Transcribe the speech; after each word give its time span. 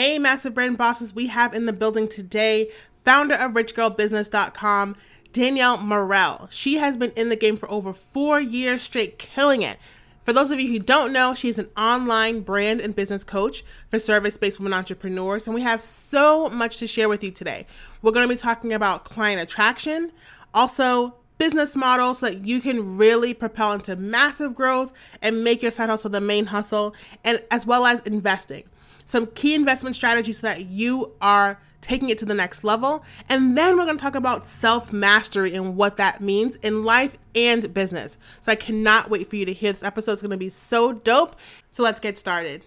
Hey, 0.00 0.16
massive 0.20 0.54
brand 0.54 0.78
bosses, 0.78 1.12
we 1.12 1.26
have 1.26 1.52
in 1.52 1.66
the 1.66 1.72
building 1.72 2.06
today 2.06 2.70
founder 3.04 3.34
of 3.34 3.54
richgirlbusiness.com, 3.54 4.94
Danielle 5.32 5.78
Morel. 5.78 6.46
She 6.52 6.76
has 6.76 6.96
been 6.96 7.10
in 7.16 7.30
the 7.30 7.34
game 7.34 7.56
for 7.56 7.68
over 7.68 7.92
four 7.92 8.40
years 8.40 8.82
straight, 8.82 9.18
killing 9.18 9.62
it. 9.62 9.76
For 10.22 10.32
those 10.32 10.52
of 10.52 10.60
you 10.60 10.68
who 10.70 10.78
don't 10.78 11.12
know, 11.12 11.34
she's 11.34 11.58
an 11.58 11.68
online 11.76 12.42
brand 12.42 12.80
and 12.80 12.94
business 12.94 13.24
coach 13.24 13.64
for 13.90 13.98
service 13.98 14.36
based 14.36 14.60
women 14.60 14.72
entrepreneurs, 14.72 15.48
and 15.48 15.54
we 15.56 15.62
have 15.62 15.82
so 15.82 16.48
much 16.48 16.76
to 16.76 16.86
share 16.86 17.08
with 17.08 17.24
you 17.24 17.32
today. 17.32 17.66
We're 18.00 18.12
going 18.12 18.28
to 18.28 18.32
be 18.32 18.38
talking 18.38 18.72
about 18.72 19.02
client 19.02 19.42
attraction, 19.42 20.12
also 20.54 21.16
business 21.38 21.74
model 21.74 22.14
so 22.14 22.26
that 22.26 22.46
you 22.46 22.60
can 22.60 22.96
really 22.96 23.34
propel 23.34 23.72
into 23.72 23.96
massive 23.96 24.54
growth 24.54 24.92
and 25.20 25.42
make 25.42 25.60
your 25.60 25.72
side 25.72 25.88
hustle 25.88 26.10
the 26.10 26.20
main 26.20 26.46
hustle, 26.46 26.94
and 27.24 27.42
as 27.50 27.66
well 27.66 27.84
as 27.84 28.00
investing. 28.02 28.62
Some 29.08 29.28
key 29.28 29.54
investment 29.54 29.96
strategies 29.96 30.40
so 30.40 30.48
that 30.48 30.66
you 30.66 31.14
are 31.22 31.58
taking 31.80 32.10
it 32.10 32.18
to 32.18 32.26
the 32.26 32.34
next 32.34 32.62
level. 32.62 33.02
And 33.30 33.56
then 33.56 33.78
we're 33.78 33.86
going 33.86 33.96
to 33.96 34.02
talk 34.02 34.14
about 34.14 34.46
self 34.46 34.92
mastery 34.92 35.54
and 35.54 35.78
what 35.78 35.96
that 35.96 36.20
means 36.20 36.56
in 36.56 36.84
life 36.84 37.16
and 37.34 37.72
business. 37.72 38.18
So 38.42 38.52
I 38.52 38.54
cannot 38.54 39.08
wait 39.08 39.30
for 39.30 39.36
you 39.36 39.46
to 39.46 39.52
hear 39.54 39.72
this 39.72 39.82
episode. 39.82 40.12
It's 40.12 40.20
going 40.20 40.32
to 40.32 40.36
be 40.36 40.50
so 40.50 40.92
dope. 40.92 41.36
So 41.70 41.82
let's 41.82 42.00
get 42.00 42.18
started. 42.18 42.62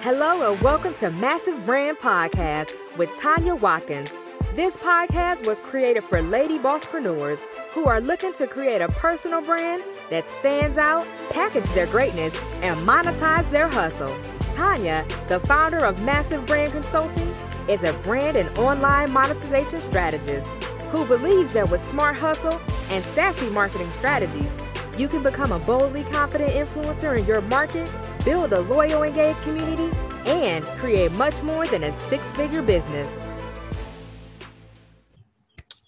Hello, 0.00 0.50
and 0.50 0.60
welcome 0.60 0.94
to 0.94 1.12
Massive 1.12 1.64
Brand 1.64 1.98
Podcast 1.98 2.74
with 2.96 3.14
Tanya 3.16 3.54
Watkins. 3.54 4.12
This 4.56 4.76
podcast 4.76 5.46
was 5.46 5.60
created 5.60 6.02
for 6.02 6.20
lady 6.20 6.58
bosspreneurs 6.58 7.38
who 7.70 7.84
are 7.84 8.00
looking 8.00 8.32
to 8.32 8.48
create 8.48 8.80
a 8.80 8.88
personal 8.88 9.40
brand 9.40 9.84
that 10.10 10.26
stands 10.26 10.76
out, 10.76 11.06
package 11.30 11.66
their 11.66 11.86
greatness, 11.86 12.36
and 12.60 12.76
monetize 12.84 13.48
their 13.52 13.68
hustle. 13.68 14.12
Tanya, 14.56 15.06
the 15.28 15.38
founder 15.38 15.84
of 15.84 16.02
Massive 16.02 16.44
Brand 16.46 16.72
Consulting, 16.72 17.32
is 17.68 17.84
a 17.84 17.92
brand 18.02 18.36
and 18.36 18.58
online 18.58 19.12
monetization 19.12 19.80
strategist 19.80 20.48
who 20.90 21.06
believes 21.06 21.52
that 21.52 21.70
with 21.70 21.88
smart 21.88 22.16
hustle 22.16 22.60
and 22.90 23.04
sassy 23.04 23.48
marketing 23.50 23.92
strategies, 23.92 24.50
you 24.98 25.06
can 25.06 25.22
become 25.22 25.52
a 25.52 25.60
boldly 25.60 26.02
confident 26.02 26.50
influencer 26.50 27.16
in 27.16 27.24
your 27.24 27.40
market, 27.42 27.88
build 28.24 28.52
a 28.52 28.60
loyal, 28.62 29.04
engaged 29.04 29.42
community, 29.42 29.96
and 30.26 30.64
create 30.80 31.12
much 31.12 31.40
more 31.44 31.66
than 31.68 31.84
a 31.84 31.92
six 31.92 32.32
figure 32.32 32.62
business. 32.62 33.08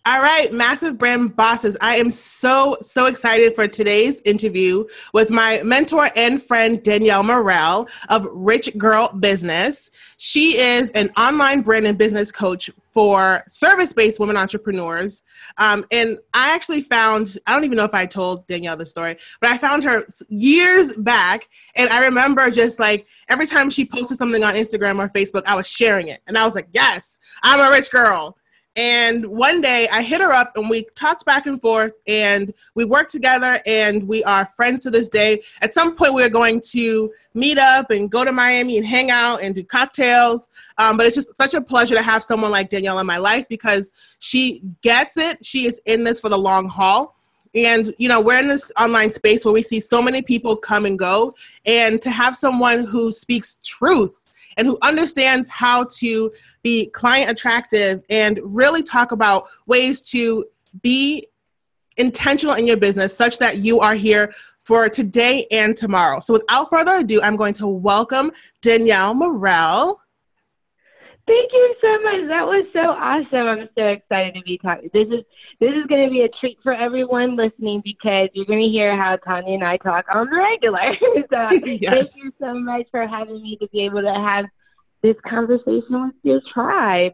All 0.05 0.21
right, 0.21 0.53
massive 0.53 0.99
brand 0.99 1.37
bosses. 1.37 1.77
I 1.81 1.95
am 1.99 2.11
so, 2.11 2.77
so 2.83 3.07
excited 3.07 3.55
for 3.55 3.69
today's 3.69 4.21
interview 4.25 4.85
with 5.15 5.31
my 5.31 5.63
mentor 5.63 6.11
and 6.17 6.43
friend, 6.43 6.83
Danielle 6.83 7.23
Morel 7.23 7.87
of 8.09 8.27
Rich 8.33 8.77
Girl 8.77 9.13
Business. 9.21 9.93
She 10.17 10.61
is 10.61 10.91
an 10.91 11.13
online 11.17 11.61
brand 11.61 11.87
and 11.87 11.97
business 11.97 12.33
coach 12.33 12.69
for 12.83 13.45
service 13.47 13.93
based 13.93 14.19
women 14.19 14.37
entrepreneurs. 14.37 15.23
Um, 15.59 15.87
and 15.93 16.19
I 16.35 16.53
actually 16.53 16.81
found, 16.81 17.39
I 17.47 17.55
don't 17.55 17.63
even 17.63 17.77
know 17.77 17.85
if 17.85 17.95
I 17.95 18.05
told 18.05 18.45
Danielle 18.49 18.77
the 18.77 18.87
story, 18.87 19.17
but 19.41 19.51
I 19.51 19.57
found 19.57 19.85
her 19.85 20.05
years 20.29 20.97
back. 20.97 21.49
And 21.77 21.89
I 21.91 22.01
remember 22.01 22.51
just 22.51 22.81
like 22.81 23.07
every 23.29 23.47
time 23.47 23.71
she 23.71 23.85
posted 23.85 24.19
something 24.19 24.43
on 24.43 24.57
Instagram 24.57 24.99
or 24.99 25.09
Facebook, 25.09 25.45
I 25.47 25.55
was 25.55 25.69
sharing 25.69 26.09
it. 26.09 26.23
And 26.27 26.37
I 26.37 26.45
was 26.45 26.57
like, 26.57 26.67
yes, 26.73 27.21
I'm 27.45 27.61
a 27.61 27.71
rich 27.71 27.89
girl 27.93 28.37
and 28.75 29.27
one 29.27 29.61
day 29.61 29.87
I 29.93 30.01
hit 30.03 30.21
her 30.21 30.33
up 30.33 30.57
and 30.57 30.71
we 30.71 30.85
talked 30.95 31.27
back 31.27 31.47
and 31.47 31.61
forth 31.61 31.93
and 32.07 32.55
we 32.75 32.87
worked 32.87 33.11
together 33.11 33.61
and 33.67 34.09
we 34.09 34.25
are 34.25 34.51
friends 34.57 34.83
to 34.85 34.91
this 34.91 35.11
day. 35.11 35.43
At 35.61 35.75
some 35.75 35.95
point, 35.95 36.15
we 36.15 36.23
are 36.23 36.31
going 36.31 36.63
to 36.71 37.13
meet 37.35 37.59
up 37.59 37.91
and 37.91 38.11
go 38.11 38.25
to 38.25 38.33
Miami 38.33 38.79
and 38.79 38.87
hang 38.87 39.11
out 39.11 39.43
and 39.43 39.55
do 39.55 39.63
cocktails. 39.63 40.49
Um, 40.79 40.97
but 40.97 41.07
it's 41.07 41.17
just 41.17 41.37
such 41.37 41.53
a 41.53 41.61
pleasure 41.61 41.95
to 41.95 42.03
have 42.03 42.25
someone 42.25 42.51
like 42.51 42.71
Danielle 42.71 42.99
in 42.99 43.07
my 43.07 43.19
life 43.19 43.47
because 43.49 43.91
she 44.21 44.63
gets 44.81 45.19
it. 45.19 45.45
She 45.45 45.67
is 45.67 45.81
in 45.85 46.05
this 46.05 46.21
for 46.21 46.31
the 46.31 46.39
long 46.39 46.69
haul. 46.69 47.15
And, 47.55 47.95
you 47.99 48.09
know, 48.09 48.23
we're 48.23 48.39
in 48.39 48.49
this 48.49 48.73
online 48.81 49.13
space 49.13 49.45
where 49.45 49.53
we 49.53 49.63
see 49.63 49.81
so 49.81 50.01
many 50.01 50.23
people 50.23 50.57
come 50.57 50.87
and 50.87 50.99
go. 50.99 51.35
And 51.67 52.01
to 52.01 52.11
have 52.11 52.39
someone 52.39 52.87
who 52.87 53.13
speaks 53.13 53.59
truth 53.63 54.19
and 54.63 54.69
who 54.69 54.79
understands 54.81 55.49
how 55.49 55.83
to 55.83 56.33
be 56.63 56.87
client 56.91 57.29
attractive 57.29 58.05
and 58.09 58.39
really 58.45 58.81
talk 58.81 59.11
about 59.11 59.49
ways 59.67 60.01
to 60.01 60.45
be 60.83 61.27
intentional 61.97 62.55
in 62.55 62.65
your 62.65 62.77
business 62.77 63.17
such 63.17 63.39
that 63.39 63.57
you 63.57 63.81
are 63.81 63.97
here 63.97 64.33
for 64.61 64.89
today 64.89 65.49
and 65.51 65.77
tomorrow. 65.77 66.21
So 66.21 66.35
without 66.35 66.71
further 66.71 66.99
ado, 66.99 67.21
I'm 67.21 67.35
going 67.35 67.55
to 67.55 67.67
welcome 67.67 68.31
Danielle 68.61 69.15
Morel. 69.15 70.01
Thank 71.33 71.51
you 71.55 71.75
so 71.81 71.99
much. 72.01 72.29
That 72.29 72.47
was 72.47 72.67
so 72.75 72.91
awesome. 72.91 73.47
I'm 73.49 73.69
so 73.75 73.87
excited 73.87 74.35
to 74.35 74.43
be 74.43 74.59
talking. 74.59 74.91
This 74.93 75.09
is 75.09 75.25
this 75.61 75.71
is 75.71 75.87
going 75.87 76.05
to 76.05 76.11
be 76.11 76.23
a 76.23 76.29
treat 76.29 76.59
for 76.63 76.75
everyone 76.75 77.37
listening 77.37 77.81
because 77.83 78.29
you're 78.35 78.45
going 78.45 78.63
to 78.63 78.69
hear 78.69 78.95
how 78.95 79.17
Tanya 79.17 79.55
and 79.55 79.65
I 79.65 79.79
talk 79.79 80.05
on 80.13 80.29
the 80.29 80.37
regular. 80.37 80.95
so 81.33 81.67
yes. 81.67 82.13
thank 82.13 82.25
you 82.25 82.33
so 82.39 82.53
much 82.53 82.87
for 82.91 83.07
having 83.07 83.43
me 83.43 83.57
to 83.63 83.69
be 83.69 83.81
able 83.81 84.03
to 84.03 84.13
have 84.13 84.45
this 85.01 85.17
conversation 85.27 86.05
with 86.05 86.15
your 86.23 86.43
tribe. 86.53 87.13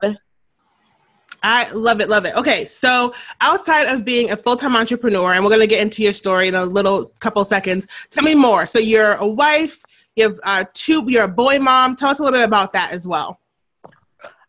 I 1.44 1.70
love 1.70 2.00
it, 2.00 2.08
love 2.08 2.24
it. 2.24 2.34
Okay, 2.34 2.66
so 2.66 3.14
outside 3.40 3.84
of 3.84 4.04
being 4.04 4.32
a 4.32 4.36
full 4.36 4.56
time 4.56 4.74
entrepreneur, 4.74 5.34
and 5.34 5.44
we're 5.44 5.50
going 5.50 5.60
to 5.60 5.68
get 5.68 5.80
into 5.80 6.02
your 6.02 6.12
story 6.12 6.48
in 6.48 6.56
a 6.56 6.64
little 6.64 7.12
couple 7.20 7.44
seconds, 7.44 7.86
tell 8.10 8.24
me 8.24 8.34
more. 8.34 8.66
So, 8.66 8.80
you're 8.80 9.12
a 9.12 9.26
wife, 9.26 9.80
you 10.16 10.24
have 10.24 10.40
uh, 10.42 10.64
two, 10.74 11.04
you're 11.06 11.24
a 11.24 11.28
boy 11.28 11.60
mom. 11.60 11.94
Tell 11.94 12.08
us 12.08 12.18
a 12.18 12.24
little 12.24 12.36
bit 12.36 12.44
about 12.44 12.72
that 12.72 12.90
as 12.90 13.06
well. 13.06 13.38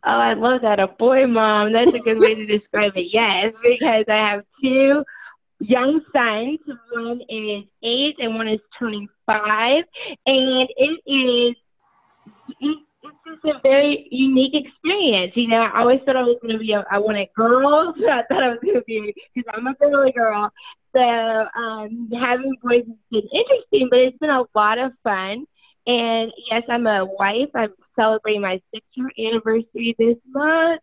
Oh, 0.05 0.11
I 0.11 0.33
love 0.33 0.61
that. 0.61 0.79
A 0.79 0.87
boy 0.87 1.27
mom. 1.27 1.73
That's 1.73 1.93
a 1.93 1.99
good 1.99 2.19
way 2.19 2.35
to 2.35 2.45
describe 2.45 2.93
it. 2.95 3.07
Yes, 3.11 3.53
because 3.61 4.05
I 4.07 4.31
have 4.31 4.43
two 4.61 5.03
young 5.59 6.01
sons. 6.13 6.59
One 6.91 7.21
is 7.27 7.65
eight 7.83 8.15
and 8.19 8.35
one 8.35 8.47
is 8.47 8.61
turning 8.77 9.07
five. 9.25 9.83
And 10.25 10.69
it 10.77 10.99
is 11.05 11.55
it's 12.61 13.17
just 13.25 13.55
a 13.55 13.59
very 13.61 14.07
unique 14.11 14.53
experience. 14.53 15.33
You 15.35 15.47
know, 15.47 15.61
I 15.61 15.81
always 15.81 15.99
thought 16.05 16.15
I 16.15 16.23
was 16.23 16.37
going 16.41 16.53
to 16.53 16.59
be, 16.59 16.73
a, 16.73 16.85
I 16.91 16.97
wanted 16.97 17.27
girls. 17.35 17.95
I 18.09 18.23
thought 18.27 18.43
I 18.43 18.49
was 18.49 18.59
going 18.63 18.75
to 18.75 18.83
be, 18.83 19.13
because 19.33 19.51
I'm 19.55 19.67
a 19.67 19.73
girly 19.75 20.11
girl. 20.11 20.51
So 20.95 21.01
um, 21.01 22.09
having 22.19 22.55
boys 22.63 22.83
has 22.87 22.97
been 23.11 23.29
interesting, 23.31 23.87
but 23.89 23.99
it's 23.99 24.17
been 24.17 24.29
a 24.29 24.43
lot 24.55 24.79
of 24.79 24.91
fun. 25.03 25.45
And 25.87 26.31
yes, 26.51 26.63
I'm 26.69 26.87
a 26.87 27.05
wife. 27.05 27.49
I'm 27.55 27.73
celebrating 27.97 28.41
my 28.41 28.61
six 28.73 28.85
year 28.93 29.11
anniversary 29.17 29.95
this 29.97 30.17
month. 30.27 30.81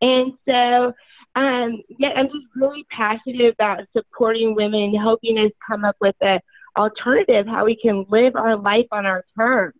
And 0.00 0.32
so, 0.48 0.92
um, 1.36 1.82
yeah, 1.98 2.10
I'm 2.16 2.26
just 2.26 2.46
really 2.56 2.84
passionate 2.90 3.52
about 3.52 3.80
supporting 3.96 4.54
women 4.54 4.94
helping 4.94 5.38
us 5.38 5.52
come 5.66 5.84
up 5.84 5.96
with 6.00 6.16
a 6.22 6.40
alternative 6.76 7.46
how 7.46 7.64
we 7.64 7.76
can 7.76 8.04
live 8.08 8.36
our 8.36 8.56
life 8.56 8.86
on 8.92 9.04
our 9.04 9.24
terms. 9.36 9.74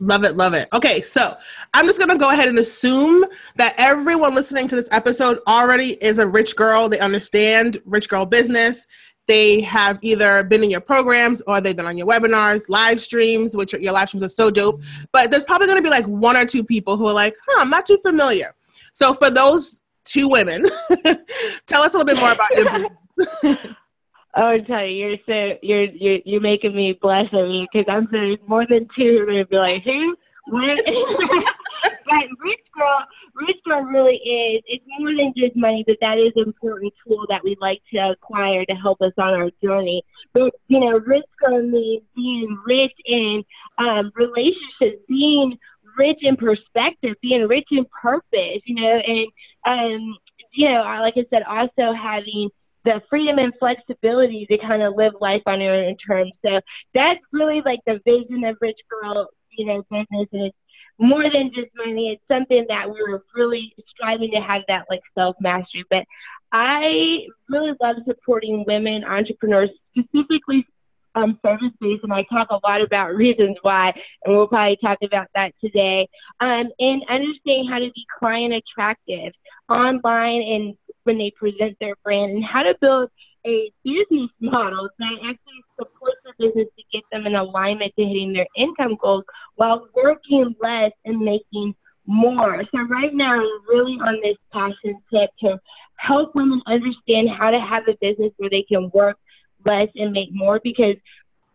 Love 0.00 0.24
it, 0.24 0.36
love 0.36 0.54
it. 0.54 0.68
Okay, 0.72 1.02
so 1.02 1.36
I'm 1.74 1.84
just 1.86 1.98
gonna 1.98 2.16
go 2.16 2.30
ahead 2.30 2.48
and 2.48 2.58
assume 2.58 3.24
that 3.56 3.74
everyone 3.78 4.32
listening 4.34 4.68
to 4.68 4.76
this 4.76 4.88
episode 4.92 5.40
already 5.48 5.92
is 6.02 6.18
a 6.18 6.26
rich 6.26 6.54
girl. 6.54 6.88
They 6.88 7.00
understand 7.00 7.82
rich 7.84 8.08
girl 8.08 8.24
business. 8.24 8.86
They 9.28 9.60
have 9.60 9.98
either 10.02 10.42
been 10.42 10.64
in 10.64 10.70
your 10.70 10.80
programs 10.80 11.42
or 11.42 11.60
they've 11.60 11.76
been 11.76 11.86
on 11.86 11.96
your 11.96 12.06
webinars, 12.06 12.68
live 12.68 13.00
streams, 13.00 13.56
which 13.56 13.74
are, 13.74 13.80
your 13.80 13.92
live 13.92 14.08
streams 14.08 14.24
are 14.24 14.28
so 14.28 14.50
dope. 14.50 14.82
But 15.12 15.30
there's 15.30 15.44
probably 15.44 15.66
gonna 15.68 15.82
be 15.82 15.90
like 15.90 16.06
one 16.06 16.36
or 16.36 16.46
two 16.46 16.64
people 16.64 16.96
who 16.96 17.06
are 17.06 17.12
like, 17.12 17.36
huh, 17.46 17.60
I'm 17.60 17.70
not 17.70 17.86
too 17.86 17.98
familiar. 17.98 18.54
So 18.92 19.14
for 19.14 19.30
those 19.30 19.82
two 20.04 20.28
women, 20.28 20.64
tell 21.66 21.82
us 21.82 21.94
a 21.94 21.98
little 21.98 22.04
bit 22.04 22.16
more 22.16 22.32
about 22.32 22.50
your 22.56 22.64
business. 23.16 23.74
Oh, 24.36 24.56
tell 24.66 24.84
you, 24.84 25.08
you're 25.08 25.16
so 25.26 25.58
you're 25.62 25.84
you're 25.84 26.18
you're 26.24 26.40
making 26.40 26.74
me 26.74 26.98
blush 27.00 27.28
over 27.32 27.48
you 27.48 27.66
because 27.72 27.88
I'm 27.88 28.08
so 28.10 28.36
more 28.46 28.66
than 28.66 28.88
two 28.96 29.20
are 29.20 29.26
gonna 29.26 29.46
be 29.46 29.56
like 29.56 29.82
who 29.82 30.16
what? 30.46 30.80
but 31.82 32.24
rich 32.40 32.60
girl, 32.74 33.04
girl 33.64 33.82
really 33.82 34.16
is. 34.16 34.62
It's 34.66 34.84
more 34.98 35.10
than 35.14 35.32
just 35.36 35.56
money, 35.56 35.84
but 35.86 35.96
that 36.00 36.18
is 36.18 36.32
an 36.36 36.44
important 36.44 36.92
tool 37.06 37.24
that 37.28 37.42
we 37.44 37.56
like 37.60 37.80
to 37.92 38.10
acquire 38.10 38.64
to 38.64 38.74
help 38.74 39.00
us 39.00 39.12
on 39.18 39.34
our 39.34 39.50
journey. 39.62 40.02
But 40.34 40.52
you 40.68 40.80
know, 40.80 41.00
girl 41.00 41.62
means 41.62 42.02
being 42.14 42.58
rich 42.66 42.92
in 43.06 43.44
um, 43.78 44.10
relationships, 44.14 45.02
being 45.08 45.58
rich 45.96 46.18
in 46.22 46.36
perspective, 46.36 47.16
being 47.22 47.46
rich 47.46 47.68
in 47.70 47.86
purpose. 48.00 48.62
You 48.64 48.74
know, 48.76 49.00
and 49.06 49.26
um, 49.66 50.16
you 50.52 50.68
know, 50.68 50.82
like 51.00 51.14
I 51.16 51.24
said, 51.30 51.42
also 51.42 51.92
having 51.92 52.50
the 52.84 53.02
freedom 53.10 53.38
and 53.38 53.52
flexibility 53.58 54.46
to 54.46 54.58
kind 54.58 54.82
of 54.82 54.94
live 54.96 55.12
life 55.20 55.42
on 55.46 55.60
your 55.60 55.74
own 55.74 55.96
terms. 56.06 56.32
So 56.44 56.60
that's 56.94 57.20
really 57.32 57.60
like 57.64 57.80
the 57.86 58.00
vision 58.04 58.44
of 58.44 58.56
Rich 58.60 58.78
Girl, 58.88 59.28
you 59.50 59.66
know, 59.66 59.82
business. 59.90 60.28
And 60.32 60.42
it's 60.46 60.56
more 60.98 61.24
than 61.32 61.50
just 61.54 61.70
money. 61.76 62.12
It's 62.12 62.22
something 62.28 62.66
that 62.68 62.88
we 62.88 63.00
were 63.02 63.24
really 63.34 63.74
striving 63.88 64.30
to 64.32 64.40
have 64.40 64.62
that 64.68 64.86
like 64.90 65.00
self 65.16 65.36
mastery. 65.40 65.84
But 65.88 66.04
I 66.52 67.26
really 67.48 67.72
love 67.80 67.96
supporting 68.06 68.64
women 68.66 69.04
entrepreneurs, 69.04 69.70
specifically 69.96 70.66
um, 71.14 71.38
service 71.44 71.72
based, 71.80 72.04
and 72.04 72.12
I 72.12 72.24
talk 72.30 72.48
a 72.50 72.58
lot 72.66 72.80
about 72.80 73.14
reasons 73.14 73.56
why, 73.62 73.92
and 74.24 74.36
we'll 74.36 74.46
probably 74.46 74.78
talk 74.82 74.98
about 75.02 75.26
that 75.34 75.52
today. 75.62 76.08
Um, 76.40 76.70
and 76.78 77.02
understanding 77.08 77.68
how 77.68 77.78
to 77.78 77.90
be 77.94 78.06
client 78.18 78.54
attractive 78.54 79.32
online 79.68 80.42
and 80.42 80.74
when 81.04 81.18
they 81.18 81.32
present 81.36 81.76
their 81.80 81.94
brand, 82.04 82.32
and 82.32 82.44
how 82.44 82.62
to 82.62 82.74
build 82.80 83.10
a 83.46 83.72
business 83.84 84.30
model 84.40 84.88
that 84.98 85.12
actually 85.24 85.62
supports 85.78 86.16
the 86.24 86.32
business 86.38 86.68
to 86.76 86.84
get 86.92 87.02
them 87.12 87.26
in 87.26 87.34
alignment 87.34 87.92
to 87.98 88.04
hitting 88.04 88.32
their 88.32 88.46
income 88.56 88.96
goals 89.00 89.24
while 89.56 89.88
working 89.94 90.54
less 90.60 90.92
and 91.04 91.18
making 91.18 91.74
more. 92.06 92.62
So 92.72 92.80
right 92.82 93.12
now, 93.12 93.34
I'm 93.34 93.68
really 93.68 93.98
on 94.00 94.20
this 94.22 94.36
passion 94.52 95.00
tip 95.12 95.30
to 95.40 95.60
help 95.96 96.34
women 96.34 96.62
understand 96.66 97.28
how 97.30 97.50
to 97.50 97.60
have 97.60 97.84
a 97.88 97.96
business 98.00 98.32
where 98.38 98.50
they 98.50 98.62
can 98.62 98.90
work 98.94 99.16
less 99.64 99.88
and 99.94 100.12
make 100.12 100.30
more 100.32 100.60
because 100.62 100.96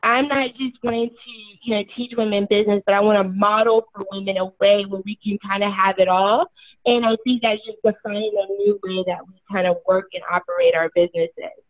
I'm 0.03 0.27
not 0.27 0.49
just 0.57 0.75
wanting 0.83 1.09
to, 1.09 1.31
you 1.63 1.75
know, 1.75 1.83
teach 1.95 2.11
women 2.17 2.45
business, 2.49 2.83
but 2.85 2.93
I 2.93 2.99
want 2.99 3.25
to 3.25 3.33
model 3.33 3.85
for 3.95 4.05
women 4.11 4.37
a 4.37 4.45
way 4.59 4.85
where 4.85 5.01
we 5.05 5.17
can 5.23 5.37
kind 5.47 5.63
of 5.63 5.71
have 5.71 5.95
it 5.97 6.09
all. 6.09 6.45
And 6.85 7.05
I 7.05 7.15
think 7.23 7.41
that's 7.41 7.65
just 7.65 7.77
defining 7.83 8.33
a 8.37 8.51
new 8.51 8.79
way 8.83 9.03
that 9.07 9.25
we 9.25 9.33
kind 9.49 9.65
of 9.65 9.77
work 9.87 10.07
and 10.13 10.23
operate 10.29 10.75
our 10.75 10.91
businesses. 10.93 11.62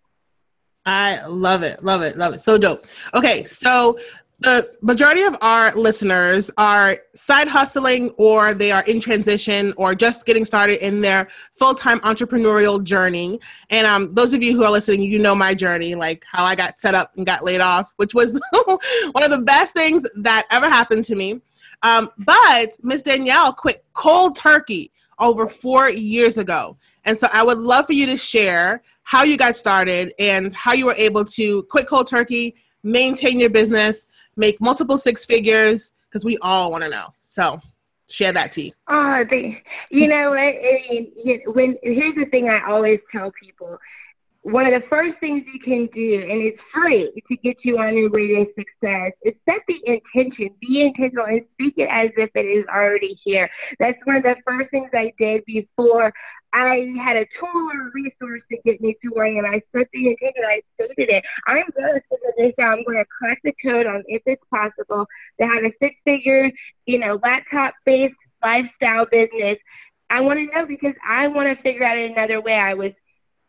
I 0.86 1.26
love 1.28 1.64
it, 1.64 1.84
love 1.84 2.02
it, 2.02 2.18
love 2.18 2.34
it. 2.34 2.42
So 2.42 2.58
dope. 2.58 2.86
Okay, 3.14 3.44
so 3.44 3.98
the 4.44 4.70
majority 4.82 5.22
of 5.22 5.38
our 5.42 5.74
listeners 5.74 6.52
are 6.58 6.98
side 7.16 7.48
hustling 7.48 8.10
or 8.18 8.54
they 8.54 8.72
are 8.72 8.84
in 8.84 9.00
transition 9.00 9.74
or 9.78 9.96
just 9.96 10.26
getting 10.26 10.44
started 10.44 10.86
in 10.86 11.00
their 11.00 11.30
full-time 11.54 12.00
entrepreneurial 12.02 12.84
journey 12.84 13.40
and 13.70 13.88
um, 13.88 14.14
those 14.14 14.34
of 14.34 14.44
you 14.44 14.54
who 14.54 14.64
are 14.64 14.72
listening 14.72 15.02
you 15.02 15.18
know 15.18 15.34
my 15.34 15.54
journey 15.54 15.96
like 15.96 16.26
how 16.30 16.44
i 16.44 16.56
got 16.56 16.78
set 16.78 16.94
up 16.94 17.14
and 17.16 17.26
got 17.26 17.44
laid 17.44 17.62
off 17.62 17.94
which 17.96 18.14
was 18.14 18.40
one 19.12 19.24
of 19.24 19.30
the 19.30 19.42
best 19.46 19.74
things 19.74 20.06
that 20.16 20.46
ever 20.52 20.70
happened 20.70 21.06
to 21.06 21.16
me 21.16 21.40
um, 21.84 22.10
but 22.18 22.72
miss 22.82 23.02
danielle 23.02 23.54
quit 23.54 23.86
cold 23.94 24.36
turkey 24.36 24.92
over 25.20 25.48
four 25.48 25.90
years 25.90 26.38
ago 26.38 26.76
and 27.06 27.18
so 27.18 27.28
i 27.32 27.42
would 27.42 27.60
love 27.60 27.86
for 27.86 27.94
you 27.94 28.06
to 28.06 28.18
share 28.18 28.82
how 29.04 29.24
you 29.24 29.38
got 29.38 29.56
started 29.56 30.14
and 30.20 30.54
how 30.54 30.74
you 30.74 30.86
were 30.86 30.96
able 30.98 31.26
to 31.26 31.64
quit 31.64 31.88
cold 31.88 32.08
turkey 32.08 32.56
maintain 32.84 33.40
your 33.40 33.50
business 33.50 34.06
make 34.36 34.60
multiple 34.60 34.98
six 34.98 35.26
figures? 35.26 35.94
Because 36.10 36.26
we 36.26 36.38
all 36.42 36.72
want 36.72 36.84
to 36.84 36.90
know. 36.90 37.08
So 37.20 37.60
share 38.10 38.34
that 38.34 38.52
tea. 38.52 38.74
Oh, 38.88 39.24
the, 39.30 39.56
you 39.90 40.08
know 40.08 40.30
what? 40.30 40.40
I 40.40 40.86
mean, 40.90 41.42
when 41.48 41.78
here's 41.82 42.16
the 42.16 42.26
thing 42.26 42.50
I 42.50 42.70
always 42.70 43.00
tell 43.12 43.32
people. 43.32 43.80
One 44.44 44.66
of 44.66 44.74
the 44.74 44.86
first 44.90 45.20
things 45.20 45.44
you 45.54 45.60
can 45.60 45.88
do, 45.96 46.22
and 46.30 46.44
it's 46.44 46.60
free 46.74 47.12
to 47.28 47.36
get 47.38 47.58
you 47.64 47.78
on 47.78 47.96
your 47.96 48.10
way 48.10 48.28
to 48.28 48.46
success, 48.58 49.14
is 49.24 49.34
set 49.46 49.62
the 49.68 49.80
intention. 49.86 50.50
Be 50.60 50.82
intentional 50.82 51.26
and 51.26 51.42
speak 51.54 51.76
it 51.78 51.88
as 51.90 52.10
if 52.18 52.30
it 52.36 52.46
is 52.46 52.66
already 52.68 53.18
here. 53.24 53.50
That's 53.80 53.98
one 54.04 54.18
of 54.18 54.24
the 54.24 54.36
first 54.46 54.70
things 54.72 54.90
I 54.94 55.14
did 55.18 55.46
before 55.46 56.12
I 56.54 56.94
had 57.04 57.16
a 57.16 57.26
tool 57.40 57.70
or 57.74 57.92
resource 57.94 58.42
to 58.52 58.58
get 58.64 58.80
me 58.80 58.96
to 59.02 59.10
where 59.10 59.26
I 59.26 59.30
am. 59.30 59.46
I 59.46 59.62
set 59.76 59.88
the 59.92 60.08
intention, 60.08 60.44
I 60.46 60.62
stated 60.76 61.10
it. 61.10 61.24
I'm 61.48 61.64
going 61.76 61.96
to 61.96 62.02
figure 62.10 62.34
this 62.38 62.54
out. 62.62 62.78
I'm 62.78 62.84
going 62.84 62.98
to 62.98 63.06
crack 63.06 63.40
the 63.44 63.54
code 63.64 63.88
on 63.88 64.04
if 64.08 64.22
it's 64.26 64.44
possible 64.52 65.08
to 65.40 65.48
have 65.48 65.64
a 65.64 65.72
six 65.82 65.96
figure, 66.06 66.52
you 66.86 67.00
know, 67.00 67.20
laptop 67.24 67.74
based 67.86 68.14
lifestyle 68.44 69.06
business. 69.10 69.58
I 70.10 70.22
want 70.22 70.38
to 70.38 70.46
know 70.54 70.68
because 70.68 70.94
I 71.08 71.28
want 71.28 71.48
to 71.48 71.64
figure 71.64 71.86
out 71.86 71.98
another 71.98 72.40
way. 72.40 72.54
I 72.54 72.76
was 72.76 72.92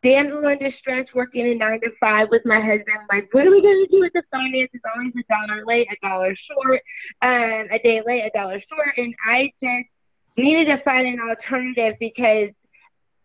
damsel 0.04 0.46
in 0.46 0.58
distress 0.58 1.06
working 1.14 1.46
a 1.46 1.54
nine 1.54 1.80
to 1.80 1.90
five 1.98 2.28
with 2.30 2.42
my 2.44 2.60
husband. 2.60 3.08
Like, 3.10 3.32
what 3.32 3.46
are 3.46 3.50
we 3.50 3.62
to 3.62 3.86
do 3.90 4.00
with 4.00 4.12
the 4.12 4.22
finances? 4.30 4.80
Always 4.94 5.12
a 5.16 5.24
dollar 5.32 5.64
late, 5.66 5.88
a 5.90 5.96
dollar 6.06 6.36
short, 6.46 6.82
um, 7.22 7.72
a 7.72 7.78
day 7.82 8.02
late, 8.06 8.22
a 8.22 8.30
dollar 8.36 8.60
short. 8.68 8.94
And 8.98 9.14
I 9.26 9.50
just 9.62 9.88
needed 10.36 10.66
to 10.66 10.82
find 10.84 11.08
an 11.08 11.18
alternative 11.18 11.94
because 11.98 12.50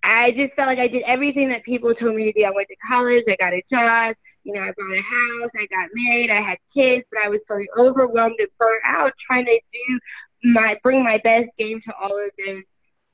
I 0.01 0.31
just 0.31 0.55
felt 0.55 0.67
like 0.67 0.79
I 0.79 0.87
did 0.87 1.03
everything 1.03 1.49
that 1.49 1.63
people 1.63 1.93
told 1.93 2.15
me 2.15 2.31
to 2.31 2.31
do. 2.31 2.45
I 2.45 2.51
went 2.55 2.69
to 2.69 2.75
college, 2.87 3.25
I 3.27 3.35
got 3.35 3.53
a 3.53 3.61
job, 3.69 4.15
you 4.43 4.53
know, 4.53 4.61
I 4.61 4.71
bought 4.71 4.95
a 4.95 5.03
house, 5.03 5.51
I 5.55 5.67
got 5.67 5.89
married, 5.93 6.31
I 6.31 6.41
had 6.41 6.57
kids, 6.73 7.05
but 7.11 7.19
I 7.23 7.27
was 7.27 7.41
so 7.47 7.59
overwhelmed 7.77 8.35
and 8.39 8.47
burnt 8.57 8.81
out 8.87 9.11
trying 9.27 9.45
to 9.45 9.59
do 9.73 9.99
my 10.43 10.77
bring 10.81 11.03
my 11.03 11.19
best 11.23 11.49
game 11.57 11.81
to 11.85 11.93
all 12.01 12.17
of 12.17 12.31
those 12.37 12.63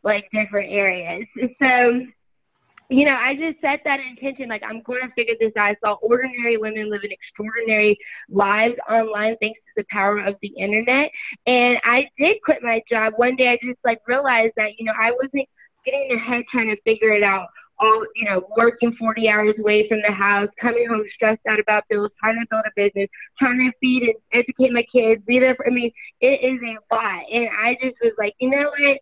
like 0.04 0.30
different 0.32 0.72
areas. 0.72 1.26
So, 1.60 2.06
you 2.90 3.06
know, 3.06 3.16
I 3.16 3.34
just 3.36 3.60
set 3.62 3.82
that 3.86 4.00
intention 4.00 4.50
like 4.50 4.62
I'm 4.64 4.82
going 4.84 5.02
to 5.02 5.14
figure 5.16 5.36
this 5.40 5.54
out. 5.58 5.70
I 5.72 5.76
saw 5.84 5.94
ordinary 6.02 6.58
women 6.58 6.90
living 6.90 7.12
extraordinary 7.12 7.98
lives 8.30 8.76
online 8.90 9.36
thanks 9.42 9.60
to 9.60 9.82
the 9.82 9.86
power 9.90 10.20
of 10.20 10.36
the 10.42 10.50
internet. 10.50 11.10
And 11.48 11.78
I 11.84 12.08
did 12.18 12.38
quit 12.44 12.60
my 12.62 12.82
job. 12.90 13.14
One 13.18 13.36
day 13.36 13.50
I 13.50 13.58
just 13.66 13.80
like 13.84 14.00
realized 14.08 14.54
that, 14.58 14.72
you 14.78 14.86
know, 14.86 14.94
I 15.00 15.12
wasn't 15.12 15.48
getting 15.86 16.12
ahead 16.16 16.44
trying 16.52 16.70
to 16.70 16.82
figure 16.84 17.14
it 17.14 17.24
out 17.24 17.48
all 17.80 18.06
you 18.16 18.26
know 18.26 18.42
working 18.56 18.96
40 18.98 19.28
hours 19.28 19.56
away 19.60 19.88
from 19.88 20.00
the 20.08 20.14
house 20.14 20.48
coming 20.62 20.88
home 20.88 21.04
stressed 21.14 21.42
out 21.50 21.60
about 21.60 21.84
bills 21.90 22.12
trying 22.20 22.36
to 22.36 22.46
build 22.50 22.64
a 22.66 22.72
business 22.76 23.10
trying 23.38 23.58
to 23.58 23.72
feed 23.82 24.04
and 24.04 24.16
educate 24.34 24.72
my 24.72 24.86
kids 24.94 25.22
be 25.28 25.40
there 25.40 25.56
for, 25.56 25.68
i 25.68 25.70
mean 25.70 25.92
it 26.22 26.40
is 26.42 26.60
a 26.64 26.96
lot 26.96 27.24
and 27.32 27.50
i 27.60 27.76
just 27.84 27.96
was 28.02 28.14
like 28.18 28.34
you 28.40 28.50
know 28.50 28.70
what 28.70 28.98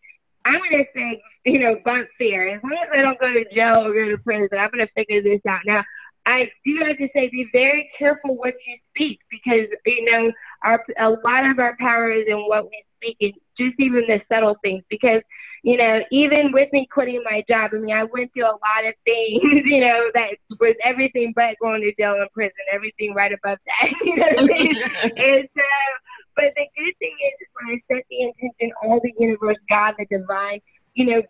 i'm 0.46 0.62
to 0.72 0.84
say 0.96 1.22
you 1.46 1.60
know 1.60 1.76
bump 1.84 2.08
fear 2.18 2.56
as 2.56 2.62
long 2.64 2.78
as 2.84 2.90
i 2.94 3.02
don't 3.02 3.20
go 3.20 3.32
to 3.32 3.46
jail 3.54 3.86
or 3.86 3.94
go 3.94 4.10
to 4.10 4.18
prison 4.24 4.58
i'm 4.58 4.72
to 4.72 4.88
figure 4.96 5.22
this 5.22 5.42
out 5.48 5.62
now 5.66 5.84
I 6.26 6.50
do 6.66 6.80
have 6.88 6.98
to 6.98 7.10
say, 7.14 7.30
be 7.30 7.50
very 7.52 7.90
careful 7.98 8.38
what 8.38 8.54
you 8.66 8.78
speak 8.92 9.20
because 9.30 9.68
you 9.86 10.10
know 10.10 10.32
our 10.64 10.84
a 10.98 11.10
lot 11.10 11.46
of 11.46 11.60
our 11.60 11.76
power 11.80 12.12
is 12.12 12.26
in 12.28 12.38
what 12.38 12.64
we 12.64 12.84
speak, 12.96 13.18
and 13.20 13.34
just 13.58 13.78
even 13.80 14.06
the 14.08 14.22
subtle 14.30 14.56
things. 14.64 14.84
Because 14.90 15.22
you 15.64 15.78
know, 15.78 16.02
even 16.12 16.52
with 16.52 16.72
me 16.74 16.88
quitting 16.92 17.24
my 17.24 17.44
job, 17.50 17.72
I 17.74 17.78
mean, 17.78 17.96
I 17.96 18.04
went 18.04 18.34
through 18.34 18.46
a 18.46 18.52
lot 18.52 18.86
of 18.86 18.94
things, 19.06 19.42
you 19.66 19.80
know, 19.80 20.12
that 20.14 20.36
was 20.60 20.76
everything 20.84 21.34
but 21.36 21.56
going 21.62 21.82
to 21.82 21.94
jail 21.96 22.16
and 22.16 22.30
prison, 22.34 22.52
everything 22.72 23.14
right 23.14 23.32
above 23.32 23.58
that, 23.66 23.90
you 24.06 24.18
know 24.18 24.28
what 24.36 24.40
I 24.40 24.44
mean? 24.44 24.74
and 25.04 25.50
so, 25.56 25.64
but 26.36 26.46
the 26.56 26.66
good 26.78 26.94
thing 27.00 27.16
is, 27.26 27.34
is 27.42 27.48
when 27.54 27.76
I 27.76 27.82
set 27.88 28.06
the 28.10 28.22
intention, 28.22 28.72
all 28.84 29.00
the 29.02 29.14
universe, 29.18 29.58
God, 29.70 29.96
the 29.98 30.06
divine, 30.06 30.60
you 30.94 31.06
know, 31.06 31.22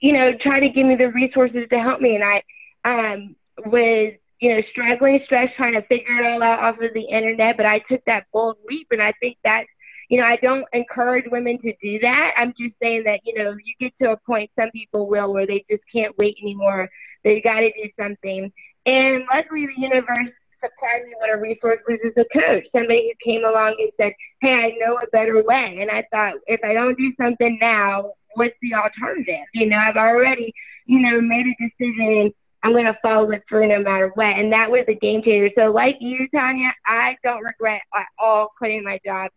you 0.00 0.12
know, 0.12 0.32
try 0.40 0.60
to 0.60 0.68
give 0.68 0.86
me 0.86 0.96
the 0.96 1.10
resources 1.10 1.66
to 1.70 1.78
help 1.78 2.00
me. 2.00 2.16
And 2.16 2.24
I 2.24 2.42
um, 2.84 3.36
was, 3.66 4.14
you 4.40 4.54
know, 4.54 4.62
struggling, 4.70 5.20
stressed, 5.24 5.54
trying 5.56 5.74
to 5.74 5.82
figure 5.82 6.20
it 6.20 6.26
all 6.26 6.42
out 6.42 6.60
off 6.60 6.80
of 6.80 6.94
the 6.94 7.02
internet, 7.02 7.56
but 7.56 7.66
I 7.66 7.80
took 7.90 8.04
that 8.06 8.26
bold 8.32 8.56
leap, 8.68 8.88
and 8.90 9.02
I 9.02 9.12
think 9.20 9.38
that's 9.44 9.68
you 10.08 10.20
know, 10.20 10.26
I 10.26 10.36
don't 10.36 10.64
encourage 10.72 11.24
women 11.30 11.58
to 11.62 11.72
do 11.82 11.98
that. 12.00 12.32
I'm 12.36 12.54
just 12.58 12.74
saying 12.80 13.04
that, 13.04 13.20
you 13.24 13.34
know, 13.34 13.52
you 13.52 13.74
get 13.80 13.92
to 14.00 14.12
a 14.12 14.16
point, 14.16 14.50
some 14.58 14.70
people 14.70 15.08
will, 15.08 15.32
where 15.32 15.46
they 15.46 15.64
just 15.68 15.82
can't 15.92 16.16
wait 16.16 16.36
anymore. 16.40 16.88
They 17.24 17.40
got 17.40 17.60
to 17.60 17.70
do 17.70 17.90
something. 17.98 18.52
And 18.84 19.24
luckily, 19.32 19.66
the 19.66 19.80
universe 19.80 20.32
supplied 20.62 21.06
me 21.06 21.14
with 21.20 21.30
a 21.34 21.40
resource, 21.40 21.78
which 21.86 22.00
is 22.04 22.12
a 22.16 22.24
coach, 22.32 22.64
somebody 22.72 23.12
who 23.12 23.32
came 23.32 23.44
along 23.44 23.76
and 23.78 23.90
said, 23.96 24.12
Hey, 24.40 24.52
I 24.52 24.84
know 24.84 24.98
a 24.98 25.06
better 25.08 25.42
way. 25.42 25.78
And 25.80 25.90
I 25.90 26.04
thought, 26.10 26.34
if 26.46 26.60
I 26.64 26.72
don't 26.72 26.96
do 26.96 27.12
something 27.20 27.58
now, 27.60 28.12
what's 28.34 28.54
the 28.62 28.74
alternative? 28.74 29.46
You 29.54 29.66
know, 29.66 29.78
I've 29.78 29.96
already, 29.96 30.52
you 30.86 31.00
know, 31.00 31.20
made 31.20 31.46
a 31.46 31.68
decision. 31.68 32.32
I'm 32.62 32.72
going 32.72 32.86
to 32.86 32.98
follow 33.02 33.30
it 33.30 33.44
through 33.48 33.68
no 33.68 33.80
matter 33.80 34.10
what. 34.14 34.36
And 34.36 34.52
that 34.52 34.70
was 34.70 34.84
a 34.88 34.94
game 34.94 35.22
changer. 35.22 35.50
So, 35.56 35.70
like 35.70 35.96
you, 36.00 36.26
Tanya, 36.34 36.72
I 36.84 37.16
don't 37.22 37.44
regret 37.44 37.82
at 37.94 38.06
all 38.18 38.50
quitting 38.58 38.84
my 38.84 38.98
job 39.04 39.30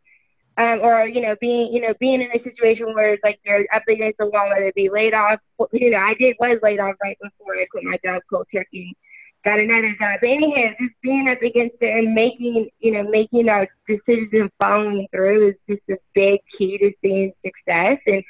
um, 0.60 0.82
or 0.82 1.08
you 1.08 1.22
know 1.22 1.36
being 1.40 1.72
you 1.72 1.82
know 1.82 1.94
being 2.00 2.22
in 2.22 2.30
a 2.38 2.44
situation 2.44 2.94
where 2.94 3.14
it's 3.14 3.24
like 3.24 3.40
you're 3.46 3.66
up 3.74 3.84
against 3.88 4.18
the 4.18 4.26
wall, 4.26 4.50
whether 4.50 4.68
it 4.68 4.76
be 4.76 4.90
laid 4.90 5.14
off. 5.14 5.40
You 5.72 5.90
know, 5.92 5.98
I 5.98 6.14
did 6.16 6.36
was 6.40 6.60
laid 6.62 6.80
off 6.80 6.96
right 7.02 7.18
before 7.22 7.56
I 7.56 7.66
quit 7.72 7.86
my 7.86 7.98
job, 8.04 8.22
cold 8.30 8.48
turkey, 8.54 8.96
got 9.44 9.60
another 9.60 9.96
job. 10.00 10.20
Anyhow, 10.24 10.72
just 10.80 10.94
being 11.02 11.28
up 11.30 11.42
against 11.42 11.76
it 11.82 11.98
and 11.98 12.14
making 12.14 12.70
you 12.80 12.92
know 12.92 13.04
making 13.10 13.50
our 13.50 13.68
decisions 13.88 14.30
and 14.34 14.52
following 14.60 15.08
through 15.12 15.50
is 15.50 15.56
just 15.70 15.82
a 15.90 15.98
big 16.14 16.40
key 16.58 16.78
to 16.78 16.92
seeing 17.02 17.34
success 17.46 18.00
and 18.06 18.24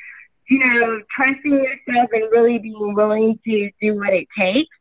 you 0.49 0.59
know 0.59 1.01
trusting 1.15 1.51
yourself 1.53 2.09
and 2.13 2.31
really 2.31 2.59
being 2.59 2.93
willing 2.93 3.39
to 3.45 3.69
do 3.81 3.95
what 3.95 4.13
it 4.13 4.27
takes. 4.37 4.75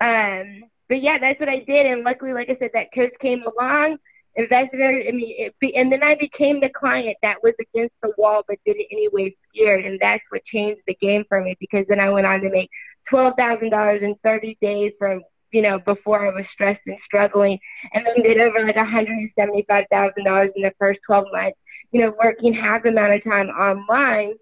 Um, 0.00 0.64
but 0.88 1.02
yeah, 1.02 1.18
that's 1.18 1.40
what 1.40 1.48
I 1.48 1.60
did, 1.60 1.86
and 1.86 2.04
luckily, 2.04 2.32
like 2.32 2.50
I 2.50 2.56
said, 2.58 2.70
that 2.74 2.94
coach 2.94 3.12
came 3.20 3.42
along 3.42 3.98
invested 4.36 4.80
I 4.80 5.12
mean, 5.12 5.34
it, 5.38 5.54
and 5.76 5.92
then 5.92 6.02
I 6.02 6.16
became 6.16 6.60
the 6.60 6.68
client 6.68 7.16
that 7.22 7.42
was 7.42 7.54
against 7.60 7.94
the 8.02 8.12
wall 8.18 8.42
but 8.46 8.58
did 8.66 8.76
it 8.76 8.88
anyway, 8.90 9.34
scared, 9.48 9.84
and 9.84 9.98
that's 10.00 10.22
what 10.30 10.44
changed 10.44 10.82
the 10.86 10.94
game 10.94 11.24
for 11.28 11.40
me 11.40 11.56
because 11.60 11.86
then 11.88 12.00
I 12.00 12.10
went 12.10 12.26
on 12.26 12.40
to 12.40 12.50
make 12.50 12.70
twelve 13.08 13.34
thousand 13.38 13.70
dollars 13.70 14.02
in 14.02 14.16
thirty 14.22 14.58
days 14.60 14.92
from 14.98 15.22
you 15.54 15.62
know 15.62 15.78
before 15.78 16.26
I 16.26 16.34
was 16.34 16.44
stressed 16.52 16.82
and 16.86 16.98
struggling, 17.06 17.58
and 17.94 18.04
then 18.06 18.22
did 18.22 18.40
over 18.40 18.64
like 18.66 18.76
a 18.76 18.84
hundred 18.84 19.16
and 19.18 19.30
seventy 19.38 19.64
five 19.68 19.86
thousand 19.90 20.24
dollars 20.24 20.50
in 20.56 20.62
the 20.62 20.72
first 20.78 21.00
twelve 21.06 21.26
months. 21.32 21.58
You 21.92 22.02
know, 22.02 22.14
working 22.22 22.52
half 22.52 22.82
the 22.82 22.88
amount 22.90 23.14
of 23.14 23.24
time 23.24 23.48
online 23.48 24.34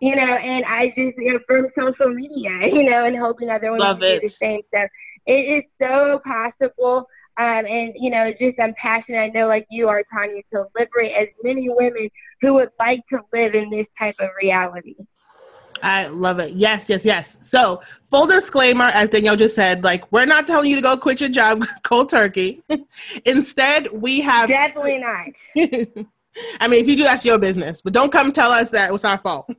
you 0.00 0.14
know, 0.14 0.22
and 0.22 0.64
I 0.64 0.88
just, 0.88 1.18
you 1.18 1.32
know, 1.34 1.40
from 1.46 1.68
social 1.76 2.14
media, 2.14 2.50
you 2.72 2.84
know, 2.88 3.04
and 3.04 3.16
hoping 3.16 3.50
other 3.50 3.72
women 3.72 3.98
do 3.98 4.20
the 4.20 4.28
same 4.28 4.60
stuff. 4.68 4.88
It 5.26 5.32
is 5.32 5.64
so 5.80 6.20
possible 6.24 7.06
Um, 7.38 7.66
and 7.66 7.94
you 7.96 8.10
know, 8.10 8.32
just 8.40 8.58
I'm 8.60 8.74
passionate. 8.74 9.18
I 9.18 9.28
know, 9.28 9.46
like 9.46 9.66
you 9.70 9.88
are, 9.88 10.02
Tanya, 10.12 10.42
to 10.52 10.66
liberate 10.78 11.12
as 11.20 11.28
many 11.44 11.68
women 11.68 12.10
who 12.40 12.54
would 12.54 12.70
like 12.80 13.00
to 13.10 13.20
live 13.32 13.54
in 13.54 13.70
this 13.70 13.86
type 13.98 14.16
of 14.18 14.30
reality. 14.42 14.96
I 15.82 16.06
love 16.08 16.38
it. 16.38 16.52
Yes, 16.52 16.88
yes, 16.88 17.04
yes. 17.04 17.38
So, 17.40 17.80
full 18.10 18.26
disclaimer, 18.26 18.86
as 18.86 19.10
Danielle 19.10 19.36
just 19.36 19.54
said, 19.54 19.84
like 19.84 20.10
we're 20.12 20.26
not 20.26 20.46
telling 20.46 20.70
you 20.70 20.76
to 20.76 20.82
go 20.82 20.96
quit 20.96 21.20
your 21.20 21.30
job 21.30 21.64
cold 21.82 22.08
turkey. 22.10 22.62
Instead, 23.24 23.88
we 23.92 24.20
have 24.20 24.48
definitely 24.48 24.98
not. 24.98 25.26
I 26.60 26.68
mean, 26.68 26.80
if 26.80 26.88
you 26.88 26.96
do, 26.96 27.02
that's 27.02 27.24
your 27.24 27.38
business. 27.38 27.82
But 27.82 27.92
don't 27.92 28.12
come 28.12 28.32
tell 28.32 28.52
us 28.52 28.70
that 28.70 28.90
it 28.90 28.92
was 28.92 29.04
our 29.04 29.18
fault. 29.18 29.50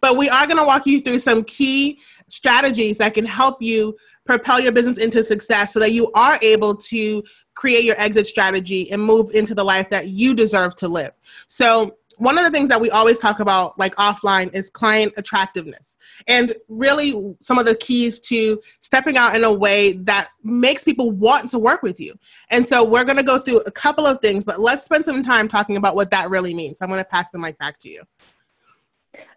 but 0.00 0.16
we 0.16 0.28
are 0.28 0.46
going 0.46 0.58
to 0.58 0.64
walk 0.64 0.86
you 0.86 1.00
through 1.00 1.20
some 1.20 1.44
key 1.44 1.98
strategies 2.28 2.98
that 2.98 3.14
can 3.14 3.24
help 3.24 3.62
you 3.62 3.96
propel 4.26 4.60
your 4.60 4.72
business 4.72 4.98
into 4.98 5.24
success 5.24 5.72
so 5.72 5.80
that 5.80 5.92
you 5.92 6.10
are 6.12 6.38
able 6.42 6.76
to 6.76 7.22
create 7.54 7.84
your 7.84 7.98
exit 7.98 8.26
strategy 8.26 8.90
and 8.90 9.02
move 9.02 9.30
into 9.32 9.54
the 9.54 9.64
life 9.64 9.88
that 9.90 10.08
you 10.08 10.34
deserve 10.34 10.76
to 10.76 10.88
live. 10.88 11.12
So, 11.48 11.96
one 12.18 12.38
of 12.38 12.44
the 12.44 12.50
things 12.50 12.68
that 12.68 12.80
we 12.80 12.90
always 12.90 13.18
talk 13.18 13.40
about 13.40 13.78
like 13.78 13.94
offline 13.96 14.52
is 14.54 14.70
client 14.70 15.12
attractiveness. 15.16 15.98
And 16.26 16.52
really 16.68 17.34
some 17.40 17.58
of 17.58 17.66
the 17.66 17.74
keys 17.74 18.20
to 18.20 18.60
stepping 18.80 19.16
out 19.16 19.36
in 19.36 19.44
a 19.44 19.52
way 19.52 19.92
that 19.92 20.28
makes 20.42 20.84
people 20.84 21.10
want 21.10 21.50
to 21.50 21.58
work 21.58 21.82
with 21.82 22.00
you. 22.00 22.14
And 22.50 22.66
so 22.66 22.84
we're 22.84 23.04
going 23.04 23.18
to 23.18 23.22
go 23.22 23.38
through 23.38 23.60
a 23.60 23.70
couple 23.70 24.06
of 24.06 24.20
things 24.20 24.44
but 24.44 24.60
let's 24.60 24.82
spend 24.82 25.04
some 25.04 25.22
time 25.22 25.48
talking 25.48 25.76
about 25.76 25.94
what 25.94 26.10
that 26.10 26.30
really 26.30 26.54
means. 26.54 26.80
I'm 26.80 26.88
going 26.88 27.00
to 27.00 27.04
pass 27.04 27.30
the 27.30 27.38
mic 27.38 27.58
back 27.58 27.78
to 27.80 27.88
you. 27.88 28.02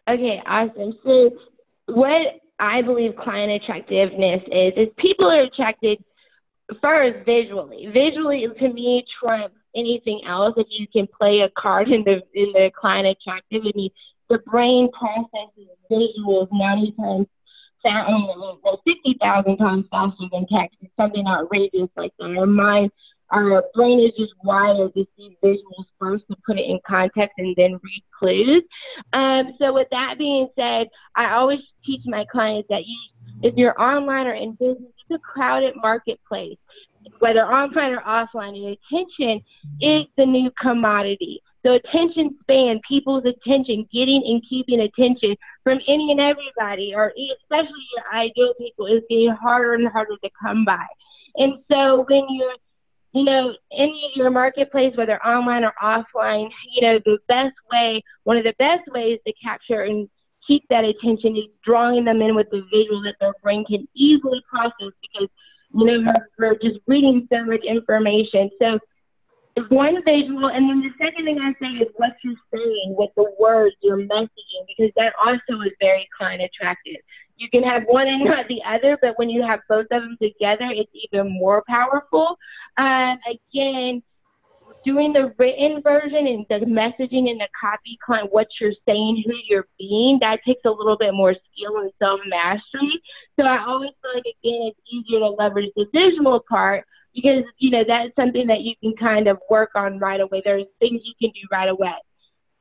Okay 0.09 0.41
awesome. 0.45 0.97
So 1.03 1.31
what 1.87 2.39
i 2.59 2.81
believe 2.81 3.15
client 3.15 3.51
attractiveness 3.63 4.43
is 4.51 4.73
is 4.77 4.87
people 4.97 5.27
are 5.27 5.43
attracted 5.43 5.97
first 6.81 7.25
visually. 7.25 7.87
Visually 7.93 8.47
to 8.59 8.73
me 8.73 9.03
trumps 9.19 9.55
anything 9.75 10.21
else, 10.27 10.55
if 10.57 10.67
you 10.69 10.87
can 10.87 11.07
play 11.07 11.41
a 11.41 11.49
card 11.59 11.89
in 11.89 12.03
the 12.03 12.21
in 12.33 12.51
the 12.53 12.71
client 12.79 13.07
attractivity, 13.07 13.91
the 14.29 14.39
brain 14.45 14.89
processes 14.91 15.69
visuals 15.91 16.47
ninety 16.51 16.93
times 16.93 17.27
well, 17.83 18.81
fifty 18.85 19.17
thousand 19.21 19.57
times 19.57 19.85
faster 19.91 20.25
than 20.31 20.45
text. 20.51 20.77
It's 20.81 20.91
something 20.97 21.25
outrageous 21.27 21.89
like 21.95 22.11
that. 22.19 22.35
Our 22.37 22.45
mind, 22.45 22.91
our 23.31 23.63
brain 23.73 23.99
is 23.99 24.11
just 24.17 24.33
wired 24.43 24.93
to 24.93 25.05
see 25.17 25.37
visuals 25.43 25.85
first 25.99 26.25
to 26.29 26.35
put 26.45 26.57
it 26.57 26.65
in 26.65 26.79
context 26.87 27.35
and 27.37 27.55
then 27.55 27.79
read 27.81 28.03
clues. 28.17 28.63
Um, 29.13 29.53
so 29.59 29.73
with 29.73 29.87
that 29.91 30.15
being 30.17 30.49
said, 30.55 30.87
I 31.15 31.33
always 31.33 31.59
teach 31.85 32.01
my 32.05 32.25
clients 32.31 32.67
that 32.69 32.85
you, 32.85 32.97
if 33.43 33.55
you're 33.55 33.79
online 33.81 34.27
or 34.27 34.33
in 34.33 34.53
business, 34.53 34.91
it's 35.09 35.15
a 35.15 35.19
crowded 35.19 35.75
marketplace 35.81 36.57
whether 37.19 37.41
online 37.41 37.93
or 37.93 38.01
offline, 38.01 38.55
and 38.55 38.77
attention 38.77 39.41
is 39.81 40.05
the 40.17 40.25
new 40.25 40.51
commodity. 40.61 41.41
So 41.65 41.73
attention 41.73 42.37
span, 42.41 42.79
people's 42.87 43.25
attention, 43.25 43.87
getting 43.91 44.23
and 44.25 44.41
keeping 44.49 44.79
attention 44.79 45.35
from 45.63 45.79
any 45.87 46.11
and 46.11 46.19
everybody, 46.19 46.93
or 46.95 47.11
especially 47.41 47.85
your 47.95 48.13
ideal 48.13 48.53
people, 48.57 48.85
is 48.85 49.01
getting 49.09 49.35
harder 49.41 49.73
and 49.73 49.87
harder 49.89 50.15
to 50.23 50.29
come 50.41 50.63
by. 50.63 50.85
And 51.35 51.55
so 51.69 52.05
when 52.07 52.25
you're, 52.29 52.55
you 53.13 53.23
know, 53.25 53.53
in 53.71 53.93
your 54.15 54.29
marketplace, 54.29 54.95
whether 54.95 55.21
online 55.25 55.63
or 55.63 55.73
offline, 55.83 56.49
you 56.73 56.81
know, 56.81 56.99
the 57.03 57.17
best 57.27 57.55
way, 57.71 58.03
one 58.23 58.37
of 58.37 58.43
the 58.43 58.55
best 58.57 58.89
ways 58.93 59.19
to 59.27 59.33
capture 59.43 59.83
and 59.83 60.07
keep 60.47 60.63
that 60.69 60.85
attention 60.85 61.35
is 61.35 61.45
drawing 61.63 62.05
them 62.05 62.21
in 62.21 62.35
with 62.35 62.47
the 62.51 62.63
visual 62.71 63.01
that 63.03 63.15
their 63.19 63.33
brain 63.43 63.65
can 63.65 63.87
easily 63.95 64.41
process 64.49 64.93
because 65.01 65.29
you 65.73 65.85
know, 65.85 66.13
we're 66.37 66.55
just 66.55 66.79
reading 66.87 67.27
so 67.31 67.45
much 67.45 67.63
information. 67.63 68.49
So 68.61 68.79
it's 69.55 69.69
one 69.69 70.03
visual, 70.05 70.47
and 70.47 70.69
then 70.69 70.81
the 70.81 70.91
second 71.03 71.25
thing 71.25 71.39
I 71.39 71.53
say 71.59 71.83
is 71.83 71.89
what 71.97 72.11
you're 72.23 72.35
saying 72.53 72.95
with 72.97 73.09
the 73.15 73.25
words, 73.39 73.75
your 73.81 73.97
messaging, 73.97 74.63
because 74.67 74.91
that 74.95 75.13
also 75.25 75.61
is 75.61 75.71
very 75.79 76.07
client 76.17 76.41
attractive. 76.41 77.01
You 77.37 77.49
can 77.49 77.63
have 77.63 77.83
one 77.87 78.07
and 78.07 78.23
not 78.23 78.47
the 78.47 78.61
other, 78.67 78.97
but 79.01 79.17
when 79.17 79.29
you 79.29 79.41
have 79.43 79.61
both 79.67 79.87
of 79.91 80.01
them 80.01 80.17
together, 80.21 80.67
it's 80.71 80.91
even 81.11 81.31
more 81.31 81.63
powerful. 81.67 82.37
Um, 82.77 83.17
again, 83.27 84.03
doing 84.85 85.13
the 85.13 85.33
written 85.37 85.81
version 85.81 86.27
and 86.27 86.45
the 86.49 86.65
messaging 86.65 87.29
and 87.29 87.39
the 87.39 87.47
copy 87.59 87.97
client, 88.03 88.31
what 88.31 88.47
you're 88.59 88.73
saying, 88.87 89.23
who 89.25 89.33
you're 89.47 89.67
being, 89.77 90.17
that 90.21 90.39
takes 90.45 90.61
a 90.65 90.69
little 90.69 90.97
bit 90.97 91.13
more 91.13 91.33
skill 91.33 91.77
and 91.79 91.91
self 91.99 92.19
mastery. 92.27 93.01
So 93.39 93.45
I 93.45 93.65
always 93.65 93.91
feel 94.01 94.11
like 94.15 94.25
again 94.25 94.71
it's 94.71 94.79
easier 94.91 95.19
to 95.19 95.29
leverage 95.29 95.71
the 95.75 95.85
visual 95.93 96.43
part 96.47 96.85
because 97.13 97.43
you 97.57 97.71
know 97.71 97.83
that's 97.87 98.15
something 98.15 98.47
that 98.47 98.61
you 98.61 98.75
can 98.81 98.95
kind 98.95 99.27
of 99.27 99.39
work 99.49 99.71
on 99.75 99.99
right 99.99 100.21
away. 100.21 100.41
There's 100.43 100.65
things 100.79 101.01
you 101.03 101.13
can 101.21 101.31
do 101.31 101.47
right 101.51 101.69
away. 101.69 101.95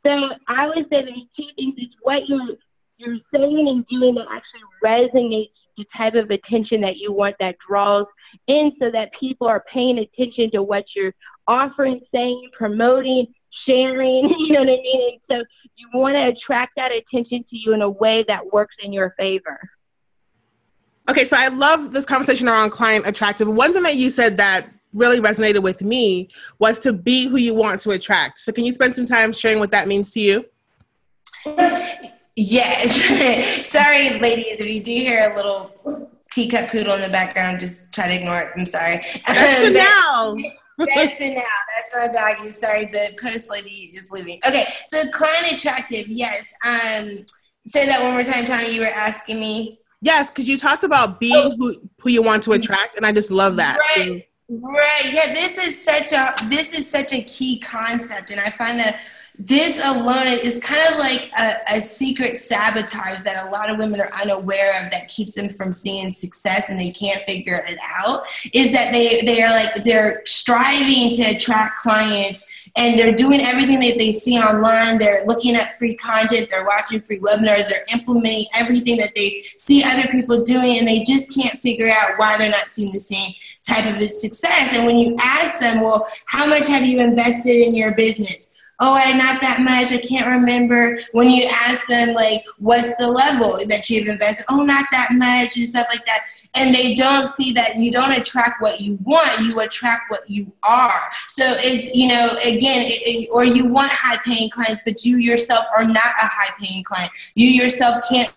So 0.04 0.10
I 0.46 0.66
would 0.66 0.84
say 0.90 1.02
there's 1.02 1.28
two 1.36 1.48
things. 1.56 1.74
It's 1.76 1.94
what 2.02 2.28
you're 2.28 2.56
you're 2.98 3.18
saying 3.32 3.68
and 3.68 3.86
doing 3.86 4.14
that 4.16 4.26
actually 4.30 4.60
resonates 4.84 5.52
the 5.76 5.84
type 5.96 6.14
of 6.14 6.30
attention 6.30 6.80
that 6.80 6.96
you 6.96 7.12
want 7.12 7.36
that 7.38 7.54
draws 7.68 8.06
in 8.48 8.72
so 8.80 8.90
that 8.90 9.10
people 9.18 9.46
are 9.46 9.64
paying 9.72 9.98
attention 9.98 10.50
to 10.50 10.62
what 10.62 10.84
you're 10.94 11.14
offering, 11.48 12.00
saying, 12.14 12.50
promoting, 12.56 13.26
sharing, 13.66 14.28
you 14.38 14.52
know 14.52 14.60
what 14.60 14.68
I 14.68 14.82
mean? 14.82 15.12
And 15.12 15.20
so 15.28 15.44
you 15.76 15.88
want 15.94 16.14
to 16.14 16.28
attract 16.28 16.72
that 16.76 16.90
attention 16.92 17.44
to 17.50 17.56
you 17.56 17.72
in 17.72 17.82
a 17.82 17.90
way 17.90 18.24
that 18.28 18.52
works 18.52 18.76
in 18.82 18.92
your 18.92 19.14
favor. 19.18 19.58
Okay, 21.08 21.24
so 21.24 21.36
I 21.38 21.48
love 21.48 21.92
this 21.92 22.04
conversation 22.04 22.48
around 22.48 22.70
client 22.70 23.06
attractive. 23.06 23.48
One 23.48 23.72
thing 23.72 23.82
that 23.84 23.96
you 23.96 24.10
said 24.10 24.36
that 24.36 24.68
really 24.92 25.20
resonated 25.20 25.62
with 25.62 25.82
me 25.82 26.28
was 26.58 26.78
to 26.80 26.92
be 26.92 27.28
who 27.28 27.36
you 27.36 27.54
want 27.54 27.80
to 27.80 27.90
attract. 27.90 28.38
So 28.38 28.52
can 28.52 28.64
you 28.64 28.72
spend 28.72 28.94
some 28.94 29.06
time 29.06 29.32
sharing 29.32 29.58
what 29.58 29.70
that 29.70 29.88
means 29.88 30.10
to 30.12 30.20
you? 30.20 30.44
Yes. 32.36 33.66
Sorry, 33.66 34.18
ladies, 34.18 34.60
if 34.60 34.68
you 34.68 34.82
do 34.82 34.92
hear 34.92 35.32
a 35.32 35.36
little 35.36 36.10
teacup 36.30 36.70
poodle 36.70 36.94
in 36.94 37.00
the 37.00 37.08
background, 37.08 37.58
just 37.58 37.92
try 37.92 38.08
to 38.08 38.14
ignore 38.14 38.40
it. 38.40 38.52
I'm 38.56 38.66
sorry. 38.66 39.00
That's 39.26 39.76
um, 40.16 40.38
That's 40.78 41.20
now. 41.20 41.42
That's 41.76 41.94
my 41.94 42.08
doggy. 42.08 42.50
Sorry, 42.50 42.86
the 42.86 43.18
post 43.20 43.50
lady 43.50 43.90
is 43.94 44.10
leaving. 44.10 44.40
Okay, 44.46 44.64
so 44.86 45.08
client 45.10 45.52
attractive. 45.52 46.06
Yes. 46.08 46.54
Um, 46.64 47.24
say 47.66 47.86
that 47.86 48.00
one 48.02 48.12
more 48.12 48.24
time, 48.24 48.44
Tony. 48.44 48.72
You 48.72 48.82
were 48.82 48.86
asking 48.86 49.40
me. 49.40 49.80
Yes, 50.00 50.30
because 50.30 50.48
you 50.48 50.56
talked 50.56 50.84
about 50.84 51.18
being 51.18 51.34
oh. 51.36 51.56
who 51.56 51.74
who 52.00 52.10
you 52.10 52.22
want 52.22 52.44
to 52.44 52.52
attract, 52.52 52.96
and 52.96 53.04
I 53.04 53.12
just 53.12 53.30
love 53.30 53.56
that. 53.56 53.78
Right. 53.96 54.24
Right. 54.48 55.10
Yeah. 55.12 55.32
This 55.34 55.58
is 55.58 55.84
such 55.84 56.12
a 56.12 56.34
this 56.48 56.78
is 56.78 56.88
such 56.88 57.12
a 57.12 57.22
key 57.22 57.58
concept, 57.58 58.30
and 58.30 58.40
I 58.40 58.50
find 58.50 58.78
that 58.78 59.00
this 59.38 59.80
alone 59.84 60.26
is 60.26 60.60
kind 60.62 60.80
of 60.90 60.98
like 60.98 61.30
a, 61.38 61.76
a, 61.76 61.80
secret 61.80 62.36
sabotage 62.36 63.22
that 63.22 63.46
a 63.46 63.50
lot 63.50 63.70
of 63.70 63.78
women 63.78 64.00
are 64.00 64.12
unaware 64.20 64.70
of 64.82 64.90
that 64.90 65.06
keeps 65.08 65.34
them 65.34 65.48
from 65.48 65.72
seeing 65.72 66.10
success 66.10 66.70
and 66.70 66.80
they 66.80 66.90
can't 66.90 67.22
figure 67.24 67.62
it 67.68 67.78
out 68.00 68.26
is 68.52 68.72
that 68.72 68.90
they 68.92 69.20
they 69.20 69.40
are 69.40 69.50
like 69.50 69.84
they're 69.84 70.22
striving 70.24 71.10
to 71.10 71.22
attract 71.22 71.78
clients 71.78 72.44
and 72.76 72.98
they're 72.98 73.14
doing 73.14 73.40
everything 73.40 73.80
that 73.80 73.96
they 73.98 74.12
see 74.12 74.38
online. 74.38 74.98
They're 74.98 75.24
looking 75.26 75.54
at 75.54 75.72
free 75.72 75.96
content. 75.96 76.48
They're 76.50 76.66
watching 76.66 77.00
free 77.00 77.18
webinars. 77.18 77.68
They're 77.68 77.84
implementing 77.92 78.46
everything 78.54 78.98
that 78.98 79.12
they 79.14 79.40
see 79.42 79.82
other 79.84 80.08
people 80.08 80.44
doing 80.44 80.78
and 80.78 80.86
they 80.86 81.02
just 81.04 81.34
can't 81.34 81.58
figure 81.58 81.88
out 81.88 82.18
why 82.18 82.36
they're 82.38 82.50
not 82.50 82.70
seeing 82.70 82.92
the 82.92 83.00
same 83.00 83.32
type 83.66 83.96
of 83.96 84.02
success. 84.02 84.76
And 84.76 84.84
when 84.84 84.98
you 84.98 85.16
ask 85.20 85.60
them 85.60 85.82
well 85.82 86.08
how 86.26 86.44
much 86.46 86.66
have 86.66 86.84
you 86.84 87.00
invested 87.00 87.66
in 87.66 87.76
your 87.76 87.94
business 87.94 88.50
oh, 88.80 88.94
I 88.96 89.16
not 89.16 89.40
that 89.40 89.60
much. 89.60 89.92
I 89.92 89.98
can't 89.98 90.26
remember. 90.26 90.98
When 91.12 91.30
you 91.30 91.48
ask 91.50 91.86
them, 91.88 92.14
like, 92.14 92.42
what's 92.58 92.96
the 92.96 93.08
level 93.08 93.58
that 93.66 93.90
you've 93.90 94.08
invested? 94.08 94.46
Oh, 94.48 94.62
not 94.62 94.86
that 94.92 95.10
much, 95.12 95.56
and 95.56 95.68
stuff 95.68 95.86
like 95.90 96.06
that. 96.06 96.26
And 96.54 96.74
they 96.74 96.94
don't 96.94 97.26
see 97.26 97.52
that 97.52 97.76
you 97.76 97.90
don't 97.90 98.12
attract 98.12 98.62
what 98.62 98.80
you 98.80 98.98
want, 99.02 99.40
you 99.40 99.60
attract 99.60 100.10
what 100.10 100.28
you 100.30 100.50
are. 100.62 101.10
So 101.28 101.44
it's, 101.46 101.94
you 101.94 102.08
know, 102.08 102.30
again, 102.44 102.86
it, 102.86 103.02
it, 103.04 103.28
or 103.30 103.44
you 103.44 103.66
want 103.66 103.92
high 103.92 104.16
paying 104.24 104.48
clients, 104.50 104.80
but 104.84 105.04
you 105.04 105.18
yourself 105.18 105.66
are 105.76 105.84
not 105.84 106.14
a 106.22 106.26
high 106.26 106.54
paying 106.60 106.84
client. 106.84 107.10
You 107.34 107.48
yourself 107.48 108.02
can't 108.10 108.32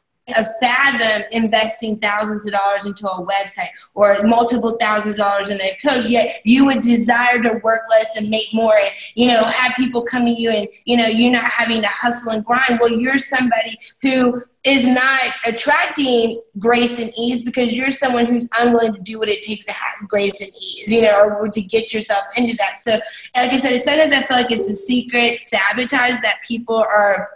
fathom 0.60 1.24
investing 1.32 1.98
thousands 1.98 2.46
of 2.46 2.54
dollars 2.54 2.86
into 2.86 3.08
a 3.08 3.26
website 3.26 3.70
or 3.96 4.16
multiple 4.24 4.78
thousands 4.80 5.16
of 5.16 5.18
dollars 5.18 5.50
in 5.50 5.60
a 5.62 5.78
coach 5.84 6.08
yet 6.08 6.40
you 6.44 6.64
would 6.64 6.82
desire 6.82 7.42
to 7.42 7.60
work 7.64 7.82
less 7.90 8.18
and 8.18 8.30
make 8.30 8.48
more 8.54 8.76
and 8.76 8.92
you 9.16 9.28
know 9.28 9.44
have 9.46 9.76
people 9.76 10.02
come 10.04 10.26
to 10.26 10.32
you 10.32 10.50
and 10.52 10.68
you 10.86 10.96
know 10.96 11.08
you're 11.08 11.32
not 11.32 11.44
having 11.44 11.82
to 11.82 11.88
hustle 11.88 12.32
and 12.32 12.46
grind 12.46 12.80
well 12.80 12.92
you're 12.92 13.18
somebody 13.18 13.76
who 14.02 14.40
is 14.64 14.86
not 14.86 15.22
attracting 15.46 16.40
grace 16.60 17.02
and 17.02 17.12
ease 17.18 17.44
because 17.44 17.74
you're 17.74 17.90
someone 17.90 18.28
who's 18.28 18.48
unwilling 18.60 18.94
to 18.94 19.02
do 19.02 19.18
what 19.18 19.28
it 19.28 19.42
takes 19.42 19.66
to 19.66 19.72
have 19.72 20.08
grace 20.08 20.40
and 20.40 20.50
ease, 20.50 20.92
you 20.92 21.02
know, 21.02 21.30
or 21.32 21.48
to 21.48 21.62
get 21.62 21.92
yourself 21.92 22.22
into 22.38 22.56
that. 22.58 22.78
So, 22.78 22.92
like 23.36 23.52
I 23.52 23.58
said, 23.58 23.74
it's 23.74 23.86
something 23.86 24.12
that 24.12 24.24
I 24.24 24.28
feel 24.28 24.38
like 24.38 24.52
it's 24.52 24.70
a 24.70 24.76
secret 24.76 25.40
sabotage 25.40 26.22
that 26.22 26.42
people 26.48 26.76
are 26.76 27.30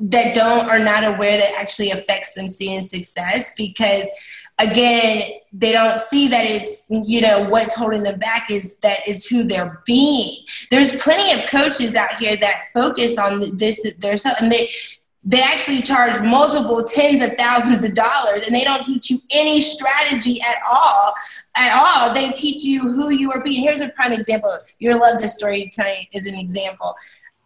that 0.00 0.34
don't 0.34 0.68
are 0.68 0.78
not 0.78 1.04
aware 1.04 1.36
that 1.36 1.54
actually 1.58 1.90
affects 1.90 2.34
them 2.34 2.50
seeing 2.50 2.88
success 2.88 3.52
because 3.56 4.08
again, 4.58 5.32
they 5.52 5.72
don't 5.72 5.98
see 5.98 6.28
that 6.28 6.44
it's 6.44 6.86
you 6.90 7.20
know 7.20 7.48
what's 7.48 7.74
holding 7.74 8.02
them 8.02 8.18
back 8.18 8.50
is 8.50 8.76
that 8.78 9.06
is 9.06 9.26
who 9.26 9.44
they're 9.44 9.82
being. 9.86 10.44
There's 10.70 10.96
plenty 10.96 11.38
of 11.38 11.48
coaches 11.48 11.94
out 11.94 12.14
here 12.16 12.36
that 12.36 12.68
focus 12.72 13.18
on 13.18 13.56
this 13.56 13.82
self, 14.16 14.40
and 14.40 14.50
they 14.50 14.70
they 15.28 15.40
actually 15.40 15.82
charge 15.82 16.22
multiple 16.22 16.84
tens 16.84 17.20
of 17.20 17.36
thousands 17.36 17.82
of 17.82 17.94
dollars 17.94 18.46
and 18.46 18.54
they 18.54 18.62
don't 18.62 18.86
teach 18.86 19.10
you 19.10 19.18
any 19.32 19.60
strategy 19.60 20.40
at 20.40 20.58
all 20.70 21.12
at 21.56 21.76
all. 21.76 22.14
They 22.14 22.30
teach 22.30 22.62
you 22.62 22.92
who 22.92 23.10
you 23.10 23.32
are 23.32 23.42
being. 23.42 23.60
Here's 23.60 23.80
a 23.80 23.88
prime 23.88 24.12
example. 24.12 24.56
You'll 24.78 25.00
love 25.00 25.20
this 25.20 25.36
story 25.36 25.68
tonight 25.74 26.06
is 26.12 26.26
an 26.26 26.38
example 26.38 26.94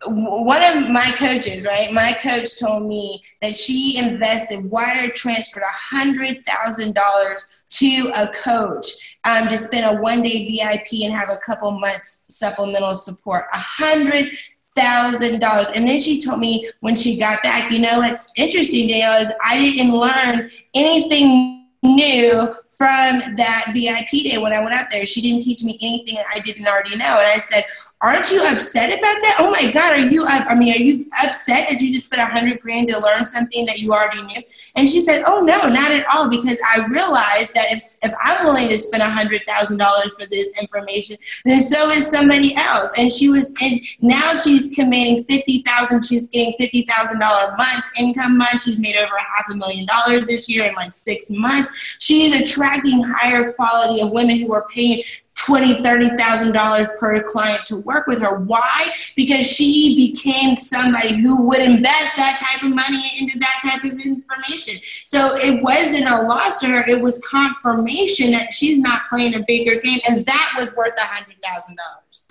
one 0.07 0.62
of 0.62 0.88
my 0.90 1.11
coaches, 1.16 1.66
right? 1.66 1.92
My 1.92 2.12
coach 2.14 2.59
told 2.59 2.87
me 2.87 3.23
that 3.42 3.54
she 3.54 3.99
invested, 3.99 4.71
wire 4.71 5.11
transferred 5.11 5.62
a 5.62 5.97
hundred 5.97 6.45
thousand 6.47 6.95
dollars 6.95 7.45
to 7.71 8.11
a 8.14 8.28
coach 8.33 9.19
um, 9.25 9.49
to 9.49 9.59
spend 9.59 9.85
a 9.85 10.00
one 10.00 10.23
day 10.23 10.49
VIP 10.49 11.04
and 11.04 11.12
have 11.12 11.30
a 11.30 11.37
couple 11.37 11.71
months 11.73 12.25
supplemental 12.28 12.95
support. 12.95 13.45
A 13.52 13.59
hundred 13.59 14.37
thousand 14.73 15.40
dollars. 15.40 15.69
And 15.75 15.87
then 15.87 16.00
she 16.00 16.21
told 16.21 16.40
me 16.40 16.71
when 16.80 16.97
she 16.97 17.19
got 17.19 17.42
back, 17.42 17.71
you 17.71 17.80
know 17.80 17.99
what's 17.99 18.33
interesting, 18.38 18.88
Dale, 18.88 19.14
is 19.14 19.30
I 19.45 19.59
didn't 19.59 19.95
learn 19.95 20.50
anything 20.75 21.66
new 21.83 22.54
from 22.78 23.37
that 23.37 23.66
VIP 23.73 24.25
day 24.25 24.38
when 24.38 24.52
I 24.52 24.61
went 24.61 24.75
out 24.75 24.87
there. 24.90 25.04
She 25.04 25.21
didn't 25.21 25.42
teach 25.42 25.62
me 25.64 25.78
anything 25.83 26.19
I 26.33 26.40
didn't 26.40 26.66
already 26.66 26.97
know. 26.97 27.04
And 27.04 27.26
I 27.26 27.38
said, 27.38 27.64
aren't 28.02 28.30
you 28.30 28.42
upset 28.47 28.90
about 28.90 29.21
that? 29.23 29.37
Oh 29.38 29.50
my 29.50 29.71
God, 29.71 29.92
are 29.92 29.99
you, 29.99 30.26
I 30.26 30.54
mean, 30.54 30.73
are 30.75 30.78
you 30.78 31.07
upset 31.23 31.69
that 31.69 31.80
you 31.80 31.92
just 31.92 32.07
spent 32.07 32.23
a 32.23 32.26
hundred 32.26 32.61
grand 32.61 32.88
to 32.88 32.99
learn 32.99 33.26
something 33.26 33.66
that 33.66 33.78
you 33.78 33.92
already 33.92 34.23
knew? 34.23 34.42
And 34.75 34.88
she 34.88 35.02
said, 35.02 35.23
oh 35.26 35.42
no, 35.42 35.69
not 35.69 35.90
at 35.90 36.07
all, 36.07 36.30
because 36.30 36.59
I 36.75 36.87
realized 36.87 37.52
that 37.54 37.66
if, 37.71 37.83
if 38.02 38.12
I'm 38.23 38.47
willing 38.47 38.69
to 38.69 38.78
spend 38.78 39.02
a 39.02 39.11
hundred 39.11 39.42
thousand 39.47 39.78
dollars 39.78 40.14
for 40.19 40.26
this 40.26 40.57
information, 40.59 41.19
then 41.45 41.61
so 41.61 41.90
is 41.90 42.11
somebody 42.11 42.54
else. 42.57 42.90
And 42.99 43.12
she 43.12 43.28
was, 43.28 43.50
and 43.61 43.80
now 44.00 44.35
she's 44.35 44.75
commanding 44.75 45.25
50,000, 45.25 46.02
she's 46.02 46.28
getting 46.28 46.54
$50,000 46.59 47.59
months 47.59 47.90
income 47.99 48.38
month. 48.38 48.62
She's 48.62 48.78
made 48.78 48.97
over 48.97 49.16
half 49.19 49.50
a 49.50 49.54
million 49.54 49.87
dollars 49.87 50.26
this 50.26 50.49
year 50.49 50.66
in 50.66 50.75
like 50.75 50.95
six 50.95 51.30
months. 51.30 51.69
She's 51.99 52.35
attracting 52.35 53.02
higher 53.02 53.52
quality 53.52 54.02
of 54.02 54.12
women 54.12 54.38
who 54.40 54.52
are 54.54 54.66
paying 54.69 55.02
twenty, 55.50 55.83
thirty 55.83 56.09
thousand 56.16 56.52
dollars 56.52 56.88
per 56.99 57.23
client 57.25 57.66
to 57.66 57.78
work 57.78 58.07
with 58.07 58.23
her. 58.23 58.38
Why? 58.38 58.87
Because 59.16 59.47
she 59.47 60.12
became 60.12 60.57
somebody 60.57 61.21
who 61.21 61.42
would 61.42 61.61
invest 61.61 62.16
that 62.16 62.38
type 62.38 62.62
of 62.62 62.75
money 62.75 63.02
into 63.19 63.38
that 63.40 63.61
type 63.62 63.85
of 63.85 63.99
information. 63.99 64.80
So 65.04 65.35
it 65.37 65.62
wasn't 65.62 66.09
a 66.09 66.23
loss 66.23 66.61
to 66.61 66.66
her; 66.69 66.85
it 66.87 67.00
was 67.00 67.25
confirmation 67.26 68.30
that 68.30 68.52
she's 68.52 68.78
not 68.78 69.02
playing 69.11 69.35
a 69.35 69.42
bigger 69.47 69.80
game, 69.80 69.99
and 70.09 70.25
that 70.25 70.54
was 70.57 70.75
worth 70.76 70.95
a 70.97 71.04
hundred 71.04 71.37
thousand 71.42 71.76
dollars. 71.76 72.28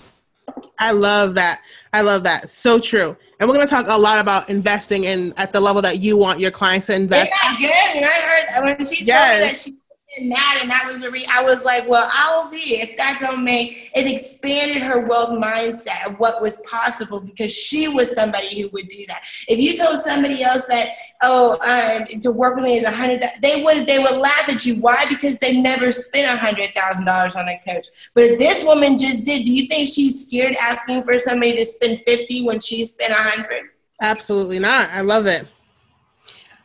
I 0.80 0.92
love 0.92 1.36
that. 1.36 1.60
I 1.92 2.02
love 2.02 2.24
that. 2.24 2.50
So 2.50 2.80
true. 2.80 3.18
And 3.40 3.48
we're 3.48 3.56
going 3.56 3.68
to 3.68 3.74
talk 3.74 3.88
a 3.88 3.98
lot 3.98 4.20
about 4.20 4.50
investing 4.50 5.06
in 5.06 5.34
at 5.38 5.54
the 5.54 5.60
level 5.60 5.82
that 5.82 6.00
you 6.00 6.18
want 6.18 6.40
your 6.40 6.52
clients 6.52 6.88
to 6.88 6.96
invest. 6.96 7.32
Isn't 7.34 7.60
that 7.60 7.94
good? 7.94 7.98
And 7.98 8.06
I 8.06 8.64
heard 8.70 8.78
when 8.78 8.86
she 8.86 9.04
yes. 9.04 9.40
me 9.40 9.48
that 9.48 9.58
she 9.58 9.79
mad 10.24 10.58
and 10.62 10.70
that 10.70 10.86
was 10.86 11.00
the 11.00 11.10
re 11.10 11.26
I 11.32 11.44
was 11.44 11.66
like, 11.66 11.88
well, 11.88 12.10
I'll 12.14 12.50
be 12.50 12.80
if 12.82 12.98
that 12.98 13.20
don't 13.20 13.44
make 13.44 13.92
it 13.96 14.08
expanded 14.08 14.82
her 14.82 15.02
wealth 15.06 15.30
mindset 15.30 16.06
of 16.06 16.20
what 16.20 16.42
was 16.42 16.58
possible 16.70 17.20
because 17.20 17.52
she 17.54 17.88
was 17.88 18.14
somebody 18.14 18.62
who 18.62 18.70
would 18.70 18.88
do 18.88 19.06
that. 19.08 19.24
If 19.48 19.60
you 19.60 19.78
told 19.78 20.00
somebody 20.00 20.44
else 20.44 20.66
that, 20.66 20.90
oh, 21.22 21.58
uh, 21.62 22.06
to 22.22 22.32
work 22.32 22.56
with 22.56 22.66
me 22.66 22.78
is 22.78 22.86
a 22.86 22.92
hundred, 22.92 23.24
they 23.42 23.64
would 23.64 23.88
they 23.88 24.00
would 24.00 24.18
laugh 24.18 24.50
at 24.50 24.66
you. 24.66 24.76
Why? 24.76 25.06
Because 25.08 25.38
they 25.38 25.60
never 25.60 25.92
spent 25.92 26.34
a 26.34 26.40
hundred 26.40 26.74
thousand 26.76 27.06
dollars 27.06 27.36
on 27.36 27.48
a 27.48 27.60
coach. 27.68 27.88
But 28.16 28.38
this 28.38 28.64
woman 28.64 28.98
just 28.98 29.24
did, 29.24 29.46
do 29.46 29.54
you 29.54 29.68
think 29.68 29.90
she's 29.90 30.26
scared 30.26 30.56
asking 30.60 31.04
for 31.04 31.18
somebody 31.20 31.56
to 31.58 31.66
spend 31.66 32.02
fifty 32.02 32.46
when 32.46 32.60
she 32.60 32.86
spent 32.86 33.12
a 33.12 33.16
hundred? 33.16 33.70
Absolutely 34.02 34.60
not. 34.60 34.90
I 34.92 35.02
love 35.02 35.26
it. 35.26 35.46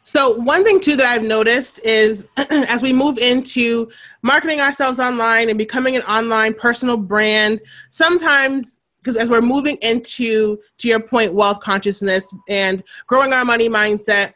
So, 0.05 0.31
one 0.37 0.65
thing 0.65 0.81
too 0.81 0.97
that 0.97 1.07
I've 1.07 1.25
noticed 1.25 1.81
is 1.85 2.29
as 2.37 2.83
we 2.83 2.93
move 2.93 3.19
into 3.19 3.91
marketing 4.23 4.61
ourselves 4.61 5.01
online 5.01 5.49
and 5.49 5.59
becoming 5.59 5.97
an 5.97 6.03
online 6.03 6.55
personal 6.55 6.97
brand, 6.97 7.61
sometimes 7.91 8.81
because 8.99 9.17
as 9.17 9.29
we're 9.29 9.43
moving 9.43 9.77
into 9.83 10.59
to 10.79 10.89
your 10.89 11.01
point 11.01 11.35
wealth 11.35 11.61
consciousness 11.61 12.33
and 12.49 12.83
growing 13.07 13.35
our 13.35 13.45
money 13.45 13.69
mindset 13.69 14.33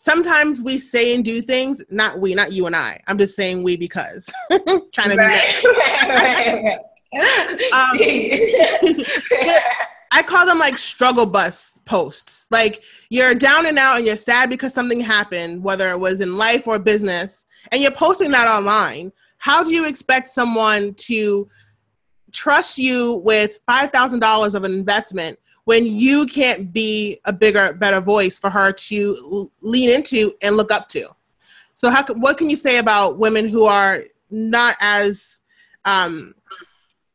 sometimes 0.00 0.62
we 0.62 0.78
say 0.78 1.14
and 1.14 1.24
do 1.24 1.42
things 1.42 1.82
not 1.90 2.18
we 2.20 2.34
not 2.34 2.52
you 2.52 2.66
and 2.66 2.74
i. 2.74 2.98
I'm 3.06 3.18
just 3.18 3.36
saying 3.36 3.62
we 3.62 3.76
because. 3.76 4.32
Trying 4.92 5.10
to 5.10 5.16
be 5.16 6.78
um, 7.72 7.96
I 10.10 10.22
call 10.22 10.44
them 10.44 10.58
like 10.58 10.76
struggle 10.76 11.26
bus 11.26 11.78
posts. 11.84 12.48
Like 12.50 12.82
you're 13.10 13.34
down 13.34 13.66
and 13.66 13.78
out 13.78 13.98
and 13.98 14.06
you're 14.06 14.16
sad 14.16 14.50
because 14.50 14.74
something 14.74 15.00
happened, 15.00 15.62
whether 15.62 15.90
it 15.90 16.00
was 16.00 16.20
in 16.20 16.36
life 16.36 16.66
or 16.66 16.78
business, 16.78 17.46
and 17.70 17.80
you're 17.80 17.92
posting 17.92 18.30
that 18.32 18.48
online. 18.48 19.12
How 19.38 19.62
do 19.62 19.72
you 19.72 19.86
expect 19.86 20.28
someone 20.28 20.94
to 20.94 21.48
trust 22.32 22.78
you 22.78 23.16
with 23.24 23.58
$5,000 23.68 24.54
of 24.54 24.64
an 24.64 24.72
investment 24.72 25.38
when 25.64 25.86
you 25.86 26.26
can't 26.26 26.72
be 26.72 27.20
a 27.24 27.32
bigger, 27.32 27.72
better 27.72 28.00
voice 28.00 28.38
for 28.38 28.50
her 28.50 28.72
to 28.72 29.50
lean 29.60 29.90
into 29.90 30.32
and 30.42 30.56
look 30.56 30.72
up 30.72 30.88
to? 30.88 31.08
So, 31.74 31.88
how, 31.88 32.04
what 32.14 32.36
can 32.36 32.50
you 32.50 32.56
say 32.56 32.78
about 32.78 33.18
women 33.18 33.48
who 33.48 33.64
are 33.64 34.02
not 34.30 34.76
as 34.80 35.40
um, 35.84 36.34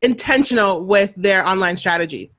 intentional 0.02 0.84
with 0.84 1.14
their 1.16 1.46
online 1.46 1.78
strategy? 1.78 2.32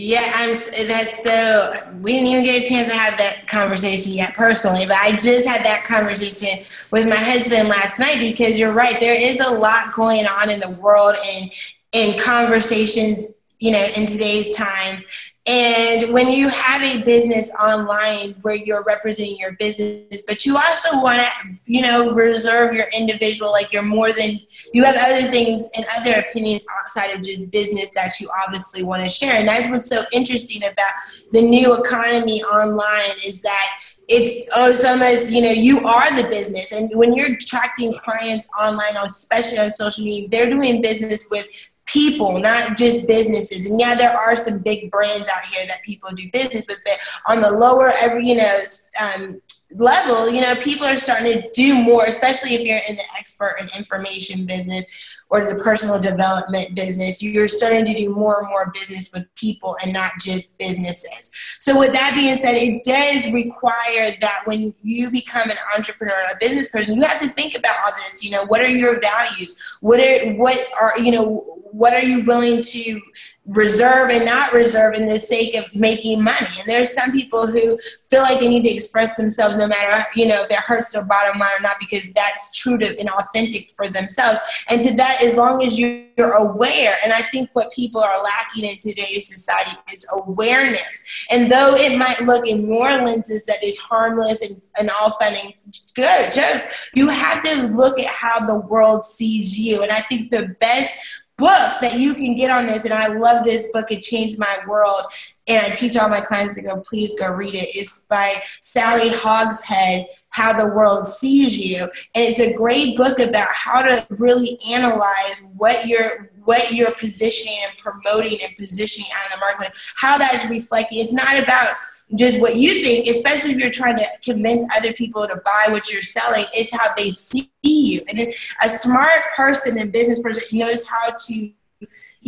Yeah, 0.00 0.30
I'm. 0.36 0.50
That's 0.86 1.24
so. 1.24 1.74
We 2.00 2.12
didn't 2.12 2.28
even 2.28 2.44
get 2.44 2.64
a 2.64 2.68
chance 2.68 2.88
to 2.88 2.96
have 2.96 3.18
that 3.18 3.48
conversation 3.48 4.12
yet 4.12 4.32
personally, 4.32 4.86
but 4.86 4.94
I 4.94 5.16
just 5.16 5.48
had 5.48 5.66
that 5.66 5.84
conversation 5.84 6.64
with 6.92 7.08
my 7.08 7.16
husband 7.16 7.68
last 7.68 7.98
night 7.98 8.20
because 8.20 8.56
you're 8.56 8.70
right. 8.70 9.00
There 9.00 9.20
is 9.20 9.40
a 9.40 9.50
lot 9.50 9.92
going 9.92 10.24
on 10.24 10.50
in 10.50 10.60
the 10.60 10.70
world 10.70 11.16
and 11.26 11.50
in 11.90 12.16
conversations, 12.20 13.26
you 13.58 13.72
know, 13.72 13.84
in 13.96 14.06
today's 14.06 14.54
times 14.54 15.04
and 15.48 16.12
when 16.12 16.30
you 16.30 16.50
have 16.50 16.82
a 16.82 17.02
business 17.04 17.50
online 17.54 18.34
where 18.42 18.54
you're 18.54 18.82
representing 18.82 19.38
your 19.38 19.52
business, 19.52 20.20
but 20.26 20.44
you 20.44 20.58
also 20.58 21.00
want 21.00 21.22
to, 21.22 21.58
you 21.64 21.80
know, 21.80 22.12
reserve 22.12 22.74
your 22.74 22.88
individual, 22.92 23.50
like 23.50 23.72
you're 23.72 23.82
more 23.82 24.12
than, 24.12 24.38
you 24.74 24.84
have 24.84 24.96
other 24.98 25.26
things 25.30 25.70
and 25.74 25.86
other 25.96 26.20
opinions 26.20 26.66
outside 26.78 27.12
of 27.12 27.22
just 27.22 27.50
business 27.50 27.90
that 27.94 28.20
you 28.20 28.28
obviously 28.44 28.82
want 28.82 29.02
to 29.02 29.08
share. 29.08 29.36
And 29.36 29.48
that's 29.48 29.70
what's 29.70 29.88
so 29.88 30.04
interesting 30.12 30.64
about 30.64 30.92
the 31.32 31.40
new 31.40 31.82
economy 31.82 32.42
online 32.42 33.16
is 33.24 33.40
that 33.40 33.68
it's, 34.06 34.50
oh, 34.54 34.70
it's 34.70 34.84
almost 34.84 35.30
you 35.30 35.42
know 35.42 35.50
you 35.50 35.80
are 35.80 36.10
the 36.20 36.26
business 36.30 36.72
and 36.72 36.90
when 36.94 37.12
you're 37.12 37.34
attracting 37.34 37.92
clients 37.98 38.48
online 38.58 38.96
on 38.96 39.06
especially 39.06 39.58
on 39.58 39.70
social 39.70 40.02
media 40.02 40.26
they're 40.30 40.48
doing 40.48 40.80
business 40.80 41.26
with 41.30 41.46
people, 41.88 42.38
not 42.38 42.76
just 42.76 43.08
businesses. 43.08 43.66
And 43.66 43.80
yeah, 43.80 43.94
there 43.94 44.16
are 44.16 44.36
some 44.36 44.58
big 44.58 44.90
brands 44.90 45.28
out 45.34 45.44
here 45.44 45.66
that 45.66 45.82
people 45.82 46.10
do 46.10 46.30
business 46.32 46.66
with, 46.68 46.80
but 46.84 46.98
on 47.26 47.40
the 47.40 47.50
lower, 47.50 47.90
every 48.00 48.26
you 48.26 48.36
know, 48.36 48.60
um, 49.00 49.40
level, 49.74 50.30
you 50.30 50.40
know, 50.40 50.54
people 50.56 50.86
are 50.86 50.96
starting 50.96 51.42
to 51.42 51.50
do 51.52 51.74
more, 51.74 52.04
especially 52.04 52.54
if 52.54 52.64
you're 52.64 52.80
in 52.88 52.96
the 52.96 53.04
expert 53.18 53.56
and 53.60 53.70
information 53.76 54.46
business 54.46 55.17
or 55.30 55.44
the 55.44 55.56
personal 55.56 56.00
development 56.00 56.74
business. 56.74 57.22
You're 57.22 57.48
starting 57.48 57.84
to 57.84 57.94
do 57.94 58.14
more 58.14 58.40
and 58.40 58.48
more 58.48 58.70
business 58.72 59.10
with 59.12 59.26
people 59.34 59.76
and 59.82 59.92
not 59.92 60.12
just 60.20 60.56
businesses. 60.58 61.30
So, 61.58 61.78
with 61.78 61.92
that 61.92 62.12
being 62.14 62.36
said, 62.36 62.54
it 62.54 62.82
does 62.84 63.32
require 63.32 64.16
that 64.20 64.42
when 64.46 64.74
you 64.82 65.10
become 65.10 65.50
an 65.50 65.58
entrepreneur, 65.76 66.14
a 66.32 66.36
business 66.40 66.68
person, 66.68 66.96
you 66.96 67.02
have 67.02 67.20
to 67.20 67.28
think 67.28 67.56
about 67.56 67.76
all 67.84 67.92
this. 67.92 68.24
You 68.24 68.30
know, 68.32 68.44
what 68.46 68.60
are 68.60 68.68
your 68.68 69.00
values? 69.00 69.56
What 69.80 70.00
are 70.00 70.32
what 70.34 70.58
are 70.80 70.98
you 70.98 71.12
know 71.12 71.58
what 71.72 71.92
are 71.92 72.02
you 72.02 72.24
willing 72.24 72.62
to 72.62 73.00
reserve 73.48 74.10
and 74.10 74.26
not 74.26 74.52
reserve 74.52 74.94
in 74.94 75.06
the 75.06 75.18
sake 75.18 75.54
of 75.54 75.74
making 75.74 76.22
money. 76.22 76.46
And 76.58 76.66
there's 76.66 76.92
some 76.92 77.12
people 77.12 77.46
who 77.46 77.78
feel 78.08 78.20
like 78.20 78.40
they 78.40 78.48
need 78.48 78.64
to 78.64 78.70
express 78.70 79.16
themselves 79.16 79.56
no 79.56 79.66
matter, 79.66 80.06
you 80.14 80.26
know, 80.26 80.42
it 80.42 80.52
hurts 80.52 80.92
their 80.92 81.04
bottom 81.04 81.38
line 81.38 81.50
or 81.58 81.62
not, 81.62 81.76
because 81.80 82.12
that's 82.12 82.50
true 82.50 82.76
to 82.78 82.98
and 82.98 83.08
authentic 83.08 83.70
for 83.70 83.88
themselves. 83.88 84.38
And 84.68 84.80
to 84.82 84.94
that, 84.96 85.22
as 85.22 85.36
long 85.36 85.62
as 85.64 85.78
you're 85.78 86.32
aware, 86.32 86.96
and 87.02 87.12
I 87.12 87.22
think 87.22 87.48
what 87.54 87.72
people 87.72 88.02
are 88.02 88.22
lacking 88.22 88.64
in 88.64 88.76
today's 88.76 89.26
society 89.28 89.76
is 89.92 90.06
awareness. 90.12 91.26
And 91.30 91.50
though 91.50 91.74
it 91.74 91.98
might 91.98 92.20
look 92.20 92.46
in 92.46 92.68
more 92.68 92.90
lenses 92.90 93.44
that 93.46 93.64
is 93.64 93.78
harmless 93.78 94.48
and, 94.48 94.60
and 94.78 94.90
all 94.90 95.16
fun 95.18 95.34
and 95.34 95.54
good 95.94 96.34
jokes, 96.34 96.88
you 96.94 97.08
have 97.08 97.42
to 97.44 97.62
look 97.68 97.98
at 97.98 98.06
how 98.06 98.46
the 98.46 98.58
world 98.58 99.06
sees 99.06 99.58
you. 99.58 99.82
And 99.82 99.90
I 99.90 100.00
think 100.00 100.30
the 100.30 100.54
best 100.60 101.24
book 101.38 101.80
that 101.80 101.98
you 101.98 102.14
can 102.14 102.34
get 102.34 102.50
on 102.50 102.66
this, 102.66 102.84
and 102.84 102.92
I 102.92 103.06
love 103.06 103.44
this 103.44 103.70
book. 103.72 103.90
It 103.90 104.02
changed 104.02 104.38
my 104.38 104.58
world. 104.66 105.04
And 105.46 105.64
I 105.64 105.70
teach 105.70 105.96
all 105.96 106.10
my 106.10 106.20
clients 106.20 106.56
to 106.56 106.62
go, 106.62 106.80
please 106.80 107.18
go 107.18 107.30
read 107.30 107.54
it. 107.54 107.68
It's 107.74 108.04
by 108.04 108.34
Sally 108.60 109.08
Hogshead, 109.08 110.06
How 110.28 110.52
the 110.52 110.66
World 110.66 111.06
Sees 111.06 111.56
You. 111.56 111.84
And 111.84 111.90
it's 112.14 112.40
a 112.40 112.52
great 112.52 112.98
book 112.98 113.18
about 113.18 113.48
how 113.50 113.80
to 113.80 114.06
really 114.10 114.58
analyze 114.68 115.44
what 115.56 115.86
you're 115.86 116.30
what 116.44 116.72
you're 116.72 116.94
positioning 116.94 117.58
and 117.68 117.76
promoting 117.76 118.38
and 118.42 118.56
positioning 118.56 119.10
out 119.14 119.30
in 119.30 119.38
the 119.38 119.40
market, 119.40 119.70
how 119.96 120.16
that's 120.16 120.48
reflecting. 120.48 120.98
It's 120.98 121.12
not 121.12 121.42
about 121.42 121.74
just 122.14 122.40
what 122.40 122.56
you 122.56 122.82
think, 122.82 123.06
especially 123.08 123.52
if 123.52 123.58
you're 123.58 123.70
trying 123.70 123.96
to 123.96 124.06
convince 124.24 124.64
other 124.76 124.92
people 124.92 125.26
to 125.26 125.36
buy 125.44 125.66
what 125.68 125.92
you're 125.92 126.02
selling, 126.02 126.46
it's 126.54 126.72
how 126.72 126.94
they 126.96 127.10
see 127.10 127.50
you. 127.62 128.02
And 128.08 128.32
a 128.62 128.68
smart 128.68 129.20
person 129.36 129.78
and 129.78 129.92
business 129.92 130.18
person 130.18 130.58
knows 130.58 130.86
how 130.86 131.10
to 131.10 131.50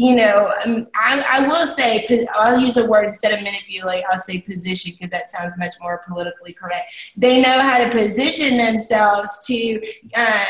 you 0.00 0.16
know, 0.16 0.50
um, 0.64 0.86
I, 0.94 1.22
I 1.28 1.46
will 1.46 1.66
say, 1.66 2.08
I'll 2.34 2.58
use 2.58 2.78
a 2.78 2.86
word 2.86 3.04
instead 3.04 3.34
of 3.34 3.40
manipulate, 3.40 4.02
I'll 4.10 4.18
say 4.18 4.40
position 4.40 4.92
because 4.92 5.10
that 5.10 5.30
sounds 5.30 5.58
much 5.58 5.74
more 5.78 6.02
politically 6.08 6.54
correct. 6.54 7.12
They 7.18 7.42
know 7.42 7.60
how 7.60 7.84
to 7.84 7.90
position 7.90 8.56
themselves 8.56 9.40
to 9.46 9.78
uh, 10.16 10.44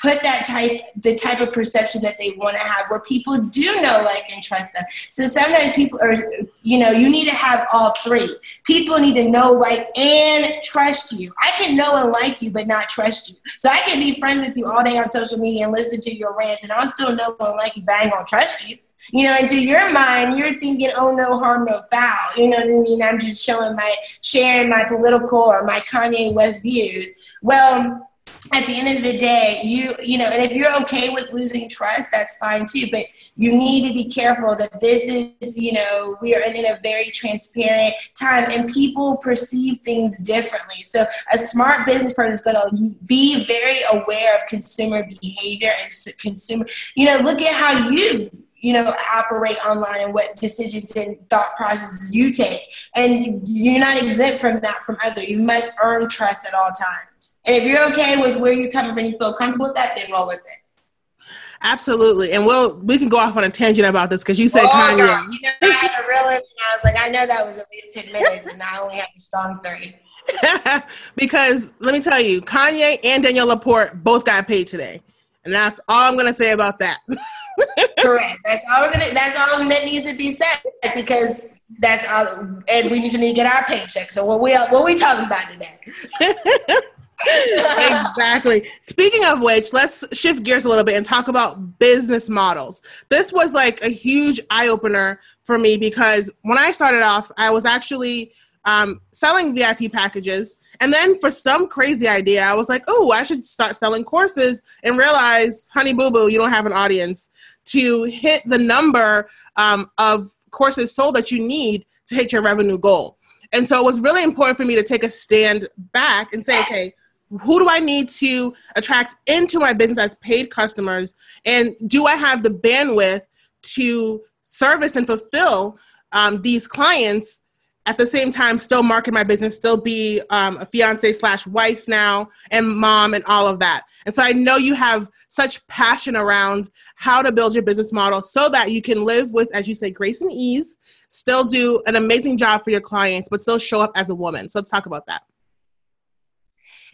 put 0.00 0.22
that 0.22 0.46
type, 0.46 0.86
the 0.96 1.16
type 1.16 1.40
of 1.40 1.52
perception 1.52 2.00
that 2.00 2.16
they 2.16 2.30
want 2.38 2.54
to 2.54 2.62
have 2.62 2.86
where 2.88 3.00
people 3.00 3.36
do 3.36 3.82
know, 3.82 4.00
like, 4.06 4.22
and 4.32 4.42
trust 4.42 4.72
them. 4.72 4.84
So 5.10 5.26
sometimes 5.26 5.72
people 5.72 5.98
are, 6.00 6.14
you 6.62 6.78
know, 6.78 6.90
you 6.90 7.10
need 7.10 7.28
to 7.28 7.34
have 7.34 7.66
all 7.74 7.92
three. 8.02 8.34
People 8.64 8.98
need 9.00 9.16
to 9.16 9.28
know, 9.28 9.52
like, 9.52 9.86
and 9.98 10.62
trust 10.62 11.12
you. 11.12 11.30
I 11.38 11.50
can 11.58 11.76
know 11.76 11.96
and 11.96 12.10
like 12.10 12.40
you, 12.40 12.50
but 12.50 12.66
not 12.66 12.88
trust 12.88 13.28
you. 13.28 13.36
So 13.58 13.68
I 13.68 13.80
can 13.80 14.00
be 14.00 14.18
friends 14.18 14.48
with 14.48 14.56
you 14.56 14.64
all 14.64 14.82
day 14.82 14.96
on 14.96 15.10
social 15.10 15.38
media 15.38 15.64
and 15.64 15.76
listen 15.76 16.00
to 16.00 16.14
your 16.14 16.34
rants, 16.34 16.62
and 16.62 16.72
I'll 16.72 16.88
still 16.88 17.14
know 17.14 17.36
and 17.38 17.56
like 17.56 17.76
you, 17.76 17.82
but 17.82 17.96
I 17.96 18.02
ain't 18.04 18.12
gonna 18.12 18.24
trust 18.24 18.66
you. 18.66 18.78
You 19.12 19.24
know, 19.24 19.36
into 19.36 19.60
your 19.60 19.92
mind, 19.92 20.38
you're 20.38 20.58
thinking, 20.60 20.90
oh, 20.96 21.14
no 21.14 21.38
harm, 21.38 21.64
no 21.64 21.82
foul. 21.90 22.36
You 22.36 22.48
know 22.48 22.58
what 22.58 22.66
I 22.66 22.80
mean? 22.80 23.02
I'm 23.02 23.18
just 23.18 23.44
showing 23.44 23.76
my, 23.76 23.94
sharing 24.22 24.68
my 24.68 24.84
political 24.84 25.40
or 25.40 25.64
my 25.64 25.80
Kanye 25.80 26.32
West 26.32 26.62
views. 26.62 27.14
Well, 27.42 28.08
at 28.52 28.66
the 28.66 28.74
end 28.74 28.98
of 28.98 29.02
the 29.02 29.16
day, 29.16 29.60
you 29.64 29.94
you 30.02 30.18
know, 30.18 30.26
and 30.26 30.42
if 30.42 30.52
you're 30.52 30.74
okay 30.82 31.08
with 31.08 31.32
losing 31.32 31.68
trust, 31.68 32.10
that's 32.12 32.36
fine 32.36 32.66
too. 32.66 32.86
But 32.92 33.04
you 33.36 33.56
need 33.56 33.88
to 33.88 33.94
be 33.94 34.04
careful 34.04 34.54
that 34.56 34.80
this 34.80 35.04
is, 35.40 35.56
you 35.56 35.72
know, 35.72 36.18
we 36.20 36.34
are 36.34 36.42
in 36.42 36.66
a 36.66 36.78
very 36.82 37.10
transparent 37.10 37.94
time, 38.18 38.48
and 38.50 38.68
people 38.68 39.16
perceive 39.18 39.78
things 39.78 40.18
differently. 40.18 40.82
So 40.82 41.06
a 41.32 41.38
smart 41.38 41.86
business 41.86 42.12
person 42.12 42.34
is 42.34 42.42
going 42.42 42.56
to 42.56 42.94
be 43.06 43.46
very 43.46 43.80
aware 43.92 44.36
of 44.36 44.46
consumer 44.46 45.06
behavior 45.20 45.72
and 45.80 45.90
consumer. 46.18 46.66
You 46.94 47.06
know, 47.06 47.16
look 47.18 47.40
at 47.40 47.54
how 47.54 47.88
you 47.88 48.30
you 48.64 48.72
know, 48.72 48.94
operate 49.14 49.58
online 49.66 50.04
and 50.04 50.14
what 50.14 50.34
decisions 50.36 50.90
and 50.92 51.18
thought 51.28 51.54
processes 51.54 52.14
you 52.14 52.32
take. 52.32 52.60
And 52.96 53.46
you're 53.46 53.78
not 53.78 54.02
exempt 54.02 54.38
from 54.38 54.60
that 54.60 54.78
from 54.84 54.96
other. 55.04 55.22
You 55.22 55.38
must 55.38 55.76
earn 55.82 56.08
trust 56.08 56.48
at 56.48 56.54
all 56.54 56.70
times. 56.70 57.36
And 57.44 57.54
if 57.56 57.64
you're 57.64 57.86
okay 57.90 58.16
with 58.22 58.38
where 58.38 58.54
you're 58.54 58.72
coming 58.72 58.94
from, 58.94 59.04
you 59.04 59.18
feel 59.18 59.34
comfortable 59.34 59.66
with 59.66 59.74
that, 59.74 59.96
then 59.96 60.10
roll 60.10 60.26
with 60.26 60.38
it. 60.38 61.26
Absolutely, 61.60 62.32
and 62.32 62.44
we'll 62.44 62.78
we 62.80 62.98
can 62.98 63.08
go 63.08 63.16
off 63.16 63.36
on 63.36 63.44
a 63.44 63.48
tangent 63.48 63.88
about 63.88 64.10
this 64.10 64.22
because 64.22 64.38
you 64.38 64.48
said 64.48 64.64
oh, 64.64 64.68
Kanye. 64.68 64.98
You 65.32 65.40
know, 65.40 65.50
I 65.62 65.72
had 65.72 65.96
to 65.96 66.06
reel 66.06 66.36
it. 66.36 66.42
I 66.42 66.76
was 66.76 66.84
like, 66.84 66.94
I 66.98 67.08
know 67.08 67.26
that 67.26 67.42
was 67.42 67.58
at 67.58 67.66
least 67.72 67.92
ten 67.92 68.12
minutes, 68.12 68.52
and 68.52 68.62
I 68.62 68.80
only 68.80 68.96
have 68.96 69.08
a 69.16 69.20
strong 69.20 69.60
three. 69.64 69.96
because 71.16 71.72
let 71.80 71.94
me 71.94 72.02
tell 72.02 72.20
you, 72.20 72.42
Kanye 72.42 72.98
and 73.02 73.22
Danielle 73.22 73.46
Laporte 73.46 74.04
both 74.04 74.26
got 74.26 74.46
paid 74.46 74.68
today, 74.68 75.00
and 75.44 75.54
that's 75.54 75.80
all 75.88 76.10
I'm 76.10 76.16
gonna 76.16 76.34
say 76.34 76.52
about 76.52 76.78
that. 76.78 76.98
Correct. 77.98 78.38
That's 78.44 78.64
all 78.70 78.82
we're 78.82 78.92
gonna. 78.92 79.12
That's 79.12 79.38
all 79.38 79.58
that 79.68 79.84
needs 79.84 80.10
to 80.10 80.16
be 80.16 80.30
said 80.30 80.58
because 80.94 81.46
that's 81.78 82.10
all, 82.10 82.62
and 82.68 82.90
we 82.90 83.00
need 83.00 83.12
to, 83.12 83.18
need 83.18 83.34
get 83.34 83.46
our 83.46 83.64
paycheck. 83.64 84.10
So 84.10 84.24
what 84.24 84.40
we 84.40 84.54
what 84.54 84.84
we 84.84 84.94
talking 84.94 85.26
about 85.26 85.48
today? 85.50 85.78
exactly. 87.26 88.68
Speaking 88.80 89.24
of 89.24 89.40
which, 89.40 89.72
let's 89.72 90.04
shift 90.12 90.42
gears 90.42 90.64
a 90.64 90.68
little 90.68 90.84
bit 90.84 90.96
and 90.96 91.06
talk 91.06 91.28
about 91.28 91.78
business 91.78 92.28
models. 92.28 92.82
This 93.08 93.32
was 93.32 93.54
like 93.54 93.82
a 93.82 93.88
huge 93.88 94.40
eye 94.50 94.68
opener 94.68 95.20
for 95.42 95.58
me 95.58 95.76
because 95.76 96.30
when 96.42 96.58
I 96.58 96.72
started 96.72 97.02
off, 97.02 97.30
I 97.36 97.50
was 97.50 97.64
actually 97.64 98.32
um, 98.64 99.00
selling 99.12 99.54
VIP 99.54 99.92
packages. 99.92 100.58
And 100.84 100.92
then 100.92 101.18
for 101.18 101.30
some 101.30 101.66
crazy 101.66 102.06
idea, 102.06 102.42
I 102.42 102.52
was 102.52 102.68
like, 102.68 102.84
oh, 102.88 103.10
I 103.10 103.22
should 103.22 103.46
start 103.46 103.74
selling 103.74 104.04
courses 104.04 104.60
and 104.82 104.98
realize, 104.98 105.66
honey 105.72 105.94
boo 105.94 106.10
boo, 106.10 106.28
you 106.28 106.36
don't 106.36 106.50
have 106.50 106.66
an 106.66 106.74
audience 106.74 107.30
to 107.72 108.02
hit 108.02 108.42
the 108.44 108.58
number 108.58 109.30
um, 109.56 109.90
of 109.96 110.30
courses 110.50 110.94
sold 110.94 111.16
that 111.16 111.30
you 111.32 111.42
need 111.42 111.86
to 112.04 112.14
hit 112.14 112.34
your 112.34 112.42
revenue 112.42 112.76
goal. 112.76 113.16
And 113.54 113.66
so 113.66 113.80
it 113.80 113.84
was 113.86 113.98
really 113.98 114.22
important 114.22 114.58
for 114.58 114.66
me 114.66 114.74
to 114.74 114.82
take 114.82 115.04
a 115.04 115.08
stand 115.08 115.70
back 115.94 116.34
and 116.34 116.44
say, 116.44 116.60
okay, 116.60 116.94
who 117.40 117.60
do 117.60 117.66
I 117.70 117.78
need 117.78 118.10
to 118.10 118.54
attract 118.76 119.14
into 119.26 119.58
my 119.58 119.72
business 119.72 119.96
as 119.96 120.16
paid 120.16 120.50
customers? 120.50 121.14
And 121.46 121.74
do 121.86 122.04
I 122.04 122.14
have 122.14 122.42
the 122.42 122.50
bandwidth 122.50 123.22
to 123.62 124.20
service 124.42 124.96
and 124.96 125.06
fulfill 125.06 125.78
um, 126.12 126.42
these 126.42 126.66
clients 126.66 127.40
at 127.86 127.98
the 127.98 128.06
same 128.06 128.32
time 128.32 128.58
still 128.58 128.82
market 128.82 129.12
my 129.12 129.22
business 129.22 129.54
still 129.54 129.76
be 129.76 130.20
um, 130.30 130.56
a 130.58 130.66
fiance 130.66 131.12
slash 131.12 131.46
wife 131.46 131.86
now 131.86 132.28
and 132.50 132.68
mom 132.68 133.14
and 133.14 133.24
all 133.24 133.46
of 133.46 133.58
that. 133.58 133.84
And 134.06 134.14
so 134.14 134.22
i 134.22 134.32
know 134.32 134.56
you 134.56 134.74
have 134.74 135.10
such 135.28 135.66
passion 135.66 136.16
around 136.16 136.70
how 136.96 137.22
to 137.22 137.32
build 137.32 137.54
your 137.54 137.62
business 137.62 137.92
model 137.92 138.22
so 138.22 138.48
that 138.48 138.70
you 138.70 138.82
can 138.82 139.04
live 139.04 139.32
with 139.32 139.54
as 139.54 139.68
you 139.68 139.74
say 139.74 139.90
grace 139.90 140.20
and 140.22 140.32
ease 140.32 140.78
still 141.08 141.44
do 141.44 141.82
an 141.86 141.96
amazing 141.96 142.36
job 142.36 142.64
for 142.64 142.70
your 142.70 142.80
clients 142.80 143.28
but 143.28 143.40
still 143.40 143.58
show 143.58 143.80
up 143.80 143.92
as 143.94 144.10
a 144.10 144.14
woman. 144.14 144.48
So 144.48 144.58
let's 144.58 144.70
talk 144.70 144.86
about 144.86 145.06
that. 145.06 145.22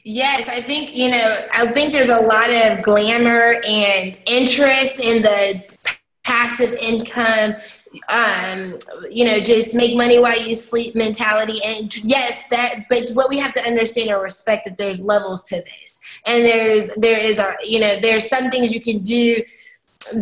Yes, 0.04 0.48
I 0.48 0.60
think, 0.62 0.96
you 0.96 1.10
know, 1.10 1.46
I 1.52 1.70
think 1.72 1.92
there's 1.92 2.08
a 2.08 2.20
lot 2.22 2.50
of 2.50 2.82
glamour 2.82 3.60
and 3.68 4.18
interest 4.26 5.00
in 5.00 5.22
the 5.22 5.76
passive 6.24 6.72
income 6.74 7.54
um, 8.08 8.78
you 9.10 9.24
know, 9.24 9.40
just 9.40 9.74
make 9.74 9.96
money 9.96 10.18
while 10.18 10.40
you 10.40 10.54
sleep 10.54 10.94
mentality. 10.94 11.58
And 11.64 11.96
yes, 12.04 12.42
that, 12.50 12.86
but 12.88 13.10
what 13.14 13.28
we 13.28 13.38
have 13.38 13.52
to 13.54 13.66
understand 13.66 14.10
and 14.10 14.22
respect 14.22 14.64
that 14.64 14.78
there's 14.78 15.00
levels 15.00 15.42
to 15.44 15.56
this. 15.56 15.98
And 16.24 16.44
there's, 16.44 16.94
there 16.96 17.18
is, 17.18 17.38
a, 17.38 17.56
you 17.64 17.80
know, 17.80 17.96
there's 18.00 18.28
some 18.28 18.50
things 18.50 18.72
you 18.72 18.80
can 18.80 18.98
do 19.00 19.42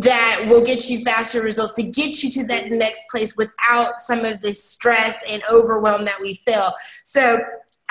that 0.01 0.45
will 0.49 0.63
get 0.63 0.89
you 0.89 1.03
faster 1.03 1.41
results 1.41 1.73
to 1.73 1.83
get 1.83 2.21
you 2.23 2.29
to 2.29 2.43
that 2.47 2.69
next 2.69 3.03
place 3.09 3.37
without 3.37 3.99
some 3.99 4.25
of 4.25 4.41
the 4.41 4.53
stress 4.53 5.23
and 5.29 5.41
overwhelm 5.49 6.05
that 6.05 6.19
we 6.21 6.35
feel. 6.35 6.73
So 7.03 7.39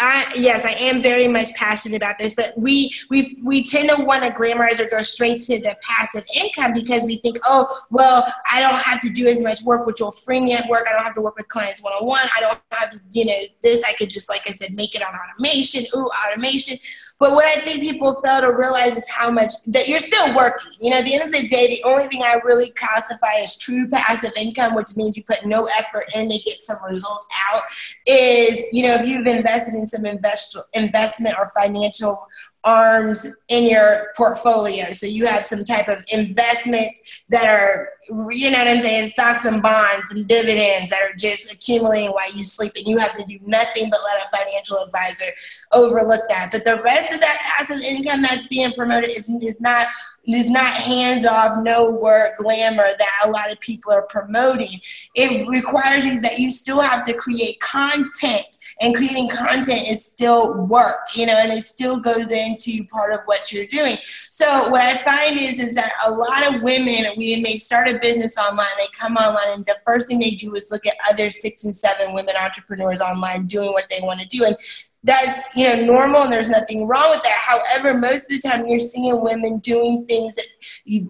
I, 0.00 0.32
yes, 0.36 0.64
I 0.64 0.70
am 0.84 1.02
very 1.02 1.26
much 1.26 1.52
passionate 1.54 1.96
about 1.96 2.18
this, 2.18 2.32
but 2.32 2.56
we 2.56 2.92
we 3.10 3.40
we 3.42 3.64
tend 3.64 3.88
to 3.90 4.04
want 4.04 4.22
to 4.22 4.30
glamorize 4.30 4.78
or 4.78 4.88
go 4.88 5.02
straight 5.02 5.40
to 5.42 5.58
the 5.60 5.76
passive 5.82 6.24
income 6.34 6.72
because 6.72 7.04
we 7.04 7.16
think, 7.16 7.38
oh, 7.44 7.66
well, 7.90 8.32
I 8.50 8.60
don't 8.60 8.80
have 8.80 9.00
to 9.00 9.10
do 9.10 9.26
as 9.26 9.42
much 9.42 9.62
work, 9.62 9.86
which 9.86 10.00
will 10.00 10.12
free 10.12 10.40
me 10.40 10.52
at 10.52 10.68
work. 10.68 10.86
I 10.88 10.92
don't 10.92 11.04
have 11.04 11.16
to 11.16 11.20
work 11.20 11.36
with 11.36 11.48
clients 11.48 11.82
one 11.82 11.92
on 11.94 12.06
one. 12.06 12.26
I 12.36 12.40
don't 12.40 12.60
have 12.70 12.90
to, 12.90 13.00
you 13.10 13.24
know, 13.24 13.38
this. 13.62 13.82
I 13.82 13.92
could 13.94 14.10
just, 14.10 14.28
like 14.28 14.42
I 14.46 14.50
said, 14.50 14.74
make 14.74 14.94
it 14.94 15.02
on 15.02 15.12
automation. 15.14 15.84
Ooh, 15.96 16.08
automation. 16.28 16.76
But 17.18 17.32
what 17.32 17.46
I 17.46 17.56
think 17.56 17.82
people 17.82 18.14
fail 18.22 18.42
to 18.42 18.52
realize 18.52 18.96
is 18.96 19.08
how 19.08 19.30
much 19.30 19.50
that 19.66 19.88
you're 19.88 19.98
still 19.98 20.36
working. 20.36 20.72
You 20.80 20.90
know, 20.90 20.98
at 20.98 21.04
the 21.04 21.14
end 21.14 21.24
of 21.24 21.32
the 21.32 21.48
day, 21.48 21.66
the 21.66 21.82
only 21.82 22.06
thing 22.06 22.22
I 22.22 22.38
really 22.44 22.70
classify 22.70 23.40
as 23.40 23.58
true 23.58 23.88
passive 23.88 24.30
income, 24.36 24.76
which 24.76 24.94
means 24.94 25.16
you 25.16 25.24
put 25.24 25.44
no 25.44 25.64
effort 25.76 26.04
in 26.14 26.28
to 26.28 26.38
get 26.38 26.60
some 26.60 26.78
results 26.84 27.26
out, 27.50 27.62
is 28.06 28.64
you 28.72 28.84
know 28.84 28.94
if 28.94 29.04
you've 29.04 29.26
invested 29.26 29.74
in 29.74 29.87
some 29.88 30.06
invest 30.06 30.56
investment 30.74 31.36
or 31.38 31.50
financial 31.56 32.26
arms 32.64 33.38
in 33.48 33.64
your 33.64 34.08
portfolio. 34.16 34.84
So 34.86 35.06
you 35.06 35.26
have 35.26 35.46
some 35.46 35.64
type 35.64 35.88
of 35.88 36.04
investment 36.12 36.98
that 37.30 37.46
are, 37.46 37.88
you 38.30 38.50
know 38.50 38.58
what 38.58 38.68
I'm 38.68 38.80
saying, 38.80 39.08
stocks 39.08 39.44
and 39.44 39.62
bonds 39.62 40.12
and 40.12 40.26
dividends 40.26 40.90
that 40.90 41.02
are 41.02 41.14
just 41.14 41.52
accumulating 41.52 42.10
while 42.10 42.30
you 42.32 42.44
sleep, 42.44 42.72
and 42.76 42.86
you 42.86 42.98
have 42.98 43.16
to 43.16 43.24
do 43.24 43.38
nothing 43.46 43.88
but 43.90 44.00
let 44.04 44.26
a 44.26 44.36
financial 44.36 44.78
advisor 44.78 45.32
overlook 45.72 46.22
that. 46.28 46.50
But 46.50 46.64
the 46.64 46.82
rest 46.82 47.12
of 47.12 47.20
that 47.20 47.38
passive 47.42 47.80
income 47.80 48.22
that's 48.22 48.46
being 48.48 48.72
promoted 48.72 49.10
is 49.10 49.60
not 49.60 49.86
is 50.26 50.50
not 50.50 50.66
hands 50.66 51.24
off, 51.24 51.58
no 51.62 51.90
work 51.90 52.36
glamour 52.36 52.88
that 52.98 53.22
a 53.24 53.30
lot 53.30 53.50
of 53.50 53.58
people 53.60 53.92
are 53.92 54.02
promoting. 54.02 54.80
It 55.14 55.48
requires 55.48 56.04
you 56.04 56.20
that 56.20 56.38
you 56.38 56.50
still 56.50 56.80
have 56.80 57.02
to 57.04 57.14
create 57.14 57.60
content, 57.60 58.58
and 58.80 58.94
creating 58.94 59.28
content 59.30 59.88
is 59.88 60.04
still 60.04 60.54
work, 60.66 61.16
you 61.16 61.26
know, 61.26 61.32
and 61.38 61.52
it 61.52 61.62
still 61.64 61.98
goes 61.98 62.30
into 62.30 62.84
part 62.84 63.14
of 63.14 63.20
what 63.24 63.52
you're 63.52 63.66
doing. 63.66 63.96
So 64.30 64.68
what 64.68 64.82
I 64.82 64.98
find 64.98 65.40
is 65.40 65.58
is 65.58 65.74
that 65.74 65.92
a 66.06 66.10
lot 66.12 66.54
of 66.54 66.62
women, 66.62 67.06
when 67.16 67.42
they 67.42 67.56
start 67.56 67.88
a 67.88 67.98
business 67.98 68.36
online, 68.36 68.66
they 68.78 68.86
come 68.92 69.16
online, 69.16 69.54
and 69.54 69.66
the 69.66 69.78
first 69.84 70.08
thing 70.08 70.18
they 70.18 70.32
do 70.32 70.54
is 70.54 70.70
look 70.70 70.86
at 70.86 70.94
other 71.10 71.30
six 71.30 71.64
and 71.64 71.74
seven 71.74 72.12
women 72.12 72.34
entrepreneurs 72.40 73.00
online 73.00 73.46
doing 73.46 73.72
what 73.72 73.88
they 73.88 74.00
want 74.02 74.20
to 74.20 74.26
do, 74.26 74.44
and 74.44 74.56
that's 75.04 75.54
you 75.54 75.64
know 75.64 75.84
normal 75.84 76.22
and 76.22 76.32
there's 76.32 76.48
nothing 76.48 76.86
wrong 76.88 77.10
with 77.10 77.22
that. 77.22 77.38
However 77.38 77.96
most 77.96 78.30
of 78.30 78.40
the 78.40 78.48
time 78.48 78.66
you're 78.66 78.80
seeing 78.80 79.20
women 79.22 79.58
doing 79.58 80.04
things 80.06 80.34
that 80.34 80.46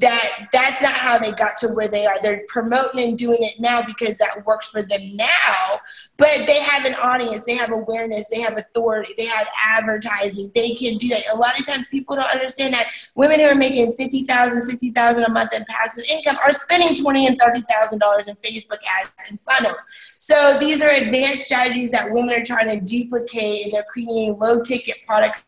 that 0.01 0.49
that's 0.53 0.83
not 0.83 0.93
how 0.93 1.19
they 1.19 1.33
got 1.33 1.57
to 1.59 1.69
where 1.69 1.89
they 1.89 2.05
are. 2.05 2.21
They're 2.23 2.45
promoting 2.49 3.09
and 3.09 3.19
doing 3.19 3.39
it 3.41 3.55
now 3.59 3.83
because 3.83 4.19
that 4.19 4.45
works 4.45 4.69
for 4.69 4.83
them 4.83 5.01
now 5.17 5.81
but 6.19 6.29
they 6.47 6.61
have 6.61 6.85
an 6.85 6.95
audience 6.97 7.45
they 7.45 7.57
have 7.57 7.73
awareness 7.73 8.29
they 8.29 8.41
have 8.41 8.59
authority 8.59 9.15
they 9.17 9.27
have 9.27 9.49
advertising 9.67 10.51
they 10.55 10.75
can 10.75 10.99
do 10.99 11.09
that. 11.09 11.23
A 11.33 11.37
lot 11.37 11.59
of 11.59 11.67
times 11.67 11.87
people 11.91 12.15
don't 12.15 12.31
understand 12.31 12.75
that 12.75 12.89
women 13.15 13.41
who 13.41 13.47
are 13.47 13.55
making 13.55 13.93
50000 13.95 14.63
60000 14.63 15.25
a 15.25 15.31
month 15.31 15.55
in 15.55 15.65
passive 15.67 16.05
income 16.11 16.37
are 16.45 16.53
spending 16.53 16.95
20 16.95 17.27
and 17.27 17.41
30000 17.41 17.99
dollars 17.99 18.29
in 18.29 18.37
facebook 18.37 18.81
ads 19.01 19.13
and 19.31 19.41
funnels 19.41 19.87
so 20.19 20.59
these 20.59 20.83
are 20.83 20.89
advanced 20.89 21.45
strategies 21.45 21.91
that 21.93 22.13
women 22.13 22.41
are 22.41 22.45
trying 22.45 22.67
to 22.79 22.85
duplicate 22.85 23.65
and 23.65 23.75
they're 23.75 23.85
creating 23.85 24.39
low 24.39 24.63
ticket 24.63 24.97
products 25.07 25.45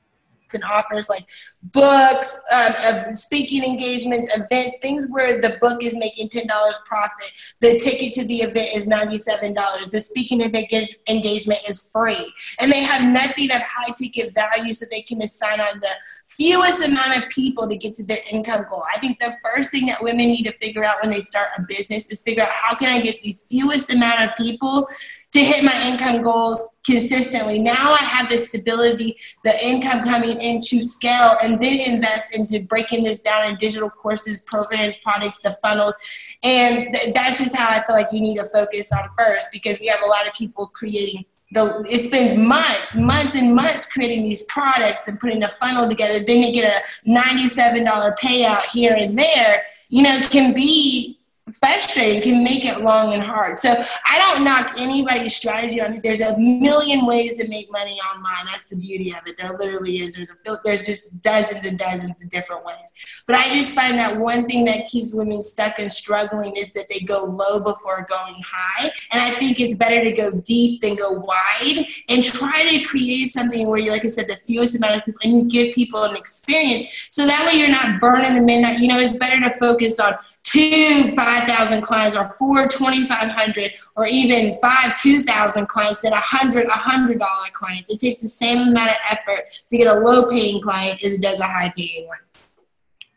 and 0.54 0.64
offers 0.64 1.08
like 1.08 1.26
books, 1.62 2.40
um, 2.52 2.72
of 2.86 3.14
speaking 3.14 3.62
engagements, 3.64 4.36
events, 4.36 4.76
things 4.82 5.06
where 5.08 5.40
the 5.40 5.56
book 5.60 5.84
is 5.84 5.96
making 5.96 6.28
$10 6.28 6.48
profit. 6.84 7.32
The 7.60 7.78
ticket 7.78 8.12
to 8.14 8.24
the 8.24 8.38
event 8.38 8.68
is 8.74 8.88
$97. 8.88 9.90
The 9.90 10.00
speaking 10.00 10.40
engagement 10.42 11.60
is 11.68 11.88
free. 11.90 12.32
And 12.58 12.72
they 12.72 12.80
have 12.80 13.12
nothing 13.12 13.50
of 13.52 13.62
high 13.62 13.92
ticket 13.96 14.34
value 14.34 14.72
so 14.72 14.86
they 14.90 15.02
can 15.02 15.22
assign 15.22 15.60
on 15.60 15.80
the 15.80 15.90
fewest 16.36 16.86
amount 16.86 17.16
of 17.16 17.28
people 17.28 17.68
to 17.68 17.76
get 17.76 17.94
to 17.94 18.04
their 18.04 18.20
income 18.30 18.64
goal. 18.68 18.84
I 18.92 18.98
think 18.98 19.18
the 19.18 19.36
first 19.44 19.70
thing 19.70 19.86
that 19.86 20.02
women 20.02 20.26
need 20.26 20.44
to 20.44 20.52
figure 20.58 20.84
out 20.84 20.96
when 21.02 21.10
they 21.10 21.20
start 21.20 21.48
a 21.58 21.62
business 21.62 22.10
is 22.10 22.20
figure 22.20 22.42
out 22.42 22.50
how 22.50 22.74
can 22.74 22.88
I 22.88 23.00
get 23.00 23.20
the 23.22 23.36
fewest 23.48 23.92
amount 23.92 24.22
of 24.22 24.36
people 24.36 24.88
to 25.32 25.40
hit 25.40 25.64
my 25.64 25.88
income 25.88 26.22
goals 26.22 26.70
consistently. 26.84 27.60
Now 27.60 27.92
I 27.92 27.98
have 27.98 28.28
the 28.28 28.38
stability, 28.38 29.16
the 29.44 29.64
income 29.64 30.02
coming 30.02 30.40
into 30.40 30.82
scale, 30.82 31.36
and 31.42 31.62
then 31.62 31.78
invest 31.88 32.36
into 32.36 32.60
breaking 32.60 33.04
this 33.04 33.20
down 33.20 33.48
in 33.48 33.56
digital 33.56 33.90
courses, 33.90 34.40
programs, 34.42 34.96
products, 34.98 35.40
the 35.42 35.56
funnels. 35.62 35.94
And 36.42 36.94
th- 36.94 37.14
that's 37.14 37.38
just 37.38 37.54
how 37.54 37.68
I 37.68 37.84
feel 37.86 37.94
like 37.94 38.08
you 38.12 38.20
need 38.20 38.36
to 38.38 38.48
focus 38.48 38.92
on 38.92 39.08
first 39.16 39.48
because 39.52 39.78
we 39.78 39.86
have 39.86 40.02
a 40.02 40.06
lot 40.06 40.26
of 40.26 40.34
people 40.34 40.66
creating 40.68 41.24
the, 41.52 41.84
it 41.88 42.00
spends 42.00 42.36
months, 42.36 42.96
months 42.96 43.36
and 43.36 43.54
months 43.54 43.90
creating 43.90 44.22
these 44.22 44.42
products 44.44 45.06
and 45.08 45.18
putting 45.18 45.40
the 45.40 45.48
funnel 45.48 45.88
together. 45.88 46.24
Then 46.24 46.42
you 46.42 46.52
get 46.52 46.82
a 47.06 47.08
$97 47.08 48.16
payout 48.18 48.62
here 48.66 48.94
and 48.94 49.18
there, 49.18 49.62
you 49.88 50.02
know, 50.02 50.20
can 50.30 50.52
be 50.54 51.19
frustrating 51.52 52.22
can 52.22 52.44
make 52.44 52.64
it 52.64 52.80
long 52.80 53.14
and 53.14 53.22
hard. 53.22 53.58
So 53.58 53.70
I 53.70 54.18
don't 54.18 54.44
knock 54.44 54.74
anybody's 54.78 55.36
strategy 55.36 55.80
on 55.80 55.94
it. 55.94 56.02
There's 56.02 56.20
a 56.20 56.36
million 56.38 57.06
ways 57.06 57.38
to 57.38 57.48
make 57.48 57.70
money 57.70 57.98
online. 58.14 58.46
That's 58.46 58.70
the 58.70 58.76
beauty 58.76 59.10
of 59.12 59.26
it. 59.26 59.36
There 59.38 59.56
literally 59.56 59.96
is. 59.96 60.14
There's 60.14 60.30
a 60.30 60.56
there's 60.64 60.86
just 60.86 61.20
dozens 61.22 61.66
and 61.66 61.78
dozens 61.78 62.20
of 62.22 62.28
different 62.28 62.64
ways. 62.64 62.92
But 63.26 63.36
I 63.36 63.44
just 63.54 63.74
find 63.74 63.98
that 63.98 64.18
one 64.18 64.46
thing 64.46 64.64
that 64.66 64.88
keeps 64.88 65.12
women 65.12 65.42
stuck 65.42 65.78
and 65.78 65.92
struggling 65.92 66.56
is 66.56 66.72
that 66.72 66.88
they 66.88 67.00
go 67.00 67.24
low 67.24 67.60
before 67.60 68.06
going 68.08 68.42
high. 68.46 68.90
And 69.12 69.20
I 69.20 69.30
think 69.30 69.60
it's 69.60 69.76
better 69.76 70.04
to 70.04 70.12
go 70.12 70.32
deep 70.32 70.82
than 70.82 70.96
go 70.96 71.12
wide 71.12 71.86
and 72.08 72.22
try 72.22 72.66
to 72.70 72.84
create 72.84 73.30
something 73.30 73.68
where 73.68 73.78
you, 73.78 73.90
like 73.90 74.04
I 74.04 74.08
said, 74.08 74.28
the 74.28 74.38
fewest 74.46 74.76
amount 74.76 74.96
of 74.96 75.04
people 75.04 75.20
and 75.24 75.36
you 75.38 75.44
give 75.44 75.74
people 75.74 76.02
an 76.04 76.16
experience. 76.16 77.08
So 77.10 77.26
that 77.26 77.46
way 77.46 77.58
you're 77.58 77.68
not 77.68 78.00
burning 78.00 78.34
the 78.34 78.42
midnight. 78.42 78.80
You 78.80 78.88
know, 78.88 78.98
it's 78.98 79.16
better 79.16 79.40
to 79.40 79.58
focus 79.58 79.98
on 80.00 80.14
two 80.50 81.10
5,000 81.12 81.82
clients 81.82 82.16
or 82.16 82.34
four 82.38 82.66
2,500 82.66 83.72
or 83.96 84.06
even 84.06 84.54
five 84.56 85.00
2,000 85.00 85.66
clients 85.68 86.00
than 86.00 86.12
a 86.12 86.16
hundred 86.16 86.68
$100 86.68 87.18
clients. 87.52 87.92
It 87.92 88.00
takes 88.00 88.20
the 88.20 88.28
same 88.28 88.68
amount 88.68 88.90
of 88.90 88.96
effort 89.10 89.44
to 89.68 89.76
get 89.76 89.86
a 89.86 90.00
low 90.00 90.26
paying 90.26 90.60
client 90.60 91.04
as 91.04 91.14
it 91.14 91.22
does 91.22 91.40
a 91.40 91.46
high 91.46 91.72
paying 91.76 92.06
one. 92.08 92.18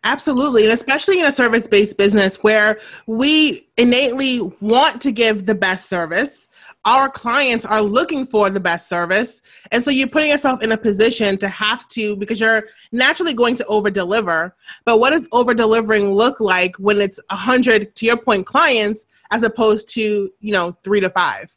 Absolutely. 0.06 0.63
And 0.63 0.74
especially 0.74 1.19
in 1.19 1.26
a 1.26 1.32
service 1.32 1.65
based 1.65 1.98
business 1.98 2.36
where 2.43 2.80
we 3.08 3.67
innately 3.78 4.39
want 4.60 5.02
to 5.02 5.12
give 5.12 5.46
the 5.46 5.56
best 5.56 5.88
service, 5.88 6.50
our 6.86 7.10
clients 7.10 7.65
are 7.65 7.82
looking 7.82 8.26
for 8.26 8.50
the 8.50 8.60
best 8.60 8.89
service. 8.89 9.41
And 9.72 9.84
so 9.84 9.89
you're 9.89 10.08
putting 10.08 10.30
yourself 10.30 10.62
in 10.62 10.72
a 10.74 10.78
position 10.78 11.38
to 11.38 11.48
have 11.48 11.88
to, 11.89 12.15
because 12.17 12.39
you're 12.39 12.65
naturally 12.91 13.34
going 13.34 13.56
to 13.56 13.65
over 13.67 13.89
deliver. 13.89 14.56
But 14.86 15.00
what 15.00 15.12
does 15.12 15.28
over 15.32 15.54
delivering 15.54 16.13
look 16.13 16.39
like 16.39 16.76
when 16.78 17.00
it's 17.00 17.19
100, 17.30 17.96
to 17.96 18.06
your 18.06 18.17
point, 18.17 18.46
clients, 18.46 19.08
as 19.32 19.43
opposed 19.43 19.89
to, 19.89 20.32
you 20.39 20.52
know, 20.52 20.78
three 20.84 21.00
to 21.00 21.10
five? 21.10 21.56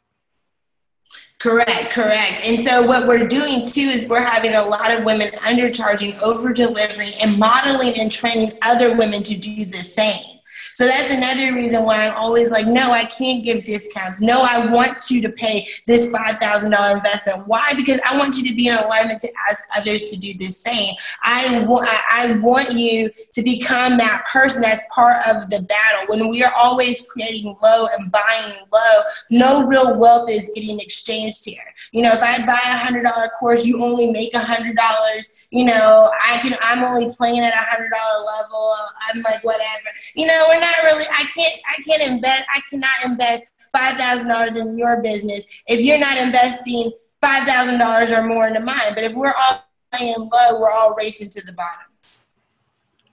Correct, 1.39 1.91
correct. 1.91 2.47
And 2.47 2.59
so 2.59 2.87
what 2.87 3.07
we're 3.07 3.27
doing 3.27 3.67
too 3.67 3.81
is 3.81 4.07
we're 4.07 4.21
having 4.21 4.55
a 4.55 4.63
lot 4.63 4.91
of 4.91 5.03
women 5.03 5.27
undercharging, 5.41 6.19
over 6.21 6.51
delivering, 6.51 7.13
and 7.21 7.37
modeling 7.37 7.99
and 7.99 8.11
training 8.11 8.57
other 8.63 8.97
women 8.97 9.21
to 9.23 9.37
do 9.37 9.65
the 9.65 9.77
same. 9.77 10.36
So 10.77 10.85
that's 10.85 11.09
another 11.09 11.55
reason 11.55 11.81
why 11.85 12.05
I'm 12.05 12.13
always 12.13 12.51
like, 12.51 12.67
no, 12.67 12.91
I 12.91 13.03
can't 13.05 13.43
give 13.43 13.63
discounts. 13.63 14.21
No, 14.21 14.43
I 14.47 14.71
want 14.71 15.09
you 15.09 15.23
to 15.23 15.29
pay 15.29 15.67
this 15.87 16.13
$5,000 16.13 16.95
investment. 16.95 17.47
Why? 17.47 17.73
Because 17.75 17.99
I 18.07 18.15
want 18.15 18.37
you 18.37 18.47
to 18.47 18.55
be 18.55 18.67
in 18.67 18.75
alignment 18.75 19.19
to 19.21 19.29
ask 19.49 19.63
others 19.75 20.03
to 20.03 20.19
do 20.19 20.37
the 20.37 20.45
same. 20.45 20.93
I, 21.23 21.65
I 22.11 22.37
want 22.43 22.73
you 22.73 23.09
to 23.09 23.41
become 23.41 23.97
that 23.97 24.23
person 24.31 24.61
that's 24.61 24.83
part 24.93 25.15
of 25.27 25.49
the 25.49 25.63
battle. 25.63 26.09
When 26.09 26.29
we 26.29 26.43
are 26.43 26.53
always 26.55 27.01
creating 27.09 27.57
low 27.63 27.87
and 27.97 28.11
buying 28.11 28.53
low, 28.71 29.01
no 29.31 29.65
real 29.65 29.97
wealth 29.97 30.29
is 30.29 30.51
getting 30.53 30.79
exchanged 30.79 31.43
here. 31.43 31.73
You 31.91 32.03
know, 32.03 32.11
if 32.11 32.21
I 32.21 32.45
buy 32.45 32.61
a 32.65 32.77
hundred 32.77 33.01
dollar 33.01 33.31
course, 33.39 33.65
you 33.65 33.83
only 33.83 34.11
make 34.11 34.35
a 34.35 34.39
hundred 34.39 34.75
dollars. 34.75 35.31
You 35.49 35.65
know, 35.65 36.11
I 36.23 36.37
can. 36.37 36.55
I'm 36.61 36.83
only 36.83 37.11
playing 37.15 37.39
at 37.39 37.53
a 37.55 37.65
hundred 37.65 37.89
dollar 37.89 38.25
level. 38.25 38.75
I'm 39.09 39.21
like 39.23 39.43
whatever. 39.43 39.89
You 40.13 40.27
know, 40.27 40.45
we're 40.49 40.59
not 40.59 40.66
not 40.71 40.83
really. 40.83 41.05
I 41.11 41.23
can't. 41.23 41.61
I 41.67 41.81
can't 41.83 42.11
invest. 42.11 42.43
I 42.53 42.61
cannot 42.69 43.11
invest 43.11 43.53
five 43.73 43.97
thousand 43.97 44.27
dollars 44.27 44.55
in 44.55 44.77
your 44.77 45.01
business 45.01 45.45
if 45.67 45.79
you're 45.81 45.99
not 45.99 46.17
investing 46.17 46.91
five 47.21 47.43
thousand 47.47 47.79
dollars 47.79 48.11
or 48.11 48.23
more 48.23 48.47
into 48.47 48.59
mine. 48.59 48.93
But 48.93 49.03
if 49.03 49.13
we're 49.13 49.33
all 49.33 49.63
playing 49.91 50.15
low, 50.17 50.59
we're 50.59 50.71
all 50.71 50.95
racing 50.95 51.29
to 51.31 51.45
the 51.45 51.53
bottom. 51.53 51.87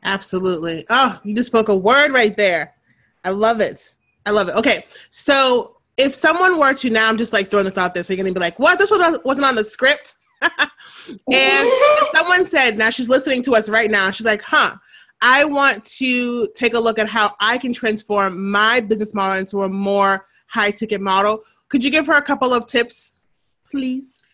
Absolutely. 0.03 0.85
Oh, 0.91 1.19
you 1.25 1.35
just 1.35 1.47
spoke 1.47 1.69
a 1.69 1.77
word 1.77 2.13
right 2.13 2.37
there. 2.37 2.75
I 3.25 3.31
love 3.31 3.61
it. 3.61 3.97
I 4.27 4.31
love 4.31 4.49
it. 4.49 4.55
Okay, 4.55 4.85
so 5.11 5.79
if 5.97 6.15
someone 6.15 6.59
were 6.59 6.75
to 6.75 6.91
now, 6.91 7.09
I'm 7.09 7.17
just 7.17 7.33
like 7.33 7.51
throwing 7.51 7.65
this 7.65 7.79
out 7.79 7.95
there, 7.95 8.03
so 8.03 8.13
you're 8.13 8.23
gonna 8.23 8.35
be 8.35 8.41
like, 8.41 8.59
"What? 8.59 8.79
This 8.79 8.91
wasn't 8.91 9.47
on 9.47 9.55
the 9.55 9.65
script." 9.65 10.15
and 10.43 10.51
if 11.29 12.09
someone 12.13 12.47
said, 12.47 12.77
now 12.77 12.91
she's 12.91 13.09
listening 13.09 13.43
to 13.45 13.55
us 13.55 13.69
right 13.69 13.91
now, 13.91 14.11
she's 14.11 14.27
like, 14.27 14.43
"Huh." 14.43 14.77
I 15.27 15.45
want 15.45 15.83
to 15.85 16.47
take 16.49 16.75
a 16.75 16.79
look 16.79 16.99
at 16.99 17.09
how 17.09 17.35
I 17.41 17.57
can 17.57 17.73
transform 17.73 18.51
my 18.51 18.81
business 18.81 19.15
model 19.15 19.39
into 19.39 19.63
a 19.63 19.69
more 19.71 20.27
high 20.49 20.71
ticket 20.71 21.01
model. 21.01 21.43
Could 21.71 21.83
you 21.83 21.91
give 21.91 22.07
her 22.09 22.13
a 22.13 22.23
couple 22.23 22.53
of 22.53 22.67
tips, 22.67 23.15
please? 23.71 24.27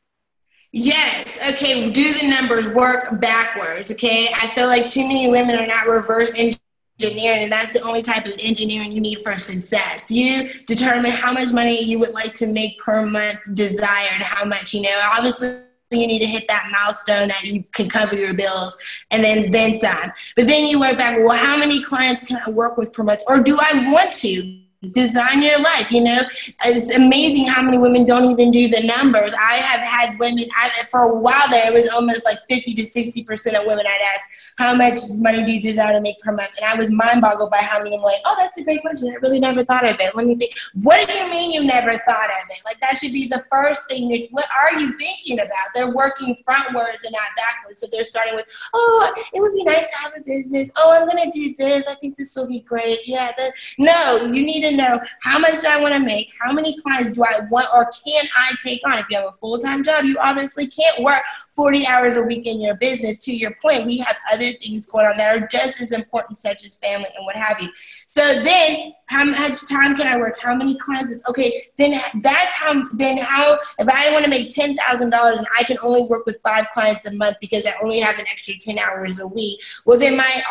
Yes. 0.73 1.39
Okay. 1.49 1.93
Do 1.93 2.13
the 2.13 2.37
numbers 2.41 2.67
work 2.67 3.21
backwards. 3.21 3.93
Okay. 3.93 4.27
I 4.35 4.49
feel 4.49 4.67
like 4.67 4.89
too 4.89 5.07
many 5.07 5.31
women 5.31 5.57
are 5.57 5.67
not 5.67 5.87
reverse 5.87 6.33
engineering, 6.33 7.45
and 7.45 7.53
that's 7.53 7.73
the 7.73 7.83
only 7.83 8.03
type 8.03 8.27
of 8.27 8.33
engineering 8.43 8.91
you 8.91 9.01
need 9.01 9.23
for 9.23 9.39
success. 9.39 10.11
You 10.11 10.49
determine 10.67 11.13
how 11.13 11.33
much 11.33 11.53
money 11.53 11.85
you 11.85 12.01
would 12.01 12.15
like 12.15 12.35
to 12.35 12.49
make 12.49 12.77
per 12.81 13.07
month, 13.07 13.39
desired, 13.55 14.23
how 14.23 14.45
much, 14.45 14.75
you 14.75 14.83
know, 14.83 15.09
obviously 15.17 15.70
you 15.99 16.07
need 16.07 16.21
to 16.21 16.27
hit 16.27 16.47
that 16.47 16.69
milestone 16.71 17.29
that 17.29 17.45
you 17.45 17.65
can 17.73 17.89
cover 17.89 18.15
your 18.15 18.33
bills 18.33 18.77
and 19.11 19.25
then 19.25 19.51
then 19.51 19.75
some 19.75 20.13
but 20.37 20.47
then 20.47 20.67
you 20.67 20.79
work 20.79 20.97
back 20.97 21.19
well 21.19 21.37
how 21.37 21.57
many 21.57 21.83
clients 21.83 22.25
can 22.25 22.41
i 22.47 22.51
work 22.51 22.77
with 22.77 22.93
per 22.93 23.03
month? 23.03 23.21
Or 23.27 23.41
do 23.41 23.59
i 23.61 23.91
want 23.93 24.13
to 24.15 24.61
design 24.93 25.43
your 25.43 25.61
life 25.61 25.91
you 25.91 26.03
know? 26.03 26.21
It's 26.65 26.97
amazing 26.97 27.47
how 27.47 27.63
many 27.63 27.79
women 27.79 28.05
don't 28.05 28.25
even 28.25 28.51
do 28.51 28.69
the 28.69 28.83
numbers. 28.87 29.35
I 29.35 29.55
have 29.57 29.81
had 29.81 30.19
women 30.19 30.47
I, 30.57 30.71
for 30.91 31.03
a 31.03 31.15
while 31.15 31.49
there 31.51 31.69
it 31.69 31.75
was 31.75 31.89
almost 31.89 32.25
like 32.25 32.39
50 32.49 32.75
to 32.75 32.85
60 32.85 33.25
percent 33.25 33.57
of 33.57 33.67
women 33.67 33.87
i'd 33.87 34.01
ask 34.15 34.27
how 34.57 34.75
much 34.75 34.99
money 35.17 35.45
do 35.45 35.53
you 35.53 35.61
desire 35.61 35.93
to 35.93 36.01
make 36.01 36.19
per 36.21 36.33
month? 36.33 36.51
And 36.61 36.67
i 36.67 36.75
was 36.75 36.91
mind 36.91 37.21
boggled 37.21 37.51
by 37.51 37.59
how 37.59 37.79
many 37.79 37.97
i'm 37.97 38.03
like 38.03 38.19
oh 38.25 38.37
that's 38.39 38.59
a 38.59 38.65
great 38.65 38.81
question. 38.81 39.09
I 39.11 39.15
really 39.17 39.41
never 39.41 39.65
thought 39.65 39.89
of 39.89 39.97
it. 40.01 40.15
Let 40.15 40.27
me 40.27 40.35
think. 40.35 40.53
What 40.75 41.07
do 41.09 41.15
you 41.15 41.31
mean 41.31 41.53
you 41.53 41.65
never 41.65 41.93
thought 41.93 42.31
of 42.31 42.51
it? 42.51 42.63
Like 42.65 42.81
that 42.81 42.99
should 42.99 43.13
be 43.13 43.27
the 43.27 43.45
first 43.51 43.89
thing 43.89 44.09
that, 44.09 44.29
what 44.31 44.47
are 44.59 44.79
you 44.79 44.97
thinking 44.99 45.39
about? 45.39 45.51
They're 45.75 45.95
working 45.95 46.37
frontwards 46.49 47.05
and 47.05 47.13
not 47.13 47.31
backwards. 47.37 47.81
So 47.81 47.87
they're 47.91 48.05
starting 48.05 48.35
with 48.35 48.47
oh 48.75 49.13
it 49.35 49.41
would 49.41 49.55
be 49.55 49.65
nice 49.65 49.91
to 49.91 49.97
have 49.99 50.13
a 50.17 50.23
business. 50.23 50.73
Oh 50.77 50.93
i'm 50.93 51.09
to 51.09 51.31
do 51.31 51.55
this. 51.59 51.89
I 51.89 51.95
think 51.95 52.17
this 52.17 52.35
will 52.37 52.47
be 52.47 52.61
great. 52.61 53.07
Yeah 53.07 53.33
the, 53.37 53.53
no 53.79 54.25
you 54.25 54.45
need 54.45 54.63
to 54.63 54.70
to 54.71 54.77
know 54.77 55.01
how 55.23 55.39
much 55.39 55.61
do 55.61 55.69
I 55.69 55.81
want 55.81 55.95
to 55.95 56.01
make, 56.01 56.31
how 56.41 56.53
many 56.53 56.79
clients 56.81 57.11
do 57.13 57.23
I 57.25 57.41
want 57.51 57.67
or 57.75 57.91
can 58.05 58.25
I 58.37 58.55
take 58.63 58.81
on. 58.87 58.99
If 58.99 59.07
you 59.11 59.19
have 59.19 59.27
a 59.27 59.37
full 59.41 59.59
time 59.59 59.85
job, 59.85 60.05
you 60.05 60.19
obviously 60.21 60.67
can't 60.67 61.03
work 61.03 61.23
40 61.53 61.87
hours 61.87 62.17
a 62.17 62.23
week 62.23 62.47
in 62.47 62.61
your 62.61 62.75
business. 62.77 63.19
To 63.19 63.37
your 63.37 63.57
point, 63.63 63.87
we 63.87 63.99
have 63.99 64.17
other 64.33 64.53
things 64.53 64.87
going 64.87 65.07
on 65.07 65.17
that 65.19 65.37
are 65.37 65.47
just 65.47 65.81
as 65.81 65.93
important, 65.93 66.39
such 66.39 66.65
as 66.65 66.77
family 66.77 67.09
and 67.17 67.25
what 67.27 67.37
have 67.37 67.61
you. 67.61 67.71
So 68.07 68.43
then, 68.43 68.93
how 69.07 69.25
much 69.25 69.69
time 69.69 69.97
can 69.97 70.07
I 70.07 70.17
work? 70.17 70.39
How 70.39 70.55
many 70.55 70.77
classes? 70.77 71.23
Okay, 71.29 71.65
then 71.77 72.01
that's 72.23 72.53
how. 72.55 72.89
Then 72.95 73.19
how? 73.19 73.59
If 73.79 73.89
I 73.89 74.13
want 74.13 74.25
to 74.25 74.31
make 74.31 74.55
ten 74.55 74.77
thousand 74.77 75.11
dollars 75.11 75.39
and 75.39 75.47
I 75.57 75.65
can 75.65 75.79
only 75.83 76.05
work 76.05 76.27
with 76.27 76.41
five 76.43 76.67
clients 76.73 77.07
a 77.07 77.13
month 77.15 77.37
because 77.41 77.67
I 77.67 77.73
only 77.83 78.01
have 78.01 78.19
an 78.19 78.27
extra 78.31 78.55
ten 78.59 78.79
hours 78.79 79.21
a 79.21 79.27
week, 79.27 79.61
well 79.85 79.99
then 79.99 80.17
my 80.17 80.43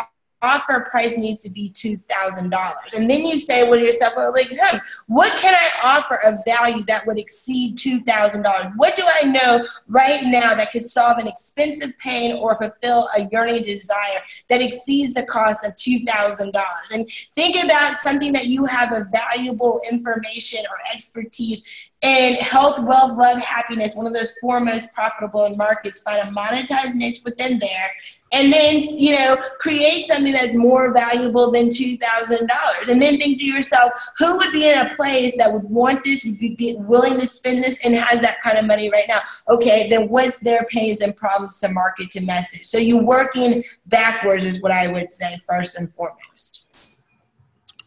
offer 0.41 0.88
price 0.89 1.17
needs 1.17 1.41
to 1.41 1.49
be 1.49 1.69
$2,000. 1.71 2.52
And 2.95 3.10
then 3.10 3.25
you 3.25 3.38
say, 3.38 3.67
well, 3.67 3.80
yourself, 3.80 4.13
well, 4.15 4.32
like, 4.32 4.49
hmm, 4.49 4.78
what 5.08 5.32
can 5.41 5.54
I 5.54 5.97
offer 5.97 6.15
of 6.25 6.39
value 6.45 6.84
that 6.84 7.06
would 7.06 7.19
exceed 7.19 7.78
$2,000? 7.78 8.73
What 8.78 8.95
do 8.95 9.04
I 9.06 9.23
know 9.23 9.65
right 9.88 10.21
now 10.23 10.56
that 10.56 10.71
could 10.71 10.86
solve 10.86 11.17
an 11.17 11.28
expensive 11.28 11.97
pain 11.99 12.36
or 12.38 12.58
fulfill 12.58 13.10
a 13.17 13.28
yearning 13.32 13.63
desire 13.63 14.21
that 14.49 14.62
exceeds 14.62 15.13
the 15.13 15.23
cost 15.23 15.65
of 15.65 15.75
$2,000? 15.75 16.54
And 16.93 17.10
think 17.36 17.63
about 17.63 17.93
something 17.97 18.34
that 18.34 18.47
you 18.47 18.65
have 18.65 18.93
a 18.93 19.08
valuable 19.12 19.82
information 19.91 20.62
or 20.69 20.78
expertise 20.93 21.89
and 22.02 22.38
health, 22.38 22.80
wealth, 22.80 23.17
love, 23.17 23.39
happiness, 23.39 23.93
one 23.93 24.08
of 24.08 24.13
those 24.13 24.32
four 24.39 24.62
most 24.62 24.93
profitable 24.93 25.54
markets, 25.58 25.99
find 26.02 26.30
a 26.30 26.32
monetized 26.32 26.95
niche 26.95 27.19
within 27.25 27.60
there, 27.60 27.91
and 28.31 28.53
then 28.53 28.81
you 28.81 29.17
know 29.17 29.37
create 29.59 30.05
something 30.05 30.33
that's 30.33 30.55
more 30.55 30.93
valuable 30.93 31.51
than 31.51 31.69
two 31.69 31.97
thousand 31.97 32.47
dollars. 32.47 32.89
And 32.89 33.01
then 33.01 33.17
think 33.17 33.39
to 33.39 33.45
yourself, 33.45 33.91
who 34.17 34.37
would 34.37 34.51
be 34.51 34.67
in 34.67 34.77
a 34.85 34.95
place 34.95 35.37
that 35.37 35.51
would 35.51 35.63
want 35.63 36.03
this, 36.03 36.25
would 36.25 36.39
be 36.39 36.75
willing 36.79 37.19
to 37.19 37.25
spend 37.25 37.63
this, 37.63 37.85
and 37.85 37.95
has 37.95 38.21
that 38.21 38.37
kind 38.43 38.57
of 38.57 38.65
money 38.65 38.89
right 38.89 39.05
now? 39.07 39.19
Okay, 39.49 39.89
then 39.89 40.09
what's 40.09 40.39
their 40.39 40.65
pains 40.69 41.01
and 41.01 41.15
problems 41.15 41.59
to 41.59 41.69
market 41.69 42.11
to 42.11 42.21
message? 42.21 42.65
So 42.65 42.77
you're 42.77 43.03
working 43.03 43.63
backwards 43.87 44.45
is 44.45 44.61
what 44.61 44.71
I 44.71 44.91
would 44.91 45.11
say 45.11 45.37
first 45.47 45.77
and 45.77 45.91
foremost. 45.93 46.67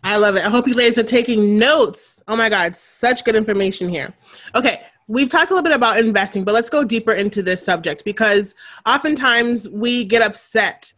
I 0.05 0.17
love 0.17 0.35
it. 0.35 0.45
I 0.45 0.51
hope 0.51 0.67
you 0.67 0.75
ladies 0.75 0.99
are 0.99 1.05
taking 1.05 1.59
notes. 1.59 2.21
Oh 2.27 2.35
my 2.35 2.49
God, 2.49 2.75
such 2.75 3.25
good 3.25 3.37
information 3.37 3.89
here. 3.89 4.13
Okay, 4.55 4.83
we've 5.13 5.29
talked 5.29 5.51
a 5.51 5.55
little 5.55 5.63
bit 5.63 5.75
about 5.75 5.99
investing, 5.99 6.43
but 6.43 6.55
let's 6.55 6.71
go 6.71 6.83
deeper 6.83 7.13
into 7.13 7.43
this 7.43 7.63
subject 7.63 8.03
because 8.03 8.55
oftentimes 8.87 9.69
we 9.69 10.05
get 10.05 10.23
upset 10.23 10.91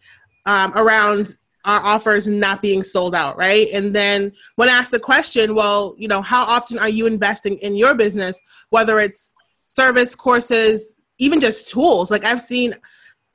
um, 0.47 0.73
around 0.77 1.37
our 1.65 1.85
offers 1.85 2.29
not 2.29 2.63
being 2.63 2.85
sold 2.85 3.13
out, 3.13 3.37
right? 3.37 3.67
And 3.73 3.93
then 3.93 4.31
when 4.55 4.69
asked 4.69 4.93
the 4.93 5.01
question, 5.01 5.57
well, 5.57 5.97
you 5.99 6.07
know, 6.07 6.23
how 6.23 6.45
often 6.45 6.79
are 6.79 6.89
you 6.89 7.07
investing 7.07 7.57
in 7.59 7.75
your 7.75 7.97
business, 7.97 8.41
whether 8.71 9.01
it's 9.01 9.35
service, 9.67 10.15
courses, 10.15 11.01
even 11.19 11.41
just 11.41 11.69
tools? 11.69 12.13
Like 12.13 12.25
I've 12.25 12.43
seen 12.43 12.73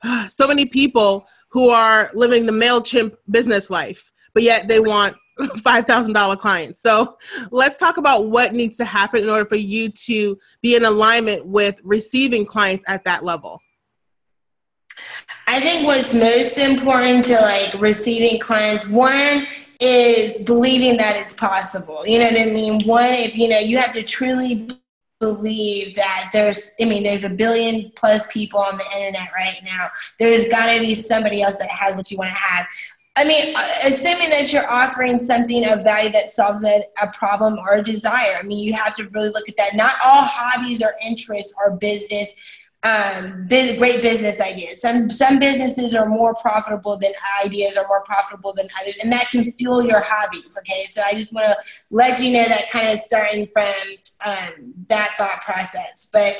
uh, 0.02 0.28
so 0.28 0.48
many 0.48 0.64
people 0.64 1.26
who 1.50 1.68
are 1.68 2.10
living 2.14 2.46
the 2.46 2.52
MailChimp 2.52 3.16
business 3.30 3.68
life, 3.68 4.10
but 4.32 4.44
yet 4.44 4.66
they 4.66 4.80
want 4.80 5.14
$5,000 5.48 6.38
clients. 6.38 6.80
So 6.80 7.16
let's 7.50 7.76
talk 7.76 7.96
about 7.96 8.26
what 8.26 8.52
needs 8.52 8.76
to 8.78 8.84
happen 8.84 9.22
in 9.22 9.28
order 9.28 9.44
for 9.44 9.56
you 9.56 9.88
to 9.88 10.38
be 10.62 10.76
in 10.76 10.84
alignment 10.84 11.46
with 11.46 11.80
receiving 11.84 12.46
clients 12.46 12.84
at 12.88 13.04
that 13.04 13.24
level. 13.24 13.60
I 15.46 15.60
think 15.60 15.86
what's 15.86 16.14
most 16.14 16.58
important 16.58 17.24
to 17.26 17.34
like 17.34 17.80
receiving 17.80 18.38
clients, 18.38 18.88
one 18.88 19.46
is 19.80 20.40
believing 20.40 20.96
that 20.98 21.16
it's 21.16 21.34
possible. 21.34 22.06
You 22.06 22.18
know 22.18 22.26
what 22.26 22.40
I 22.40 22.46
mean? 22.46 22.82
One, 22.86 23.04
if 23.04 23.36
you 23.36 23.48
know, 23.48 23.58
you 23.58 23.78
have 23.78 23.92
to 23.94 24.02
truly 24.02 24.68
believe 25.20 25.94
that 25.94 26.30
there's 26.32 26.74
i 26.80 26.84
mean 26.86 27.02
there's 27.02 27.24
a 27.24 27.28
billion 27.28 27.92
plus 27.94 28.26
people 28.32 28.58
on 28.58 28.78
the 28.78 28.84
internet 28.96 29.28
right 29.34 29.60
now 29.66 29.86
there's 30.18 30.48
got 30.48 30.74
to 30.74 30.80
be 30.80 30.94
somebody 30.94 31.42
else 31.42 31.58
that 31.58 31.68
has 31.68 31.94
what 31.94 32.10
you 32.10 32.16
want 32.16 32.30
to 32.30 32.34
have 32.34 32.66
I 33.16 33.24
mean, 33.24 33.54
assuming 33.84 34.30
that 34.30 34.52
you're 34.52 34.70
offering 34.70 35.18
something 35.18 35.66
of 35.68 35.82
value 35.82 36.10
that 36.10 36.28
solves 36.28 36.64
a, 36.64 36.82
a 37.02 37.08
problem 37.08 37.58
or 37.58 37.74
a 37.74 37.82
desire, 37.82 38.38
I 38.38 38.42
mean, 38.42 38.64
you 38.64 38.72
have 38.74 38.94
to 38.94 39.08
really 39.08 39.28
look 39.28 39.48
at 39.48 39.56
that. 39.56 39.74
Not 39.74 39.92
all 40.04 40.24
hobbies 40.24 40.82
or 40.82 40.94
interests 41.04 41.54
are 41.58 41.76
business 41.76 42.34
um, 42.82 43.46
biz, 43.46 43.76
great 43.76 44.00
business 44.00 44.40
ideas. 44.40 44.80
Some 44.80 45.10
some 45.10 45.38
businesses 45.38 45.94
are 45.94 46.06
more 46.06 46.34
profitable 46.34 46.96
than 46.96 47.12
ideas 47.44 47.76
are 47.76 47.86
more 47.86 48.02
profitable 48.04 48.54
than 48.54 48.68
others, 48.80 48.96
and 49.02 49.12
that 49.12 49.28
can 49.28 49.50
fuel 49.52 49.84
your 49.84 50.02
hobbies. 50.02 50.56
Okay, 50.60 50.84
so 50.84 51.02
I 51.04 51.12
just 51.12 51.32
want 51.32 51.46
to 51.46 51.56
let 51.90 52.22
you 52.22 52.32
know 52.32 52.44
that 52.44 52.70
kind 52.70 52.88
of 52.88 52.98
starting 52.98 53.46
from 53.48 53.68
um, 54.24 54.72
that 54.88 55.10
thought 55.18 55.42
process, 55.42 56.08
but 56.10 56.34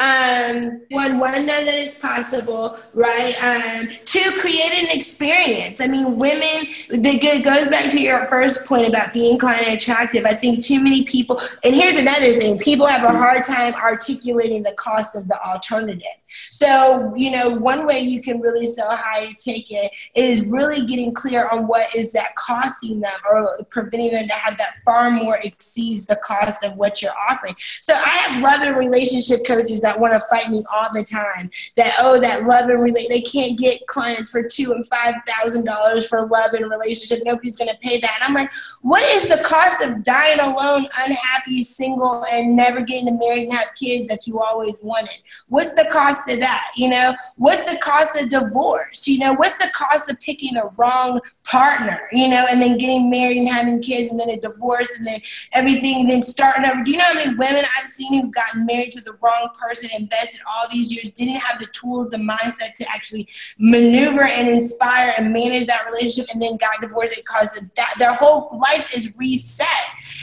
um, 0.00 0.82
one, 0.90 1.20
one 1.20 1.46
know 1.46 1.64
that 1.64 1.74
it's 1.74 1.98
possible, 1.98 2.76
right? 2.94 3.32
Um, 3.40 3.88
two, 4.04 4.28
create 4.40 4.72
an 4.74 4.88
experience. 4.90 5.80
I 5.80 5.86
mean, 5.86 6.18
women, 6.18 6.66
the 6.88 7.40
goes 7.44 7.68
back 7.68 7.92
to 7.92 8.00
your 8.00 8.26
first 8.26 8.66
point 8.66 8.88
about 8.88 9.12
being 9.12 9.38
client 9.38 9.68
attractive. 9.68 10.24
I 10.24 10.34
think 10.34 10.64
too 10.64 10.82
many 10.82 11.04
people, 11.04 11.40
and 11.62 11.74
here's 11.74 11.96
another 11.96 12.32
thing 12.40 12.58
people 12.58 12.86
have 12.86 13.04
a 13.04 13.16
hard 13.16 13.44
time 13.44 13.72
articulating 13.74 14.64
the 14.64 14.72
cost 14.72 15.14
of 15.14 15.28
the 15.28 15.40
alternative. 15.40 16.02
So, 16.50 17.14
you 17.14 17.30
know, 17.30 17.50
one 17.50 17.86
way 17.86 18.00
you 18.00 18.20
can 18.20 18.40
really 18.40 18.66
sell 18.66 18.96
high 18.96 19.32
ticket 19.38 19.92
is 20.16 20.44
really 20.44 20.86
getting 20.86 21.14
clear 21.14 21.48
on 21.50 21.68
what 21.68 21.94
is 21.94 22.12
that 22.14 22.34
costing 22.36 23.00
them 23.00 23.18
or 23.30 23.64
preventing 23.70 24.10
them 24.10 24.26
to 24.26 24.34
have 24.34 24.58
that 24.58 24.78
far 24.84 25.10
more 25.12 25.38
exceeds 25.44 26.06
the 26.06 26.16
cost 26.16 26.64
of 26.64 26.74
what 26.74 27.00
you're 27.00 27.12
offering. 27.30 27.54
So 27.80 27.94
I 27.94 28.08
have 28.08 28.42
love 28.42 28.62
and 28.62 28.76
relationship 28.76 29.46
coaches 29.46 29.83
that 29.84 30.00
want 30.00 30.14
to 30.14 30.20
fight 30.28 30.50
me 30.50 30.64
all 30.72 30.88
the 30.92 31.04
time. 31.04 31.50
That 31.76 31.94
oh, 32.00 32.20
that 32.20 32.44
love 32.44 32.68
and 32.68 32.82
relate 32.82 33.06
they 33.08 33.22
can't 33.22 33.58
get 33.58 33.86
clients 33.86 34.30
for 34.30 34.42
two 34.42 34.72
and 34.72 34.86
five 34.86 35.14
thousand 35.26 35.64
dollars 35.64 36.08
for 36.08 36.26
love 36.26 36.52
and 36.54 36.68
relationship. 36.68 37.24
Nobody's 37.24 37.56
gonna 37.56 37.78
pay 37.80 38.00
that. 38.00 38.18
And 38.20 38.24
I'm 38.24 38.34
like, 38.34 38.50
what 38.82 39.02
is 39.02 39.28
the 39.28 39.42
cost 39.44 39.82
of 39.82 40.02
dying 40.02 40.40
alone, 40.40 40.86
unhappy, 41.06 41.62
single, 41.62 42.24
and 42.32 42.56
never 42.56 42.80
getting 42.80 43.06
to 43.06 43.12
marry 43.12 43.44
and 43.44 43.52
have 43.52 43.68
kids 43.74 44.08
that 44.08 44.26
you 44.26 44.40
always 44.40 44.80
wanted? 44.82 45.18
What's 45.48 45.74
the 45.74 45.86
cost 45.92 46.28
of 46.30 46.40
that? 46.40 46.72
You 46.76 46.88
know, 46.88 47.14
what's 47.36 47.70
the 47.70 47.78
cost 47.78 48.20
of 48.20 48.30
divorce? 48.30 49.06
You 49.06 49.18
know, 49.18 49.34
what's 49.34 49.58
the 49.58 49.70
cost 49.74 50.10
of 50.10 50.18
picking 50.20 50.54
the 50.54 50.70
wrong 50.76 51.20
partner? 51.44 52.08
You 52.12 52.28
know, 52.28 52.46
and 52.50 52.60
then 52.60 52.78
getting 52.78 53.10
married 53.10 53.38
and 53.38 53.48
having 53.48 53.82
kids, 53.82 54.10
and 54.10 54.18
then 54.18 54.30
a 54.30 54.40
divorce, 54.40 54.98
and 54.98 55.06
then 55.06 55.20
everything, 55.52 56.08
then 56.08 56.22
starting 56.22 56.64
over. 56.64 56.82
Do 56.82 56.90
you 56.90 56.96
know 56.96 57.04
how 57.04 57.14
many 57.14 57.34
women 57.34 57.64
I've 57.78 57.88
seen 57.88 58.20
who've 58.20 58.32
gotten 58.32 58.64
married 58.64 58.92
to 58.92 59.02
the 59.02 59.12
wrong 59.20 59.50
person? 59.60 59.73
Person 59.74 59.90
invested 60.00 60.40
all 60.48 60.66
these 60.70 60.92
years 60.92 61.10
didn't 61.10 61.36
have 61.36 61.58
the 61.58 61.66
tools, 61.66 62.10
the 62.10 62.16
mindset 62.16 62.74
to 62.74 62.84
actually 62.88 63.28
maneuver 63.58 64.24
and 64.24 64.48
inspire 64.48 65.14
and 65.16 65.32
manage 65.32 65.66
that 65.66 65.86
relationship, 65.86 66.30
and 66.32 66.42
then 66.42 66.56
got 66.56 66.80
divorced 66.80 67.16
because 67.16 67.68
that 67.76 67.92
their 67.98 68.14
whole 68.14 68.58
life 68.60 68.96
is 68.96 69.14
reset. 69.16 69.66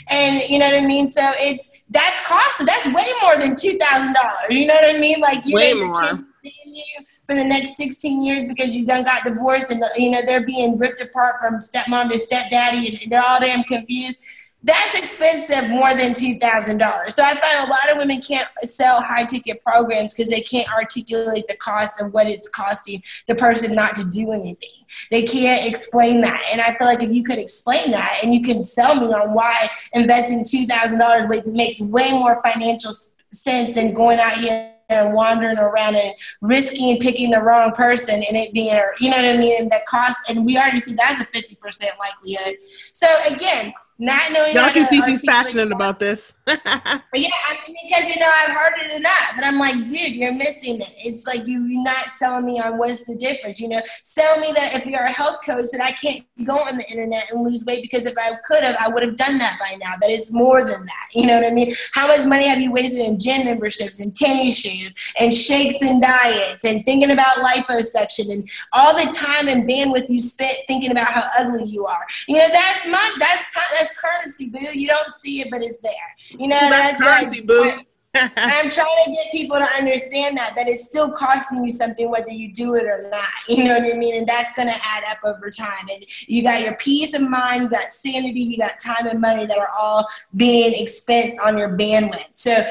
And 0.09 0.41
you 0.49 0.59
know 0.59 0.65
what 0.65 0.75
I 0.75 0.85
mean? 0.85 1.09
So 1.09 1.21
it's 1.39 1.81
that's 1.89 2.25
costly. 2.25 2.65
That's 2.65 2.85
way 2.87 3.11
more 3.21 3.37
than 3.37 3.55
two 3.55 3.77
thousand 3.77 4.13
dollars. 4.13 4.49
You 4.49 4.67
know 4.67 4.75
what 4.75 4.95
I 4.95 4.99
mean? 4.99 5.19
Like 5.19 5.45
you 5.45 5.55
way 5.55 5.73
more. 5.73 6.03
You 6.43 6.83
for 7.27 7.35
the 7.35 7.43
next 7.43 7.77
16 7.77 8.23
years 8.23 8.45
because 8.45 8.75
you 8.75 8.83
done 8.83 9.03
got 9.03 9.23
divorced 9.23 9.69
and 9.69 9.83
you 9.95 10.09
know 10.09 10.21
they're 10.25 10.45
being 10.45 10.75
ripped 10.77 10.99
apart 10.99 11.35
from 11.39 11.59
stepmom 11.59 12.11
to 12.11 12.17
stepdaddy 12.17 12.99
and 12.99 13.11
they're 13.11 13.23
all 13.23 13.39
damn 13.39 13.63
confused 13.63 14.19
that's 14.63 14.97
expensive 14.97 15.69
more 15.69 15.95
than 15.95 16.13
$2,000. 16.13 17.11
So 17.11 17.23
I 17.23 17.33
find 17.33 17.67
a 17.67 17.69
lot 17.69 17.89
of 17.91 17.97
women 17.97 18.21
can't 18.21 18.47
sell 18.61 19.01
high 19.01 19.23
ticket 19.23 19.63
programs 19.63 20.13
because 20.13 20.29
they 20.29 20.41
can't 20.41 20.71
articulate 20.71 21.47
the 21.47 21.55
cost 21.55 21.99
of 22.01 22.13
what 22.13 22.27
it's 22.27 22.47
costing 22.47 23.01
the 23.27 23.35
person 23.35 23.73
not 23.73 23.95
to 23.95 24.03
do 24.03 24.31
anything. 24.31 24.69
They 25.09 25.23
can't 25.23 25.65
explain 25.65 26.21
that. 26.21 26.43
And 26.51 26.61
I 26.61 26.75
feel 26.77 26.87
like 26.87 27.01
if 27.01 27.11
you 27.11 27.23
could 27.23 27.39
explain 27.39 27.91
that 27.91 28.19
and 28.23 28.33
you 28.33 28.43
can 28.43 28.63
sell 28.63 28.95
me 28.95 29.13
on 29.13 29.33
why 29.33 29.69
investing 29.93 30.43
$2,000 30.43 31.53
makes 31.53 31.81
way 31.81 32.11
more 32.11 32.41
financial 32.43 32.91
sense 33.31 33.73
than 33.73 33.93
going 33.93 34.19
out 34.19 34.37
here 34.37 34.67
and 34.89 35.13
wandering 35.13 35.57
around 35.57 35.95
and 35.95 36.13
risking 36.41 36.99
picking 36.99 37.31
the 37.31 37.41
wrong 37.41 37.71
person 37.71 38.15
and 38.15 38.37
it 38.37 38.53
being, 38.53 38.79
you 38.99 39.09
know 39.09 39.15
what 39.15 39.25
I 39.25 39.37
mean? 39.37 39.61
And 39.61 39.71
the 39.71 39.79
cost, 39.87 40.29
and 40.29 40.45
we 40.45 40.57
already 40.57 40.81
see 40.81 40.93
that's 40.93 41.21
a 41.21 41.25
50% 41.25 41.83
likelihood. 41.97 42.55
So 42.93 43.07
again, 43.33 43.73
not 44.01 44.31
knowing. 44.31 44.55
Y'all 44.55 44.71
can 44.71 44.87
see 44.87 44.99
she's 45.03 45.23
passionate 45.23 45.71
about 45.71 45.99
this. 45.99 46.33
yeah, 46.47 46.57
I 46.65 47.01
mean, 47.13 47.75
because 47.87 48.09
you 48.09 48.19
know 48.19 48.29
I've 48.41 48.51
heard 48.51 48.79
it 48.83 48.91
enough, 48.95 49.33
but 49.35 49.45
I'm 49.45 49.59
like, 49.59 49.75
dude, 49.87 50.13
you're 50.13 50.33
missing 50.33 50.81
it. 50.81 50.93
It's 51.05 51.27
like 51.27 51.45
you, 51.45 51.63
you're 51.65 51.83
not 51.83 52.05
selling 52.07 52.45
me 52.45 52.59
on 52.59 52.79
what's 52.79 53.05
the 53.05 53.15
difference. 53.15 53.59
You 53.59 53.69
know, 53.69 53.81
sell 54.01 54.39
me 54.39 54.53
that 54.55 54.73
if 54.73 54.87
you're 54.87 55.03
a 55.03 55.11
health 55.11 55.37
coach 55.45 55.67
that 55.71 55.81
I 55.81 55.91
can't 55.91 56.25
go 56.43 56.57
on 56.57 56.77
the 56.77 56.89
internet 56.89 57.31
and 57.31 57.43
lose 57.43 57.63
weight 57.63 57.83
because 57.83 58.07
if 58.07 58.15
I 58.17 58.33
could 58.47 58.63
have, 58.63 58.75
I 58.79 58.87
would 58.87 59.03
have 59.03 59.17
done 59.17 59.37
that 59.37 59.59
by 59.59 59.75
now. 59.79 59.93
That 60.01 60.09
it's 60.09 60.31
more 60.31 60.63
than 60.63 60.83
that. 60.83 61.07
You 61.13 61.27
know 61.27 61.35
what 61.35 61.45
I 61.45 61.53
mean? 61.53 61.75
How 61.93 62.07
much 62.07 62.25
money 62.25 62.47
have 62.47 62.59
you 62.59 62.71
wasted 62.71 63.05
in 63.05 63.19
gym 63.19 63.45
memberships 63.45 63.99
and 63.99 64.15
tennis 64.15 64.57
shoes 64.57 64.95
and 65.19 65.31
shakes 65.31 65.83
and 65.83 66.01
diets 66.01 66.65
and 66.65 66.83
thinking 66.85 67.11
about 67.11 67.37
liposuction 67.37 68.31
and 68.31 68.49
all 68.73 68.95
the 68.95 69.11
time 69.11 69.47
and 69.47 69.69
bandwidth 69.69 70.09
you 70.09 70.19
spent 70.19 70.57
thinking 70.65 70.89
about 70.89 71.13
how 71.13 71.27
ugly 71.37 71.65
you 71.65 71.85
are? 71.85 72.07
You 72.27 72.37
know, 72.37 72.47
that's 72.49 72.87
my 72.87 73.15
that's 73.19 73.53
time 73.53 73.63
that's 73.77 73.90
that's 73.91 73.99
currency, 73.99 74.47
boo. 74.47 74.77
You 74.77 74.87
don't 74.87 75.09
see 75.09 75.41
it, 75.41 75.49
but 75.51 75.63
it's 75.63 75.77
there. 75.77 75.91
You 76.29 76.47
know, 76.47 76.59
that's, 76.59 76.99
that's 76.99 77.01
currency, 77.01 77.41
boo. 77.41 77.71
I'm 78.13 78.69
trying 78.69 79.05
to 79.05 79.11
get 79.11 79.31
people 79.31 79.57
to 79.57 79.65
understand 79.77 80.35
that 80.35 80.53
that 80.57 80.67
it's 80.67 80.85
still 80.85 81.13
costing 81.13 81.63
you 81.63 81.71
something 81.71 82.11
whether 82.11 82.29
you 82.29 82.53
do 82.53 82.75
it 82.75 82.85
or 82.85 83.09
not. 83.09 83.23
You 83.47 83.65
know 83.65 83.79
what 83.79 83.93
I 83.93 83.97
mean? 83.97 84.17
And 84.17 84.27
that's 84.27 84.55
going 84.55 84.67
to 84.67 84.75
add 84.83 85.03
up 85.09 85.17
over 85.23 85.49
time. 85.49 85.87
And 85.91 86.05
you 86.27 86.41
got 86.41 86.61
your 86.61 86.75
peace 86.75 87.13
of 87.13 87.21
mind, 87.21 87.63
you 87.63 87.69
got 87.69 87.83
sanity, 87.83 88.41
you 88.41 88.57
got 88.57 88.79
time 88.79 89.07
and 89.07 89.19
money 89.19 89.45
that 89.45 89.57
are 89.57 89.71
all 89.77 90.07
being 90.35 90.73
expensed 90.73 91.35
on 91.43 91.57
your 91.57 91.77
bandwidth. 91.77 92.29
So 92.33 92.63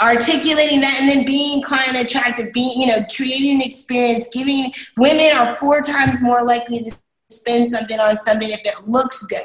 articulating 0.00 0.80
that 0.80 1.00
and 1.00 1.10
then 1.10 1.24
being 1.24 1.62
client 1.62 1.96
attractive, 1.96 2.52
being, 2.52 2.80
you 2.80 2.86
know, 2.86 3.04
creating 3.14 3.56
an 3.56 3.62
experience, 3.62 4.28
giving 4.32 4.72
women 4.96 5.30
are 5.36 5.56
four 5.56 5.80
times 5.80 6.20
more 6.20 6.44
likely 6.44 6.84
to 6.84 6.96
spend 7.30 7.68
something 7.68 8.00
on 8.00 8.16
something 8.18 8.48
if 8.48 8.62
it 8.64 8.88
looks 8.88 9.26
good. 9.26 9.42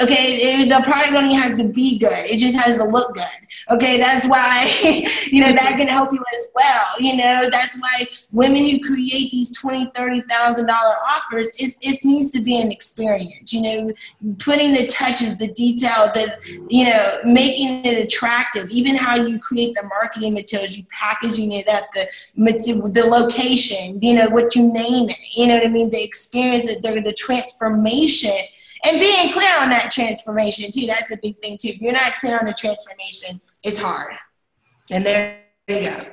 Okay, 0.00 0.36
it, 0.36 0.68
the 0.68 0.80
product 0.82 1.12
don't 1.12 1.26
even 1.26 1.38
have 1.38 1.58
to 1.58 1.64
be 1.64 1.98
good. 1.98 2.24
It 2.24 2.38
just 2.38 2.56
has 2.56 2.78
to 2.78 2.84
look 2.84 3.14
good. 3.14 3.24
Okay, 3.70 3.98
that's 3.98 4.26
why 4.26 4.64
you 5.30 5.44
know 5.44 5.52
that 5.52 5.76
can 5.76 5.86
help 5.86 6.12
you 6.12 6.22
as 6.34 6.52
well. 6.54 6.86
You 6.98 7.16
know, 7.16 7.48
that's 7.50 7.78
why 7.78 8.06
women 8.32 8.64
who 8.64 8.80
create 8.80 9.30
these 9.30 9.56
twenty, 9.58 9.90
thirty 9.94 10.22
thousand 10.22 10.66
dollar 10.66 10.94
offers, 11.08 11.48
it, 11.58 11.76
it 11.82 12.04
needs 12.04 12.30
to 12.32 12.40
be 12.40 12.58
an 12.58 12.72
experience. 12.72 13.52
You 13.52 13.62
know, 13.62 13.92
putting 14.38 14.72
the 14.72 14.86
touches, 14.86 15.36
the 15.36 15.48
detail, 15.48 16.10
the 16.14 16.36
you 16.70 16.86
know, 16.86 17.18
making 17.24 17.84
it 17.84 18.02
attractive. 18.02 18.70
Even 18.70 18.96
how 18.96 19.14
you 19.14 19.38
create 19.38 19.74
the 19.74 19.82
marketing 19.84 20.32
materials, 20.32 20.76
you 20.76 20.84
packaging 20.90 21.52
it 21.52 21.68
up, 21.68 21.84
the 21.92 22.08
the 22.36 23.04
location, 23.06 24.00
you 24.00 24.14
know, 24.14 24.28
what 24.30 24.56
you 24.56 24.72
name 24.72 25.10
it. 25.10 25.36
You 25.36 25.48
know 25.48 25.56
what 25.56 25.66
I 25.66 25.68
mean? 25.68 25.90
The 25.90 26.02
experience 26.02 26.64
that 26.64 26.82
they're 26.82 27.02
the 27.02 27.12
transformation 27.26 28.36
and 28.84 29.00
being 29.00 29.32
clear 29.32 29.58
on 29.58 29.70
that 29.70 29.90
transformation 29.90 30.70
too. 30.70 30.86
That's 30.86 31.12
a 31.12 31.18
big 31.22 31.38
thing 31.38 31.58
too. 31.58 31.68
If 31.68 31.80
you're 31.80 31.92
not 31.92 32.14
clear 32.20 32.38
on 32.38 32.44
the 32.44 32.54
transformation, 32.54 33.40
it's 33.62 33.78
hard. 33.78 34.14
And 34.90 35.04
there 35.04 35.40
you 35.68 35.80
go. 35.80 36.04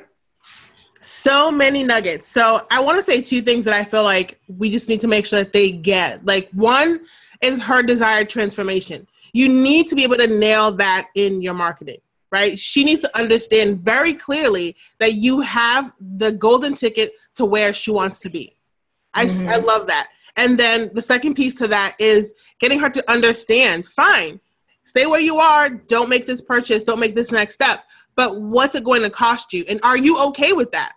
So 1.00 1.52
many 1.52 1.84
nuggets. 1.84 2.28
So 2.28 2.66
I 2.72 2.80
want 2.80 2.98
to 2.98 3.04
say 3.04 3.22
two 3.22 3.42
things 3.42 3.66
that 3.66 3.74
I 3.74 3.84
feel 3.84 4.04
like 4.04 4.40
we 4.48 4.72
just 4.72 4.88
need 4.88 5.02
to 5.02 5.08
make 5.08 5.26
sure 5.26 5.40
that 5.40 5.54
they 5.54 5.70
get. 5.70 6.26
Like 6.26 6.50
one 6.52 7.02
is 7.42 7.62
her 7.62 7.84
desired 7.84 8.30
transformation. 8.30 9.08
You 9.34 9.50
need 9.50 9.88
to 9.90 9.96
be 9.96 10.04
able 10.04 10.16
to 10.18 10.28
nail 10.28 10.72
that 10.74 11.08
in 11.16 11.42
your 11.42 11.56
marketing, 11.56 12.00
right? 12.32 12.58
She 12.58 12.84
needs 12.84 13.02
to 13.02 13.18
understand 13.18 13.82
very 13.82 14.14
clearly 14.14 14.78
that 15.00 15.14
you 15.14 15.42
have 15.42 15.92
the 16.00 16.32
golden 16.32 16.74
ticket 16.74 17.12
to 17.36 17.46
where 17.46 17.74
she 17.74 17.92
wants 17.92 18.20
to 18.22 18.30
be. 18.30 18.56
I, 19.14 19.26
mm-hmm. 19.26 19.50
I 19.50 19.58
love 19.58 19.88
that. 19.88 20.08
And 20.36 20.58
then 20.60 20.90
the 20.94 21.02
second 21.02 21.36
piece 21.36 21.56
to 21.56 21.68
that 21.68 21.96
is 22.00 22.34
getting 22.60 22.80
her 22.80 22.90
to 22.90 23.12
understand 23.12 23.86
fine, 23.86 24.40
stay 24.84 25.06
where 25.06 25.20
you 25.20 25.38
are, 25.38 25.70
don't 25.70 26.10
make 26.10 26.26
this 26.26 26.42
purchase, 26.42 26.84
don't 26.84 27.00
make 27.00 27.16
this 27.16 27.32
next 27.32 27.54
step. 27.54 27.84
But 28.16 28.42
what's 28.42 28.76
it 28.76 28.84
going 28.84 29.04
to 29.04 29.10
cost 29.10 29.54
you? 29.54 29.64
And 29.68 29.80
are 29.84 29.98
you 29.98 30.20
okay 30.28 30.54
with 30.54 30.72
that? 30.72 30.94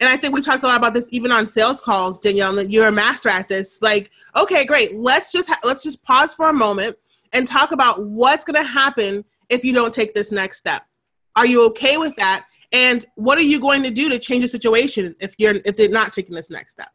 And 0.00 0.08
I 0.08 0.16
think 0.16 0.32
we've 0.32 0.44
talked 0.44 0.62
a 0.62 0.66
lot 0.66 0.76
about 0.76 0.94
this 0.94 1.08
even 1.10 1.32
on 1.32 1.46
sales 1.46 1.80
calls, 1.80 2.18
Danielle. 2.18 2.62
You're 2.62 2.88
a 2.88 2.92
master 2.92 3.28
at 3.28 3.48
this. 3.48 3.82
Like, 3.82 4.10
okay, 4.36 4.64
great. 4.64 4.94
Let's 4.94 5.32
just 5.32 5.48
ha- 5.48 5.60
let's 5.64 5.82
just 5.82 6.02
pause 6.04 6.34
for 6.34 6.48
a 6.48 6.52
moment 6.52 6.96
and 7.32 7.46
talk 7.46 7.72
about 7.72 8.04
what's 8.04 8.44
going 8.44 8.62
to 8.62 8.68
happen 8.68 9.24
if 9.48 9.64
you 9.64 9.72
don't 9.72 9.92
take 9.92 10.14
this 10.14 10.30
next 10.30 10.58
step. 10.58 10.82
Are 11.34 11.46
you 11.46 11.64
okay 11.66 11.96
with 11.96 12.14
that? 12.16 12.46
And 12.72 13.04
what 13.16 13.38
are 13.38 13.42
you 13.42 13.60
going 13.60 13.82
to 13.82 13.90
do 13.90 14.08
to 14.08 14.18
change 14.18 14.42
the 14.42 14.48
situation 14.48 15.16
if 15.20 15.34
you're 15.38 15.56
if 15.64 15.76
they're 15.76 15.88
not 15.88 16.12
taking 16.12 16.34
this 16.34 16.50
next 16.50 16.72
step? 16.72 16.90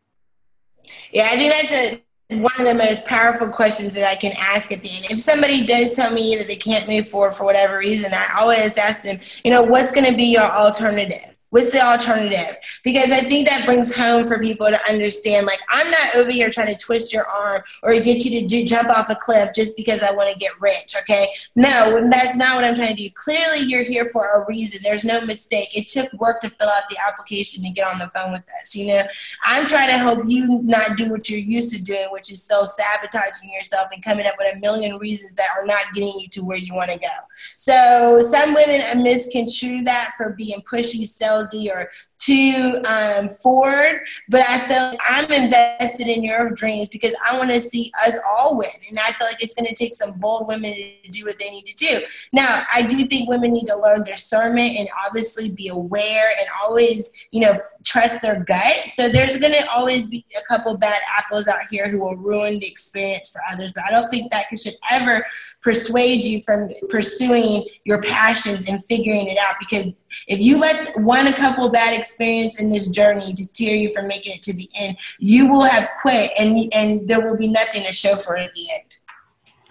Yeah, 1.11 1.29
I 1.31 1.37
think 1.37 1.51
that's 1.53 1.93
a 1.93 2.03
one 2.29 2.53
of 2.59 2.65
the 2.65 2.73
most 2.73 3.05
powerful 3.05 3.47
questions 3.47 3.93
that 3.93 4.09
I 4.09 4.15
can 4.15 4.33
ask 4.37 4.71
at 4.71 4.81
the 4.81 4.89
end. 4.89 5.05
If 5.11 5.19
somebody 5.19 5.67
does 5.67 5.93
tell 5.95 6.11
me 6.11 6.35
that 6.37 6.47
they 6.47 6.55
can't 6.55 6.87
move 6.87 7.07
forward 7.07 7.35
for 7.35 7.43
whatever 7.43 7.77
reason, 7.77 8.11
I 8.13 8.35
always 8.39 8.75
ask 8.77 9.03
them, 9.03 9.19
you 9.43 9.51
know, 9.51 9.61
what's 9.61 9.91
going 9.91 10.09
to 10.09 10.17
be 10.17 10.25
your 10.25 10.43
alternative? 10.51 11.35
What's 11.53 11.71
the 11.71 11.85
alternative? 11.85 12.57
Because 12.83 13.11
I 13.11 13.19
think 13.19 13.47
that 13.47 13.63
brings 13.63 13.95
home 13.95 14.27
for 14.27 14.39
people 14.39 14.65
to 14.65 14.89
understand 14.89 15.45
like, 15.45 15.59
I'm 15.69 15.91
not 15.91 16.15
over 16.15 16.31
here 16.31 16.49
trying 16.49 16.75
to 16.75 16.75
twist 16.75 17.13
your 17.13 17.27
arm 17.27 17.61
or 17.83 17.93
get 17.99 18.25
you 18.25 18.41
to 18.41 18.47
do, 18.47 18.65
jump 18.65 18.89
off 18.89 19.11
a 19.11 19.15
cliff 19.15 19.51
just 19.53 19.77
because 19.77 20.01
I 20.01 20.11
want 20.13 20.33
to 20.33 20.39
get 20.39 20.59
rich, 20.59 20.95
okay? 21.01 21.27
No, 21.55 22.09
that's 22.09 22.35
not 22.35 22.55
what 22.55 22.63
I'm 22.63 22.73
trying 22.73 22.95
to 22.95 23.03
do. 23.03 23.07
Clearly, 23.11 23.59
you're 23.59 23.83
here 23.83 24.05
for 24.05 24.41
a 24.41 24.47
reason. 24.47 24.79
There's 24.81 25.05
no 25.05 25.21
mistake. 25.21 25.77
It 25.77 25.89
took 25.89 26.11
work 26.13 26.41
to 26.41 26.49
fill 26.49 26.69
out 26.69 26.89
the 26.89 26.97
application 27.07 27.63
and 27.63 27.75
get 27.75 27.85
on 27.85 27.99
the 27.99 28.09
phone 28.15 28.31
with 28.31 28.45
us, 28.59 28.75
you 28.75 28.87
know? 28.87 29.03
I'm 29.43 29.67
trying 29.67 29.89
to 29.89 29.97
help 29.99 30.27
you 30.27 30.63
not 30.63 30.97
do 30.97 31.11
what 31.11 31.29
you're 31.29 31.37
used 31.37 31.71
to 31.75 31.83
doing, 31.83 32.07
which 32.09 32.31
is 32.31 32.41
self 32.41 32.69
sabotaging 32.69 33.51
yourself 33.53 33.89
and 33.93 34.03
coming 34.03 34.25
up 34.25 34.33
with 34.39 34.55
a 34.55 34.59
million 34.59 34.97
reasons 34.97 35.35
that 35.35 35.49
are 35.55 35.67
not 35.67 35.83
getting 35.93 36.17
you 36.17 36.29
to 36.29 36.43
where 36.43 36.57
you 36.57 36.73
want 36.73 36.89
to 36.89 36.97
go. 36.97 37.15
So, 37.57 38.21
some 38.21 38.55
women 38.55 39.03
misconstrue 39.03 39.83
that 39.83 40.13
for 40.17 40.31
being 40.31 40.61
pushy, 40.61 41.05
sales 41.05 41.42
or 41.69 41.89
too 42.23 42.79
um, 42.87 43.29
forward, 43.29 44.05
but 44.29 44.41
I 44.47 44.57
feel 44.59 44.77
like 44.77 44.99
I'm 45.09 45.31
invested 45.31 46.07
in 46.07 46.23
your 46.23 46.51
dreams 46.51 46.87
because 46.87 47.13
I 47.29 47.37
want 47.37 47.49
to 47.49 47.59
see 47.59 47.91
us 48.05 48.17
all 48.27 48.57
win. 48.57 48.69
And 48.89 48.97
I 48.99 49.11
feel 49.11 49.27
like 49.27 49.43
it's 49.43 49.53
going 49.55 49.67
to 49.67 49.75
take 49.75 49.93
some 49.93 50.13
bold 50.13 50.47
women 50.47 50.73
to 50.73 51.09
do 51.09 51.25
what 51.25 51.37
they 51.39 51.49
need 51.49 51.65
to 51.65 51.75
do. 51.75 52.01
Now, 52.31 52.63
I 52.73 52.83
do 52.83 53.05
think 53.05 53.29
women 53.29 53.53
need 53.53 53.67
to 53.67 53.77
learn 53.77 54.03
discernment 54.03 54.77
and 54.77 54.87
obviously 55.05 55.51
be 55.51 55.67
aware 55.67 56.29
and 56.39 56.47
always, 56.63 57.27
you 57.31 57.41
know, 57.41 57.59
trust 57.83 58.21
their 58.21 58.43
gut. 58.43 58.85
So 58.87 59.09
there's 59.09 59.37
going 59.37 59.53
to 59.53 59.69
always 59.69 60.09
be 60.09 60.25
a 60.37 60.41
couple 60.53 60.77
bad 60.77 61.01
apples 61.17 61.47
out 61.47 61.61
here 61.69 61.89
who 61.89 61.99
will 61.99 62.15
ruin 62.15 62.59
the 62.59 62.67
experience 62.67 63.29
for 63.29 63.41
others. 63.51 63.71
But 63.73 63.85
I 63.87 63.91
don't 63.91 64.09
think 64.09 64.31
that 64.31 64.45
should 64.57 64.75
ever 64.91 65.25
persuade 65.61 66.23
you 66.23 66.41
from 66.43 66.69
pursuing 66.89 67.65
your 67.85 68.01
passions 68.01 68.69
and 68.69 68.83
figuring 68.85 69.27
it 69.27 69.37
out 69.39 69.55
because 69.59 69.93
if 70.27 70.39
you 70.39 70.59
let 70.59 70.95
one 71.01 71.27
a 71.27 71.33
couple 71.33 71.67
bad 71.69 71.97
experiences 71.97 72.12
experience 72.13 72.59
in 72.59 72.69
this 72.69 72.87
journey 72.87 73.33
to 73.33 73.47
tear 73.53 73.75
you 73.75 73.91
from 73.93 74.07
making 74.07 74.35
it 74.35 74.43
to 74.43 74.53
the 74.53 74.69
end, 74.75 74.97
you 75.19 75.51
will 75.51 75.63
have 75.63 75.89
quit 76.01 76.31
and 76.39 76.71
and 76.73 77.07
there 77.07 77.27
will 77.27 77.37
be 77.37 77.47
nothing 77.47 77.83
to 77.83 77.91
show 77.91 78.15
for 78.15 78.35
it 78.37 78.45
at 78.45 78.53
the 78.53 78.67
end. 78.73 78.99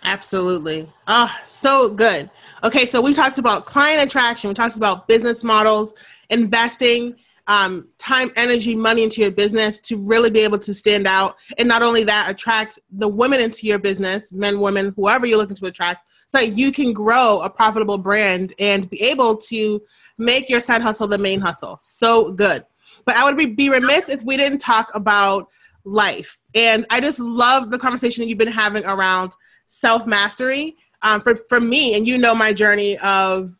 Absolutely. 0.04 0.90
Oh, 1.06 1.32
so 1.46 1.88
good. 1.88 2.28
Okay, 2.64 2.86
so 2.86 3.00
we 3.00 3.14
talked 3.14 3.38
about 3.38 3.66
client 3.66 4.04
attraction, 4.04 4.48
we 4.48 4.54
talked 4.54 4.76
about 4.76 5.06
business 5.06 5.44
models, 5.44 5.94
investing, 6.30 7.14
um, 7.46 7.88
time, 7.98 8.30
energy, 8.34 8.74
money 8.74 9.04
into 9.04 9.20
your 9.20 9.30
business 9.30 9.80
to 9.80 9.96
really 9.96 10.30
be 10.30 10.40
able 10.40 10.58
to 10.58 10.74
stand 10.74 11.06
out. 11.06 11.36
And 11.58 11.68
not 11.68 11.82
only 11.82 12.02
that, 12.04 12.30
attract 12.30 12.80
the 12.90 13.08
women 13.08 13.40
into 13.40 13.66
your 13.66 13.78
business, 13.78 14.32
men, 14.32 14.60
women, 14.60 14.92
whoever 14.96 15.26
you're 15.26 15.38
looking 15.38 15.56
to 15.56 15.66
attract, 15.66 16.08
so 16.28 16.38
that 16.38 16.56
you 16.56 16.72
can 16.72 16.92
grow 16.92 17.40
a 17.40 17.50
profitable 17.50 17.98
brand 17.98 18.54
and 18.58 18.88
be 18.88 19.02
able 19.02 19.36
to 19.36 19.82
make 20.18 20.48
your 20.48 20.60
side 20.60 20.82
hustle 20.82 21.08
the 21.08 21.18
main 21.18 21.40
hustle. 21.40 21.78
So 21.80 22.32
good. 22.32 22.64
But 23.04 23.16
I 23.16 23.24
would 23.24 23.56
be 23.56 23.68
remiss 23.68 24.08
if 24.08 24.22
we 24.22 24.36
didn't 24.36 24.58
talk 24.58 24.90
about 24.94 25.48
life. 25.84 26.38
And 26.54 26.86
I 26.90 27.00
just 27.00 27.20
love 27.20 27.70
the 27.70 27.78
conversation 27.78 28.28
you've 28.28 28.38
been 28.38 28.48
having 28.48 28.84
around 28.86 29.32
self 29.66 30.06
mastery. 30.06 30.76
Um, 31.04 31.20
for, 31.20 31.34
for 31.34 31.58
me, 31.58 31.96
and 31.96 32.06
you 32.06 32.16
know 32.16 32.32
my 32.32 32.52
journey 32.52 32.96
of 32.98 33.52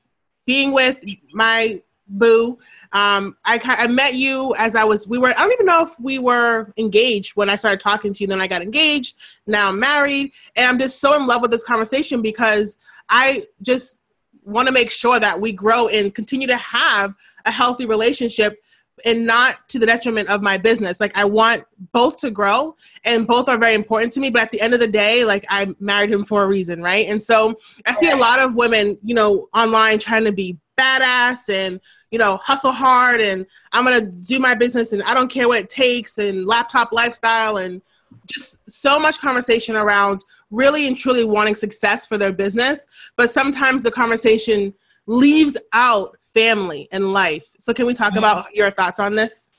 being 0.46 0.72
with 0.72 1.05
my 1.32 1.82
boo. 2.07 2.59
Um, 2.92 3.36
I, 3.44 3.61
I 3.64 3.86
met 3.86 4.14
you 4.14 4.55
as 4.59 4.74
I 4.74 4.84
was, 4.84 5.09
we 5.09 5.18
were, 5.18 5.28
I 5.28 5.32
don't 5.32 5.53
even 5.53 5.66
know 5.66 5.82
if 5.82 5.98
we 5.98 6.18
were 6.18 6.72
engaged 6.76 7.36
when 7.36 7.48
I 7.48 7.57
started 7.57 7.80
talking 7.80 8.12
to 8.12 8.22
you. 8.22 8.26
Then 8.26 8.40
I 8.40 8.46
got 8.46 8.62
engaged. 8.62 9.16
Now 9.46 9.70
I'm 9.70 9.80
married. 9.80 10.32
And 10.57 10.66
I'm 10.66 10.78
just 10.78 11.00
so 11.00 11.14
in 11.14 11.26
love 11.26 11.42
with 11.42 11.50
this 11.50 11.64
conversation 11.64 12.22
because 12.22 12.76
I 13.09 13.42
just 13.62 14.01
want 14.45 14.68
to 14.68 14.72
make 14.72 14.90
sure 14.90 15.18
that 15.20 15.40
we 15.40 15.53
grow 15.53 15.88
and 15.88 16.14
continue 16.14 16.47
to 16.47 16.57
have 16.57 17.14
a 17.45 17.51
healthy 17.51 17.86
relationship 17.86 18.59
and 19.05 19.26
not 19.26 19.68
to 19.68 19.78
the 19.78 19.86
detriment 19.86 20.28
of 20.28 20.43
my 20.43 20.57
business. 20.57 21.01
Like 21.01 21.16
I 21.16 21.24
want 21.24 21.64
both 21.93 22.18
to 22.18 22.30
grow 22.30 22.76
and 23.05 23.26
both 23.26 23.49
are 23.49 23.59
very 23.59 23.74
important 23.74 24.12
to 24.14 24.20
me. 24.20 24.30
But 24.30 24.43
at 24.43 24.51
the 24.51 24.61
end 24.61 24.74
of 24.74 24.80
the 24.80 24.86
day, 24.86 25.24
like 25.24 25.45
I 25.49 25.74
married 25.80 26.11
him 26.11 26.24
for 26.24 26.43
a 26.43 26.47
reason, 26.47 26.82
right? 26.82 27.07
And 27.09 27.22
so 27.22 27.59
I 27.86 27.95
see 27.95 28.11
a 28.11 28.16
lot 28.16 28.38
of 28.38 28.55
women, 28.55 28.99
you 29.03 29.14
know, 29.14 29.49
online 29.55 29.99
trying 29.99 30.24
to 30.24 30.32
be 30.32 30.59
badass 30.78 31.49
and, 31.49 31.80
you 32.11 32.18
know, 32.18 32.36
hustle 32.38 32.72
hard 32.72 33.20
and 33.20 33.47
I'm 33.72 33.84
gonna 33.84 34.03
do 34.03 34.38
my 34.38 34.55
business 34.55 34.93
and 34.93 35.03
I 35.03 35.14
don't 35.14 35.30
care 35.30 35.49
what 35.49 35.59
it 35.59 35.70
takes 35.70 36.18
and 36.18 36.47
laptop 36.47 36.93
lifestyle 36.93 37.57
and 37.57 37.82
just 38.26 38.68
so 38.70 38.98
much 38.98 39.20
conversation 39.20 39.76
around 39.76 40.24
really 40.50 40.86
and 40.86 40.96
truly 40.96 41.24
wanting 41.24 41.54
success 41.54 42.06
for 42.06 42.18
their 42.18 42.32
business, 42.32 42.86
but 43.16 43.30
sometimes 43.30 43.82
the 43.82 43.90
conversation 43.90 44.72
leaves 45.06 45.56
out 45.72 46.16
family 46.34 46.88
and 46.92 47.12
life. 47.12 47.44
So, 47.58 47.74
can 47.74 47.86
we 47.86 47.94
talk 47.94 48.16
about 48.16 48.54
your 48.54 48.70
thoughts 48.70 49.00
on 49.00 49.14
this? 49.14 49.50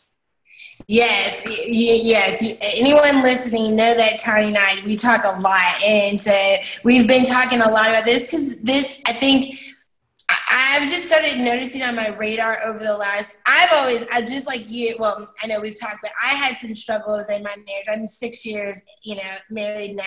Yes, 0.87 1.65
yes. 1.67 2.43
Anyone 2.75 3.23
listening 3.23 3.75
know 3.75 3.93
that 3.93 4.25
and 4.27 4.57
I 4.57 4.81
we 4.85 4.95
talk 4.95 5.23
a 5.23 5.39
lot, 5.39 5.83
and 5.85 6.19
uh, 6.27 6.57
we've 6.83 7.07
been 7.07 7.25
talking 7.25 7.61
a 7.61 7.69
lot 7.69 7.89
about 7.89 8.05
this 8.05 8.25
because 8.25 8.57
this 8.57 9.01
I 9.07 9.13
think 9.13 9.55
I've 10.29 10.89
just 10.89 11.07
started 11.07 11.39
noticing 11.39 11.83
on 11.83 11.95
my 11.95 12.09
radar 12.09 12.57
over 12.63 12.79
the 12.79 12.95
last. 12.95 13.41
I've 13.45 13.71
always, 13.73 14.05
I 14.11 14.21
just 14.21 14.47
like 14.47 14.69
you. 14.69 14.95
Well, 14.97 15.31
I 15.41 15.47
know 15.47 15.59
we've 15.59 15.79
talked, 15.79 15.99
but 16.01 16.11
I 16.23 16.29
had 16.29 16.57
some 16.57 16.73
struggles 16.73 17.29
in 17.29 17.43
my 17.43 17.55
marriage. 17.55 17.85
I'm 17.91 18.07
six 18.07 18.45
years, 18.45 18.83
you 19.03 19.15
know, 19.15 19.21
married 19.49 19.95
now, 19.95 20.03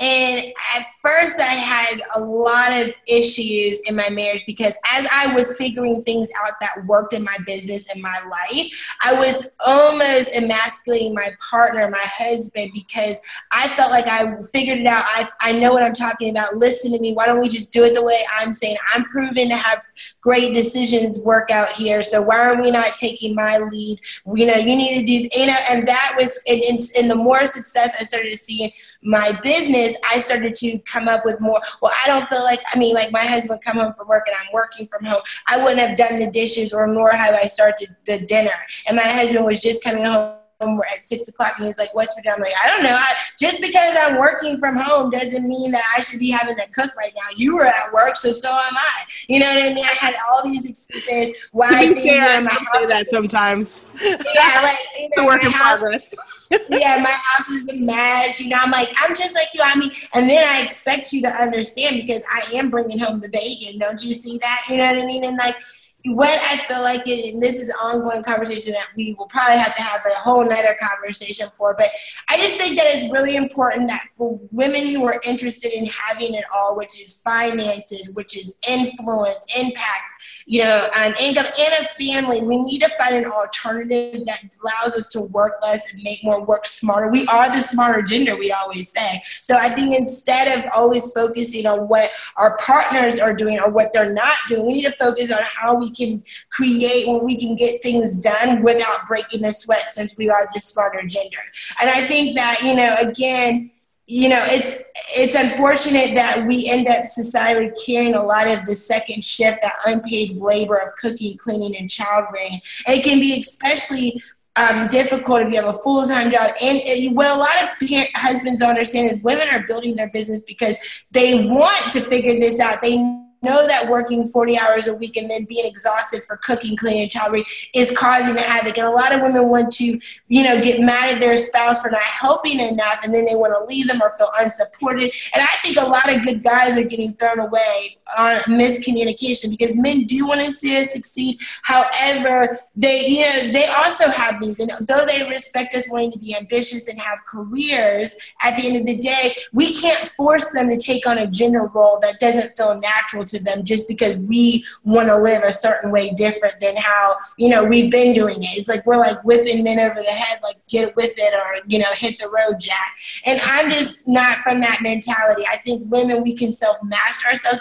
and 0.00 0.40
at 0.76 0.86
first 1.02 1.40
I 1.40 1.44
had 1.44 2.02
a 2.14 2.20
lot 2.20 2.72
of 2.72 2.92
issues 3.06 3.80
in 3.82 3.94
my 3.94 4.08
marriage 4.08 4.44
because 4.46 4.76
as 4.92 5.06
I 5.12 5.34
was 5.34 5.56
figuring 5.56 6.02
things 6.02 6.30
out 6.44 6.52
that 6.60 6.84
worked 6.86 7.12
in 7.12 7.22
my 7.22 7.36
business 7.46 7.88
and 7.92 8.02
my 8.02 8.20
life, 8.30 8.96
I 9.02 9.14
was 9.14 9.50
almost 9.64 10.36
emasculating 10.36 11.14
my 11.14 11.30
partner, 11.50 11.88
my 11.90 12.04
husband, 12.04 12.70
because 12.72 13.20
I 13.52 13.68
felt 13.68 13.90
like 13.90 14.06
I 14.06 14.40
figured 14.52 14.78
it 14.78 14.86
out. 14.86 15.04
I 15.06 15.28
I 15.40 15.58
know 15.58 15.72
what 15.72 15.82
I'm 15.82 15.94
talking 15.94 16.30
about. 16.30 16.56
Listen 16.56 16.92
to 16.92 16.98
me. 16.98 17.12
Why 17.12 17.26
don't 17.26 17.40
we 17.40 17.48
just 17.48 17.72
do 17.72 17.84
it 17.84 17.94
the 17.94 18.02
way 18.02 18.18
I'm 18.38 18.52
saying? 18.52 18.76
I'm 18.94 19.04
proven 19.04 19.48
to 19.50 19.57
have 19.58 19.82
great 20.20 20.54
decisions 20.54 21.18
work 21.20 21.50
out 21.50 21.68
here. 21.70 22.02
So 22.02 22.22
why 22.22 22.38
are 22.38 22.60
we 22.60 22.70
not 22.70 22.94
taking 22.96 23.34
my 23.34 23.58
lead? 23.58 24.00
You 24.34 24.46
know, 24.46 24.54
you 24.54 24.76
need 24.76 24.98
to 24.98 25.04
do, 25.04 25.40
you 25.40 25.46
know, 25.46 25.56
and 25.70 25.86
that 25.86 26.14
was, 26.18 26.40
and, 26.46 26.62
and 26.98 27.10
the 27.10 27.16
more 27.16 27.46
success 27.46 27.96
I 28.00 28.04
started 28.04 28.32
to 28.32 28.38
see 28.38 28.64
in 28.64 28.70
my 29.02 29.32
business, 29.42 29.96
I 30.10 30.20
started 30.20 30.54
to 30.56 30.78
come 30.80 31.08
up 31.08 31.24
with 31.24 31.40
more. 31.40 31.60
Well, 31.82 31.92
I 32.04 32.08
don't 32.08 32.26
feel 32.28 32.42
like, 32.42 32.60
I 32.74 32.78
mean, 32.78 32.94
like 32.94 33.12
my 33.12 33.24
husband 33.24 33.60
come 33.64 33.78
home 33.78 33.92
from 33.94 34.08
work 34.08 34.26
and 34.26 34.36
I'm 34.40 34.52
working 34.52 34.86
from 34.86 35.04
home. 35.04 35.22
I 35.46 35.62
wouldn't 35.62 35.80
have 35.80 35.96
done 35.96 36.18
the 36.18 36.30
dishes 36.30 36.72
or 36.72 36.86
nor 36.86 37.10
have 37.10 37.34
I 37.34 37.46
started 37.46 37.94
the 38.06 38.20
dinner. 38.20 38.54
And 38.86 38.96
my 38.96 39.02
husband 39.02 39.44
was 39.44 39.60
just 39.60 39.82
coming 39.84 40.04
home 40.04 40.34
at 40.60 40.98
six 41.00 41.28
o'clock 41.28 41.54
and 41.58 41.66
he's 41.66 41.78
like, 41.78 41.94
What's 41.94 42.14
for 42.14 42.22
dinner? 42.22 42.36
I'm 42.36 42.42
like, 42.42 42.52
I 42.62 42.68
don't 42.68 42.82
know. 42.82 42.96
I, 42.96 43.12
just 43.38 43.60
because 43.60 43.96
I'm 43.98 44.18
working 44.18 44.58
from 44.58 44.76
home 44.76 45.10
doesn't 45.10 45.46
mean 45.46 45.70
that 45.72 45.84
I 45.96 46.02
should 46.02 46.18
be 46.18 46.30
having 46.30 46.56
to 46.56 46.66
cook 46.68 46.94
right 46.96 47.12
now. 47.16 47.36
You 47.36 47.56
were 47.56 47.66
at 47.66 47.92
work, 47.92 48.16
so 48.16 48.32
so 48.32 48.50
am 48.50 48.76
I. 48.76 49.02
You 49.28 49.40
know 49.40 49.46
what 49.46 49.62
I 49.62 49.74
mean? 49.74 49.84
I 49.84 49.94
had 49.98 50.14
all 50.28 50.44
these 50.44 50.68
excuses 50.68 51.36
why 51.52 51.68
I 51.68 51.94
fair, 51.94 52.22
I 52.22 52.42
say 52.42 52.86
that 52.86 53.06
sometimes. 53.10 53.86
Yeah, 54.02 54.60
like 54.62 54.78
you 54.98 55.08
know, 55.16 55.22
the 55.22 55.24
work 55.26 55.44
in 55.44 55.50
house, 55.50 55.78
progress. 55.78 56.14
yeah, 56.70 57.00
my 57.02 57.10
house 57.10 57.48
is 57.48 57.70
a 57.70 57.76
mess. 57.76 58.40
You 58.40 58.48
know, 58.48 58.56
I'm 58.58 58.70
like, 58.70 58.90
I'm 58.96 59.14
just 59.14 59.34
like 59.34 59.48
you. 59.52 59.60
I 59.62 59.78
mean, 59.78 59.92
and 60.14 60.28
then 60.28 60.48
I 60.48 60.62
expect 60.62 61.12
you 61.12 61.20
to 61.22 61.28
understand 61.28 61.96
because 61.96 62.24
I 62.30 62.42
am 62.54 62.70
bringing 62.70 62.98
home 62.98 63.20
the 63.20 63.28
bacon. 63.28 63.78
Don't 63.78 64.02
you 64.02 64.14
see 64.14 64.38
that? 64.38 64.64
You 64.68 64.78
know 64.78 64.86
what 64.86 64.96
I 64.96 65.06
mean? 65.06 65.24
And 65.24 65.36
like, 65.36 65.56
what 66.04 66.28
I 66.28 66.56
feel 66.58 66.80
like, 66.82 67.06
and 67.08 67.42
this 67.42 67.58
is 67.58 67.70
an 67.70 67.74
ongoing 67.82 68.22
conversation 68.22 68.72
that 68.72 68.86
we 68.96 69.14
will 69.18 69.26
probably 69.26 69.58
have 69.58 69.74
to 69.74 69.82
have 69.82 70.00
a 70.06 70.14
whole 70.20 70.44
nother 70.44 70.76
conversation 70.80 71.48
for, 71.56 71.74
but 71.76 71.88
I 72.28 72.36
just 72.36 72.54
think 72.54 72.78
that 72.78 72.86
it's 72.86 73.12
really 73.12 73.34
important 73.34 73.88
that 73.88 74.06
for 74.16 74.38
women 74.52 74.86
who 74.86 75.04
are 75.06 75.20
interested 75.24 75.76
in 75.76 75.86
having 75.86 76.34
it 76.34 76.44
all, 76.54 76.76
which 76.76 77.00
is 77.00 77.20
finances, 77.22 78.10
which 78.14 78.36
is 78.36 78.58
influence, 78.68 79.44
impact, 79.56 80.12
you 80.46 80.62
know, 80.62 80.88
an 80.96 81.14
income 81.20 81.46
and 81.46 81.84
a 81.84 82.04
family, 82.04 82.42
we 82.42 82.62
need 82.62 82.80
to 82.80 82.88
find 82.90 83.16
an 83.16 83.26
alternative 83.26 84.24
that 84.24 84.42
allows 84.62 84.94
us 84.94 85.08
to 85.10 85.22
work 85.22 85.54
less 85.62 85.92
and 85.92 86.02
make 86.04 86.22
more 86.22 86.44
work 86.44 86.64
smarter. 86.64 87.10
We 87.10 87.26
are 87.26 87.50
the 87.50 87.60
smarter 87.60 88.02
gender, 88.02 88.36
we 88.36 88.52
always 88.52 88.90
say. 88.90 89.20
So 89.42 89.56
I 89.56 89.68
think 89.68 89.96
instead 89.96 90.58
of 90.58 90.70
always 90.72 91.12
focusing 91.12 91.66
on 91.66 91.88
what 91.88 92.10
our 92.36 92.56
partners 92.58 93.18
are 93.18 93.34
doing 93.34 93.58
or 93.58 93.70
what 93.70 93.92
they're 93.92 94.12
not 94.12 94.36
doing, 94.48 94.66
we 94.66 94.74
need 94.74 94.84
to 94.84 94.92
focus 94.92 95.32
on 95.32 95.40
how 95.42 95.74
we 95.74 95.87
can 95.90 96.22
create, 96.50 97.08
when 97.08 97.24
we 97.24 97.36
can 97.36 97.56
get 97.56 97.82
things 97.82 98.18
done 98.18 98.62
without 98.62 99.06
breaking 99.06 99.44
a 99.44 99.52
sweat 99.52 99.82
since 99.90 100.16
we 100.16 100.28
are 100.28 100.48
the 100.52 100.60
smarter 100.60 101.02
gender. 101.06 101.38
And 101.80 101.90
I 101.90 102.06
think 102.06 102.36
that, 102.36 102.60
you 102.62 102.74
know, 102.74 102.94
again, 102.98 103.70
you 104.08 104.30
know, 104.30 104.42
it's 104.46 104.82
it's 105.16 105.34
unfortunate 105.34 106.14
that 106.14 106.46
we 106.46 106.66
end 106.66 106.88
up 106.88 107.04
society 107.04 107.70
carrying 107.84 108.14
a 108.14 108.22
lot 108.22 108.48
of 108.48 108.64
the 108.64 108.74
second 108.74 109.22
shift, 109.22 109.60
that 109.60 109.74
unpaid 109.84 110.38
labor 110.38 110.76
of 110.76 110.96
cooking, 110.96 111.36
cleaning, 111.36 111.76
and 111.76 111.90
child 111.90 112.24
rearing. 112.32 112.60
And 112.86 112.98
it 112.98 113.04
can 113.04 113.20
be 113.20 113.38
especially 113.38 114.18
um, 114.56 114.88
difficult 114.88 115.42
if 115.42 115.52
you 115.52 115.62
have 115.62 115.74
a 115.74 115.78
full 115.80 116.06
time 116.06 116.30
job. 116.30 116.50
And 116.62 117.14
what 117.14 117.28
a 117.28 117.34
lot 117.34 117.54
of 117.62 117.88
parent, 117.88 118.08
husbands 118.14 118.60
don't 118.60 118.70
understand 118.70 119.12
is 119.12 119.22
women 119.22 119.46
are 119.52 119.66
building 119.66 119.96
their 119.96 120.08
business 120.08 120.42
because 120.42 120.76
they 121.10 121.46
want 121.46 121.92
to 121.92 122.00
figure 122.00 122.40
this 122.40 122.60
out. 122.60 122.80
They 122.80 122.96
know 123.42 123.66
that 123.66 123.88
working 123.88 124.26
40 124.26 124.58
hours 124.58 124.86
a 124.86 124.94
week 124.94 125.16
and 125.16 125.30
then 125.30 125.44
being 125.44 125.66
exhausted 125.66 126.22
for 126.22 126.36
cooking, 126.38 126.76
cleaning, 126.76 127.08
child 127.08 127.36
is 127.74 127.90
causing 127.96 128.36
havoc. 128.36 128.78
And 128.78 128.86
a 128.86 128.90
lot 128.90 129.14
of 129.14 129.22
women 129.22 129.48
want 129.48 129.72
to, 129.74 129.98
you 130.28 130.44
know, 130.44 130.60
get 130.60 130.80
mad 130.80 131.14
at 131.14 131.20
their 131.20 131.36
spouse 131.36 131.80
for 131.80 131.90
not 131.90 132.02
helping 132.02 132.60
enough 132.60 133.00
and 133.04 133.14
then 133.14 133.24
they 133.24 133.34
want 133.34 133.54
to 133.54 133.64
leave 133.64 133.88
them 133.88 134.02
or 134.02 134.10
feel 134.18 134.30
unsupported. 134.38 135.12
And 135.34 135.42
I 135.42 135.54
think 135.62 135.76
a 135.76 135.86
lot 135.86 136.14
of 136.14 136.22
good 136.22 136.42
guys 136.42 136.76
are 136.76 136.84
getting 136.84 137.14
thrown 137.14 137.40
away 137.40 137.98
on 138.16 138.40
miscommunication 138.40 139.50
because 139.50 139.74
men 139.74 140.04
do 140.04 140.26
want 140.26 140.40
to 140.40 140.52
see 140.52 140.76
us 140.76 140.92
succeed. 140.92 141.40
However, 141.62 142.58
they, 142.74 143.06
you 143.06 143.20
know, 143.20 143.52
they 143.52 143.66
also 143.66 144.08
have 144.08 144.40
these. 144.40 144.60
And 144.60 144.72
though 144.86 145.04
they 145.06 145.28
respect 145.28 145.74
us 145.74 145.88
wanting 145.88 146.12
to 146.12 146.18
be 146.18 146.36
ambitious 146.36 146.88
and 146.88 146.98
have 146.98 147.18
careers, 147.26 148.16
at 148.42 148.56
the 148.56 148.66
end 148.66 148.76
of 148.76 148.86
the 148.86 148.96
day, 148.96 149.34
we 149.52 149.74
can't 149.74 150.10
force 150.16 150.50
them 150.50 150.68
to 150.70 150.76
take 150.76 151.06
on 151.06 151.18
a 151.18 151.26
gender 151.26 151.66
role 151.66 151.98
that 152.00 152.20
doesn't 152.20 152.56
feel 152.56 152.78
natural 152.78 153.24
to 153.28 153.42
them 153.42 153.64
just 153.64 153.88
because 153.88 154.16
we 154.18 154.64
want 154.84 155.08
to 155.08 155.16
live 155.16 155.42
a 155.42 155.52
certain 155.52 155.90
way 155.90 156.10
different 156.10 156.58
than 156.60 156.76
how 156.76 157.16
you 157.36 157.48
know 157.48 157.64
we've 157.64 157.90
been 157.90 158.14
doing 158.14 158.42
it. 158.42 158.58
It's 158.58 158.68
like 158.68 158.84
we're 158.86 158.96
like 158.96 159.22
whipping 159.24 159.64
men 159.64 159.78
over 159.78 160.00
the 160.00 160.10
head, 160.10 160.40
like 160.42 160.56
get 160.68 160.94
with 160.96 161.12
it 161.16 161.34
or 161.34 161.62
you 161.68 161.78
know 161.78 161.92
hit 161.92 162.18
the 162.18 162.28
road, 162.28 162.60
Jack. 162.60 162.96
And 163.24 163.40
I'm 163.44 163.70
just 163.70 164.06
not 164.06 164.38
from 164.38 164.60
that 164.60 164.80
mentality. 164.82 165.44
I 165.50 165.56
think 165.56 165.90
women 165.90 166.22
we 166.22 166.34
can 166.34 166.52
self 166.52 166.76
master 166.82 167.28
ourselves 167.28 167.60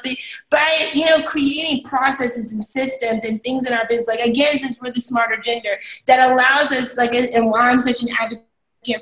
by 0.49 0.89
you 0.93 1.05
know 1.05 1.22
creating 1.24 1.84
processes 1.84 2.53
and 2.53 2.65
systems 2.65 3.26
and 3.26 3.43
things 3.43 3.68
in 3.68 3.74
our 3.74 3.88
business. 3.88 4.07
Like 4.07 4.28
again, 4.28 4.59
since 4.59 4.80
we're 4.82 4.91
the 4.91 5.01
smarter 5.01 5.38
gender, 5.38 5.78
that 6.05 6.32
allows 6.32 6.72
us 6.72 6.97
like 6.97 7.13
and 7.13 7.49
why 7.49 7.70
I'm 7.70 7.82
such 7.82 8.03
an 8.03 8.09
advocate 8.20 8.46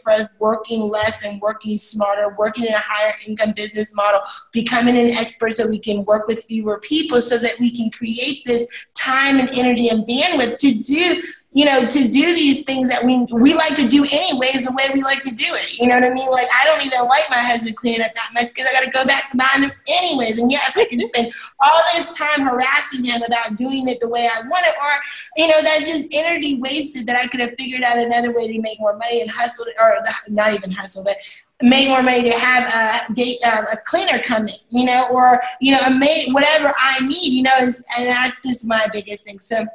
for 0.03 0.11
us 0.11 0.27
working 0.39 0.89
less 0.89 1.23
and 1.23 1.41
working 1.41 1.77
smarter, 1.77 2.35
working 2.37 2.65
in 2.65 2.73
a 2.73 2.79
higher 2.79 3.13
income 3.25 3.53
business 3.53 3.95
model, 3.95 4.19
becoming 4.51 4.97
an 4.97 5.11
expert 5.11 5.53
so 5.53 5.67
we 5.67 5.79
can 5.79 6.03
work 6.05 6.27
with 6.27 6.43
fewer 6.43 6.79
people 6.79 7.21
so 7.21 7.37
that 7.37 7.53
we 7.59 7.75
can 7.75 7.89
create 7.91 8.43
this 8.45 8.67
time 8.93 9.39
and 9.39 9.49
energy 9.55 9.89
and 9.89 10.05
bandwidth 10.07 10.57
to 10.57 10.73
do 10.73 11.21
you 11.55 11.63
know, 11.63 11.87
to 11.87 12.07
do 12.09 12.35
these 12.35 12.65
things 12.65 12.89
that 12.89 13.01
we 13.05 13.25
we 13.31 13.53
like 13.53 13.77
to 13.77 13.87
do 13.87 14.03
anyways, 14.11 14.65
the 14.65 14.73
way 14.73 14.89
we 14.93 15.01
like 15.01 15.21
to 15.21 15.31
do 15.31 15.45
it. 15.47 15.79
You 15.79 15.87
know 15.87 15.95
what 15.95 16.03
I 16.03 16.13
mean? 16.13 16.29
Like 16.29 16.47
I 16.53 16.65
don't 16.65 16.85
even 16.85 16.99
like 17.07 17.23
my 17.29 17.37
husband 17.37 17.77
cleaning 17.77 18.01
up 18.01 18.13
that 18.13 18.29
much 18.33 18.49
because 18.49 18.67
I 18.69 18.73
got 18.73 18.83
to 18.83 18.91
go 18.91 19.05
back 19.05 19.31
to 19.31 19.37
buying 19.37 19.63
him 19.63 19.71
anyways. 19.87 20.37
And 20.37 20.51
yes, 20.51 20.75
I 20.75 20.83
can 20.83 21.01
spend 21.15 21.33
all 21.61 21.81
this 21.95 22.13
time 22.17 22.45
harassing 22.45 23.05
him 23.05 23.21
about 23.21 23.55
doing 23.55 23.87
it 23.87 24.01
the 24.01 24.09
way 24.09 24.27
I 24.27 24.41
want 24.41 24.65
it, 24.67 24.75
or 24.77 25.41
you 25.41 25.47
know, 25.47 25.61
that's 25.61 25.87
just 25.87 26.09
energy 26.11 26.59
wasted 26.59 27.07
that 27.07 27.15
I 27.15 27.25
could 27.27 27.39
have 27.39 27.55
figured 27.57 27.83
out 27.83 27.97
another 27.97 28.35
way 28.35 28.51
to 28.51 28.61
make 28.61 28.77
more 28.81 28.97
money 28.97 29.21
and 29.21 29.31
hustle, 29.31 29.65
or 29.79 29.99
not 30.27 30.53
even 30.53 30.71
hustle, 30.71 31.05
but 31.05 31.15
make 31.61 31.87
more 31.87 32.03
money 32.03 32.23
to 32.23 32.37
have 32.37 32.65
a 33.09 33.13
date, 33.13 33.37
uh, 33.45 33.63
a 33.71 33.77
cleaner 33.77 34.21
come 34.21 34.49
in, 34.49 34.55
you 34.71 34.85
know, 34.85 35.07
or 35.09 35.41
you 35.61 35.71
know, 35.71 35.79
a 35.87 35.91
maid, 35.91 36.33
whatever 36.33 36.73
I 36.77 36.99
need, 37.07 37.31
you 37.31 37.43
know, 37.43 37.55
and, 37.59 37.73
and 37.97 38.09
that's 38.09 38.43
just 38.43 38.67
my 38.67 38.87
biggest 38.91 39.25
thing. 39.25 39.39
So 39.39 39.65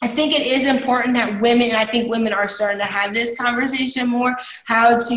I 0.00 0.06
think 0.06 0.32
it 0.32 0.46
is 0.46 0.68
important 0.68 1.16
that 1.16 1.40
women, 1.40 1.68
and 1.68 1.76
I 1.76 1.84
think 1.84 2.08
women 2.08 2.32
are 2.32 2.46
starting 2.46 2.78
to 2.78 2.86
have 2.86 3.12
this 3.12 3.36
conversation 3.36 4.08
more, 4.08 4.36
how 4.64 4.96
to, 4.98 5.14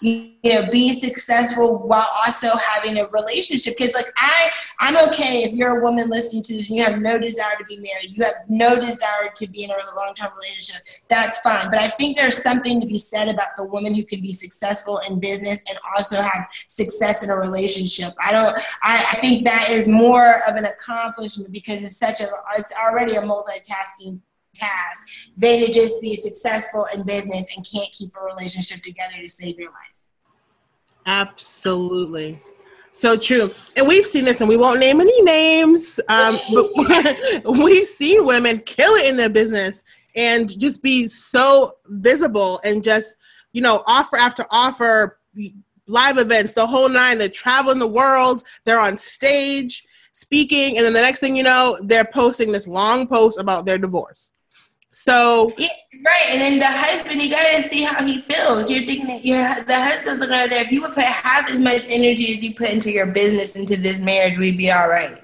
you 0.00 0.30
know, 0.42 0.70
be 0.70 0.94
successful 0.94 1.78
while 1.78 2.08
also 2.24 2.48
having 2.56 2.98
a 2.98 3.06
relationship. 3.08 3.74
Because 3.76 3.94
like 3.94 4.06
I, 4.16 4.50
I'm 4.80 4.96
okay 5.08 5.42
if 5.42 5.52
you're 5.52 5.78
a 5.78 5.82
woman 5.82 6.08
listening 6.08 6.42
to 6.44 6.54
this 6.54 6.70
and 6.70 6.78
you 6.78 6.84
have 6.84 7.00
no 7.00 7.18
desire 7.18 7.54
to 7.58 7.64
be 7.64 7.76
married, 7.76 8.16
you 8.16 8.24
have 8.24 8.34
no 8.48 8.80
desire 8.80 9.30
to 9.34 9.50
be 9.50 9.64
in 9.64 9.70
a 9.70 9.74
long-term 9.94 10.32
relationship. 10.34 10.82
That's 11.08 11.40
fine. 11.40 11.70
But 11.70 11.80
I 11.80 11.88
think 11.88 12.16
there's 12.16 12.42
something 12.42 12.80
to 12.80 12.86
be 12.86 12.98
said 12.98 13.28
about 13.28 13.56
the 13.56 13.64
woman 13.64 13.94
who 13.94 14.04
can 14.04 14.22
be 14.22 14.32
successful 14.32 14.98
in 15.06 15.20
business 15.20 15.62
and 15.68 15.78
also 15.96 16.22
have 16.22 16.46
success 16.66 17.22
in 17.22 17.30
a 17.30 17.36
relationship. 17.36 18.14
I 18.22 18.32
don't. 18.32 18.56
I, 18.82 18.96
I 18.96 19.16
think 19.20 19.44
that 19.44 19.68
is 19.70 19.86
more 19.86 20.42
of 20.48 20.56
an 20.56 20.64
accomplishment 20.64 21.52
because 21.52 21.84
it's 21.84 21.98
such 21.98 22.20
a. 22.20 22.30
It's 22.56 22.72
already 22.72 23.16
a 23.16 23.22
multitasking 23.22 24.13
task 24.54 25.30
than 25.36 25.60
to 25.60 25.72
just 25.72 26.00
be 26.00 26.16
successful 26.16 26.86
in 26.94 27.04
business 27.04 27.54
and 27.56 27.66
can't 27.70 27.90
keep 27.92 28.14
a 28.16 28.24
relationship 28.24 28.82
together 28.82 29.16
to 29.20 29.28
save 29.28 29.58
your 29.58 29.68
life. 29.68 29.94
Absolutely. 31.06 32.40
So 32.92 33.16
true. 33.16 33.52
And 33.76 33.88
we've 33.88 34.06
seen 34.06 34.24
this, 34.24 34.40
and 34.40 34.48
we 34.48 34.56
won't 34.56 34.78
name 34.78 35.00
any 35.00 35.22
names, 35.22 35.98
um, 36.08 36.38
but 36.52 37.44
we've 37.58 37.84
seen 37.84 38.24
women 38.24 38.60
kill 38.60 38.94
it 38.94 39.06
in 39.06 39.16
their 39.16 39.28
business 39.28 39.82
and 40.14 40.56
just 40.58 40.80
be 40.80 41.08
so 41.08 41.74
visible 41.88 42.60
and 42.62 42.84
just, 42.84 43.16
you 43.52 43.62
know, 43.62 43.82
offer 43.86 44.16
after 44.16 44.46
offer, 44.50 45.18
live 45.88 46.18
events, 46.18 46.54
the 46.54 46.66
whole 46.66 46.88
nine. 46.88 47.18
They're 47.18 47.28
traveling 47.28 47.80
the 47.80 47.86
world, 47.86 48.44
they're 48.64 48.80
on 48.80 48.96
stage 48.96 49.84
speaking, 50.12 50.76
and 50.76 50.86
then 50.86 50.92
the 50.92 51.00
next 51.00 51.18
thing 51.18 51.34
you 51.34 51.42
know, 51.42 51.76
they're 51.82 52.04
posting 52.04 52.52
this 52.52 52.68
long 52.68 53.08
post 53.08 53.40
about 53.40 53.66
their 53.66 53.78
divorce. 53.78 54.33
So 54.94 55.52
yeah, 55.58 55.66
right, 56.06 56.26
and 56.28 56.40
then 56.40 56.58
the 56.60 56.66
husband, 56.66 57.20
you 57.20 57.28
gotta 57.28 57.60
see 57.62 57.82
how 57.82 58.04
he 58.06 58.20
feels. 58.20 58.70
You're 58.70 58.86
thinking 58.86 59.08
that 59.08 59.24
you're 59.24 59.38
the 59.64 59.82
husband's 59.82 60.20
looking 60.20 60.36
right 60.36 60.48
there. 60.48 60.62
If 60.62 60.70
you 60.70 60.82
would 60.82 60.92
put 60.92 61.02
half 61.02 61.50
as 61.50 61.58
much 61.58 61.84
energy 61.88 62.28
as 62.28 62.44
you 62.44 62.54
put 62.54 62.68
into 62.68 62.92
your 62.92 63.06
business 63.06 63.56
into 63.56 63.76
this 63.76 64.00
marriage, 64.00 64.38
we'd 64.38 64.56
be 64.56 64.70
all 64.70 64.88
right. 64.88 65.18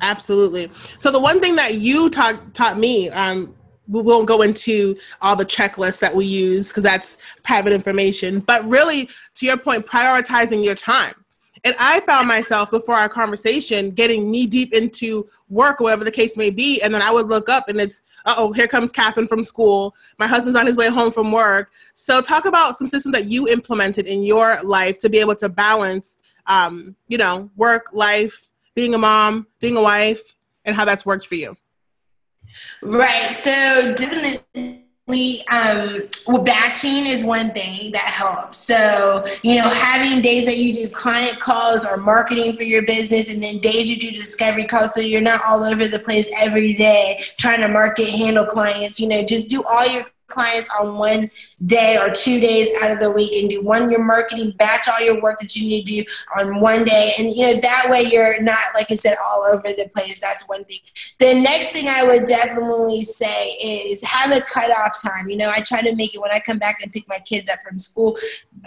Absolutely. 0.00 0.70
So 0.98 1.10
the 1.10 1.18
one 1.18 1.40
thing 1.40 1.56
that 1.56 1.78
you 1.78 2.08
taught 2.08 2.54
taught 2.54 2.78
me, 2.78 3.10
um, 3.10 3.52
we 3.88 4.00
won't 4.00 4.28
go 4.28 4.42
into 4.42 4.96
all 5.20 5.34
the 5.34 5.44
checklists 5.44 5.98
that 5.98 6.14
we 6.14 6.24
use 6.24 6.68
because 6.68 6.84
that's 6.84 7.18
private 7.42 7.72
information. 7.72 8.38
But 8.38 8.64
really, 8.64 9.08
to 9.34 9.46
your 9.46 9.56
point, 9.56 9.86
prioritizing 9.86 10.64
your 10.64 10.76
time. 10.76 11.16
And 11.64 11.74
I 11.78 12.00
found 12.00 12.28
myself 12.28 12.70
before 12.70 12.94
our 12.94 13.08
conversation 13.08 13.90
getting 13.90 14.30
knee 14.30 14.44
deep 14.44 14.74
into 14.74 15.26
work, 15.48 15.80
whatever 15.80 16.04
the 16.04 16.10
case 16.10 16.36
may 16.36 16.50
be. 16.50 16.82
And 16.82 16.94
then 16.94 17.00
I 17.00 17.10
would 17.10 17.26
look 17.26 17.48
up 17.48 17.70
and 17.70 17.80
it's, 17.80 18.02
oh, 18.26 18.52
here 18.52 18.68
comes 18.68 18.92
Catherine 18.92 19.26
from 19.26 19.42
school. 19.42 19.94
My 20.18 20.26
husband's 20.26 20.58
on 20.58 20.66
his 20.66 20.76
way 20.76 20.88
home 20.88 21.10
from 21.10 21.32
work. 21.32 21.72
So, 21.94 22.20
talk 22.20 22.44
about 22.44 22.76
some 22.76 22.86
systems 22.86 23.14
that 23.14 23.30
you 23.30 23.48
implemented 23.48 24.06
in 24.06 24.22
your 24.22 24.62
life 24.62 24.98
to 25.00 25.08
be 25.08 25.18
able 25.18 25.36
to 25.36 25.48
balance, 25.48 26.18
um, 26.46 26.94
you 27.08 27.16
know, 27.16 27.50
work, 27.56 27.86
life, 27.94 28.50
being 28.74 28.94
a 28.94 28.98
mom, 28.98 29.46
being 29.58 29.76
a 29.78 29.82
wife, 29.82 30.34
and 30.66 30.76
how 30.76 30.84
that's 30.84 31.06
worked 31.06 31.26
for 31.26 31.36
you. 31.36 31.56
Right. 32.82 33.10
So, 33.10 33.94
definitely 33.96 34.83
we 35.06 35.44
um 35.52 36.02
well 36.26 36.42
batching 36.42 37.06
is 37.06 37.24
one 37.24 37.50
thing 37.50 37.92
that 37.92 38.00
helps. 38.00 38.56
So 38.56 39.24
you 39.42 39.56
know 39.56 39.68
having 39.68 40.22
days 40.22 40.46
that 40.46 40.56
you 40.56 40.72
do 40.72 40.88
client 40.88 41.38
calls 41.38 41.84
or 41.84 41.98
marketing 41.98 42.54
for 42.54 42.62
your 42.62 42.82
business 42.86 43.32
and 43.32 43.42
then 43.42 43.58
days 43.58 43.90
you 43.90 43.96
do 43.96 44.10
discovery 44.10 44.64
calls 44.64 44.94
so 44.94 45.02
you're 45.02 45.20
not 45.20 45.44
all 45.44 45.62
over 45.62 45.86
the 45.86 45.98
place 45.98 46.30
every 46.38 46.72
day 46.72 47.22
trying 47.36 47.60
to 47.60 47.68
market 47.68 48.08
handle 48.08 48.46
clients 48.46 48.98
you 48.98 49.06
know 49.06 49.22
just 49.22 49.50
do 49.50 49.62
all 49.64 49.86
your 49.86 50.04
clients 50.28 50.68
on 50.78 50.96
one 50.96 51.30
day 51.66 51.98
or 51.98 52.10
two 52.10 52.40
days 52.40 52.70
out 52.82 52.90
of 52.90 53.00
the 53.00 53.10
week 53.10 53.32
and 53.34 53.50
do 53.50 53.62
one 53.62 53.90
your 53.90 54.02
marketing 54.02 54.52
batch 54.58 54.88
all 54.88 55.04
your 55.04 55.20
work 55.20 55.38
that 55.38 55.54
you 55.54 55.68
need 55.68 55.84
to 55.84 56.02
do 56.02 56.10
on 56.36 56.60
one 56.60 56.84
day. 56.84 57.12
And 57.18 57.32
you 57.32 57.42
know 57.42 57.60
that 57.60 57.86
way 57.90 58.02
you're 58.02 58.40
not 58.42 58.58
like 58.74 58.86
i 58.90 58.94
said 58.94 59.16
all 59.24 59.44
over 59.46 59.62
the 59.62 59.90
place. 59.94 60.20
That's 60.20 60.48
one 60.48 60.64
thing. 60.64 60.78
The 61.18 61.34
next 61.34 61.70
thing 61.72 61.88
i 61.88 62.04
would 62.04 62.24
definitely 62.24 63.02
say 63.02 63.48
is 63.62 64.02
have 64.02 64.30
a 64.30 64.40
cutoff 64.40 65.02
time. 65.02 65.28
You 65.28 65.36
know 65.36 65.50
i 65.54 65.60
try 65.60 65.82
to 65.82 65.94
make 65.94 66.14
it 66.14 66.20
when 66.20 66.32
i 66.32 66.40
come 66.40 66.58
back 66.58 66.82
and 66.82 66.92
pick 66.92 67.06
my 67.08 67.18
kids 67.18 67.48
up 67.48 67.60
from 67.60 67.78
school 67.78 68.16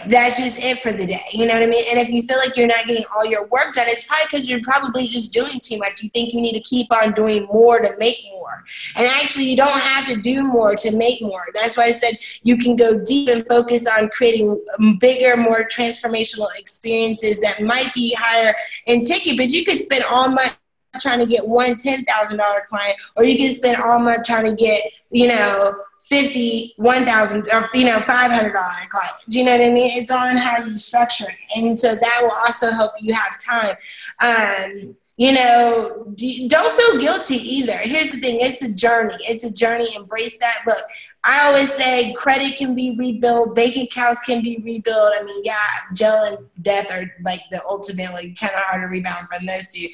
that's 0.06 0.38
just 0.38 0.62
it 0.62 0.78
for 0.78 0.92
the 0.92 1.06
day. 1.06 1.24
You 1.32 1.46
know 1.46 1.54
what 1.54 1.62
i 1.64 1.66
mean? 1.66 1.84
And 1.90 1.98
if 1.98 2.10
you 2.10 2.22
feel 2.22 2.38
like 2.38 2.56
you're 2.56 2.68
not 2.68 2.86
getting 2.86 3.04
all 3.14 3.26
your 3.26 3.46
work 3.48 3.74
done 3.74 3.88
it's 3.88 4.04
probably 4.04 4.26
because 4.30 4.48
you're 4.48 4.60
probably 4.60 5.06
just 5.06 5.32
doing 5.32 5.58
too 5.60 5.78
much. 5.78 6.02
You 6.02 6.08
think 6.10 6.32
you 6.32 6.40
need 6.40 6.52
to 6.52 6.60
keep 6.60 6.92
on 6.92 7.12
doing 7.12 7.46
more 7.46 7.80
to 7.80 7.94
make 7.98 8.16
more. 8.32 8.64
And 8.96 9.06
actually 9.06 9.44
you 9.44 9.56
don't 9.56 9.80
have 9.80 10.06
to 10.08 10.16
do 10.16 10.42
more 10.42 10.74
to 10.76 10.96
make 10.96 11.20
more 11.22 11.42
that's 11.54 11.76
why 11.76 11.84
I 11.84 11.92
said 11.92 12.18
you 12.42 12.56
can 12.56 12.76
go 12.76 12.98
deep 13.04 13.28
and 13.28 13.46
focus 13.46 13.86
on 13.86 14.08
creating 14.10 14.62
bigger, 15.00 15.36
more 15.36 15.64
transformational 15.64 16.48
experiences 16.56 17.40
that 17.40 17.62
might 17.62 17.92
be 17.94 18.14
higher 18.18 18.54
in 18.86 19.00
ticket, 19.02 19.36
but 19.36 19.50
you 19.50 19.64
could 19.64 19.78
spend 19.78 20.04
all 20.10 20.28
month 20.28 20.56
trying 21.00 21.20
to 21.20 21.26
get 21.26 21.46
one 21.46 21.74
$10,000 21.74 22.66
client, 22.66 22.96
or 23.16 23.24
you 23.24 23.36
can 23.36 23.52
spend 23.52 23.76
all 23.76 23.98
month 23.98 24.24
trying 24.24 24.46
to 24.46 24.54
get, 24.54 24.82
you 25.10 25.28
know, 25.28 25.74
50, 26.00 26.74
1,000, 26.76 27.48
or, 27.52 27.68
you 27.74 27.84
know, 27.84 28.00
$500 28.00 28.52
clients. 28.88 29.26
You 29.28 29.44
know 29.44 29.56
what 29.56 29.66
I 29.66 29.70
mean? 29.70 30.00
It's 30.00 30.10
on 30.10 30.36
how 30.36 30.64
you 30.64 30.78
structure 30.78 31.26
it. 31.28 31.36
And 31.58 31.78
so 31.78 31.94
that 31.94 32.18
will 32.22 32.32
also 32.46 32.70
help 32.70 32.92
you 33.00 33.12
have 33.12 33.38
time. 33.38 33.76
Um, 34.20 34.96
you 35.18 35.32
know, 35.32 36.14
don't 36.46 36.80
feel 36.80 37.00
guilty 37.00 37.34
either. 37.34 37.76
Here's 37.76 38.12
the 38.12 38.20
thing 38.20 38.38
it's 38.40 38.62
a 38.62 38.72
journey. 38.72 39.16
It's 39.22 39.44
a 39.44 39.50
journey. 39.50 39.88
Embrace 39.96 40.38
that. 40.38 40.62
Look, 40.64 40.78
I 41.24 41.46
always 41.46 41.72
say 41.72 42.14
credit 42.14 42.56
can 42.56 42.74
be 42.74 42.94
rebuilt, 42.96 43.54
bank 43.54 43.76
accounts 43.76 44.20
can 44.20 44.42
be 44.42 44.58
rebuilt. 44.64 45.12
I 45.18 45.24
mean, 45.24 45.42
yeah, 45.44 45.56
jail 45.94 46.24
and 46.24 46.38
death 46.62 46.90
are 46.92 47.10
like 47.24 47.40
the 47.50 47.60
ultimate, 47.68 48.12
like 48.12 48.38
kind 48.38 48.52
of 48.54 48.60
hard 48.62 48.82
to 48.82 48.86
rebound 48.86 49.26
from 49.28 49.46
those 49.46 49.68
two. 49.68 49.88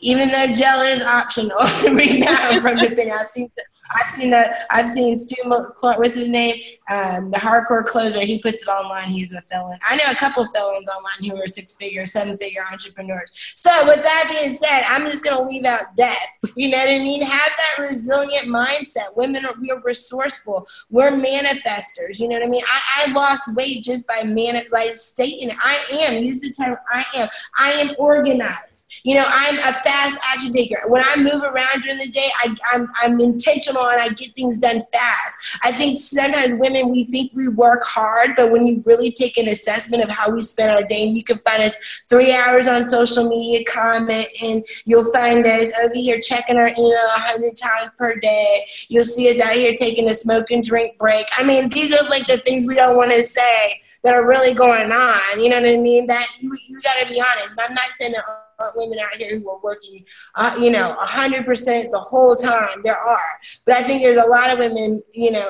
Even 0.00 0.28
though 0.28 0.46
jail 0.48 0.80
is 0.80 1.02
optional 1.02 1.58
to 1.80 1.94
rebound 1.94 2.62
from 2.62 2.78
the 2.78 2.94
thing, 2.94 3.10
I've 3.10 3.28
seen. 3.28 3.50
I've 3.94 4.10
seen 4.10 4.30
that. 4.30 4.66
I've 4.70 4.88
seen 4.88 5.16
Stu. 5.16 5.36
What's 5.46 6.16
his 6.16 6.28
name? 6.28 6.60
Um, 6.88 7.30
the 7.32 7.38
hardcore 7.38 7.84
closer. 7.84 8.20
He 8.20 8.38
puts 8.38 8.62
it 8.62 8.68
online. 8.68 9.08
He's 9.08 9.32
a 9.32 9.40
felon. 9.42 9.78
I 9.88 9.96
know 9.96 10.04
a 10.10 10.14
couple 10.14 10.46
felons 10.54 10.88
online 10.88 11.30
who 11.30 11.42
are 11.42 11.48
six-figure, 11.48 12.06
seven-figure 12.06 12.64
entrepreneurs. 12.70 13.32
So 13.56 13.70
with 13.88 14.04
that 14.04 14.28
being 14.30 14.54
said, 14.54 14.82
I'm 14.88 15.10
just 15.10 15.24
gonna 15.24 15.48
leave 15.48 15.64
out 15.64 15.96
death. 15.96 16.38
You 16.54 16.70
know 16.70 16.78
what 16.78 16.88
I 16.88 16.98
mean? 16.98 17.22
Have 17.22 17.52
that 17.58 17.82
resilient 17.82 18.46
mindset. 18.46 19.16
Women 19.16 19.44
are 19.46 19.54
we're 19.58 19.80
resourceful. 19.80 20.66
We're 20.90 21.10
manifestors. 21.10 22.20
You 22.20 22.28
know 22.28 22.36
what 22.36 22.46
I 22.46 22.48
mean? 22.48 22.62
I, 22.66 23.08
I 23.08 23.12
lost 23.12 23.52
weight 23.54 23.82
just 23.82 24.06
by 24.06 24.22
man 24.22 24.62
by 24.70 24.86
stating 24.94 25.50
I 25.60 25.78
am. 26.04 26.22
Use 26.22 26.40
the 26.40 26.50
term 26.50 26.76
I 26.88 27.04
am. 27.16 27.28
I 27.58 27.72
am 27.72 27.90
organized. 27.98 29.00
You 29.02 29.16
know, 29.16 29.24
I'm 29.26 29.58
a 29.58 29.72
fast 29.72 30.18
agitator. 30.34 30.78
When 30.86 31.02
I 31.04 31.16
move 31.16 31.42
around 31.42 31.82
during 31.82 31.98
the 31.98 32.08
day, 32.08 32.28
I, 32.38 32.54
I'm, 32.72 32.88
I'm 32.96 33.20
intentional 33.20 33.88
and 33.88 34.00
I 34.00 34.08
get 34.10 34.34
things 34.34 34.58
done 34.58 34.82
fast. 34.92 35.36
I 35.62 35.72
think 35.72 35.98
sometimes 35.98 36.54
women, 36.54 36.75
we 36.84 37.04
think 37.04 37.32
we 37.34 37.48
work 37.48 37.84
hard, 37.84 38.30
but 38.36 38.50
when 38.50 38.66
you 38.66 38.82
really 38.84 39.10
take 39.12 39.36
an 39.38 39.48
assessment 39.48 40.02
of 40.02 40.10
how 40.10 40.30
we 40.30 40.42
spend 40.42 40.70
our 40.70 40.82
day, 40.82 41.06
and 41.06 41.16
you 41.16 41.24
can 41.24 41.38
find 41.38 41.62
us 41.62 41.78
three 42.08 42.32
hours 42.32 42.68
on 42.68 42.88
social 42.88 43.28
media 43.28 43.64
comment, 43.64 44.26
and 44.42 44.64
you'll 44.84 45.10
find 45.12 45.46
us 45.46 45.72
over 45.82 45.94
here 45.94 46.20
checking 46.20 46.56
our 46.56 46.68
email 46.68 47.06
a 47.16 47.20
hundred 47.20 47.56
times 47.56 47.90
per 47.96 48.16
day. 48.16 48.66
You'll 48.88 49.04
see 49.04 49.30
us 49.30 49.40
out 49.40 49.54
here 49.54 49.74
taking 49.74 50.08
a 50.08 50.14
smoke 50.14 50.50
and 50.50 50.62
drink 50.62 50.98
break. 50.98 51.26
I 51.36 51.44
mean, 51.44 51.68
these 51.68 51.92
are 51.92 52.08
like 52.08 52.26
the 52.26 52.38
things 52.38 52.66
we 52.66 52.74
don't 52.74 52.96
want 52.96 53.12
to 53.12 53.22
say 53.22 53.80
that 54.02 54.14
are 54.14 54.26
really 54.26 54.54
going 54.54 54.92
on. 54.92 55.40
You 55.40 55.50
know 55.50 55.60
what 55.60 55.68
I 55.68 55.76
mean? 55.76 56.06
That 56.06 56.26
you, 56.40 56.56
you 56.68 56.80
got 56.80 56.98
to 56.98 57.08
be 57.08 57.20
honest. 57.20 57.52
And 57.58 57.66
I'm 57.68 57.74
not 57.74 57.88
saying 57.90 58.14
aren't 58.16 58.45
women 58.74 58.98
out 58.98 59.16
here 59.16 59.38
who 59.38 59.48
are 59.50 59.60
working, 59.62 60.04
uh, 60.34 60.54
you 60.58 60.70
know, 60.70 60.96
100% 61.00 61.90
the 61.90 61.98
whole 61.98 62.34
time. 62.34 62.68
There 62.82 62.96
are, 62.96 63.18
but 63.64 63.76
I 63.76 63.82
think 63.82 64.02
there's 64.02 64.22
a 64.22 64.28
lot 64.28 64.52
of 64.52 64.58
women, 64.58 65.02
you 65.12 65.30
know, 65.30 65.48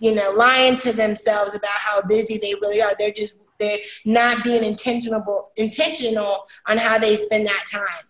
you 0.00 0.14
know, 0.14 0.32
lying 0.36 0.76
to 0.76 0.92
themselves 0.92 1.54
about 1.54 1.70
how 1.70 2.02
busy 2.02 2.38
they 2.38 2.54
really 2.54 2.82
are. 2.82 2.92
They're 2.98 3.12
just 3.12 3.36
they're 3.58 3.78
not 4.06 4.42
being 4.42 4.64
intentional 4.64 5.50
intentional 5.56 6.46
on 6.66 6.78
how 6.78 6.98
they 6.98 7.16
spend 7.16 7.46
that 7.46 7.64
time. 7.70 8.06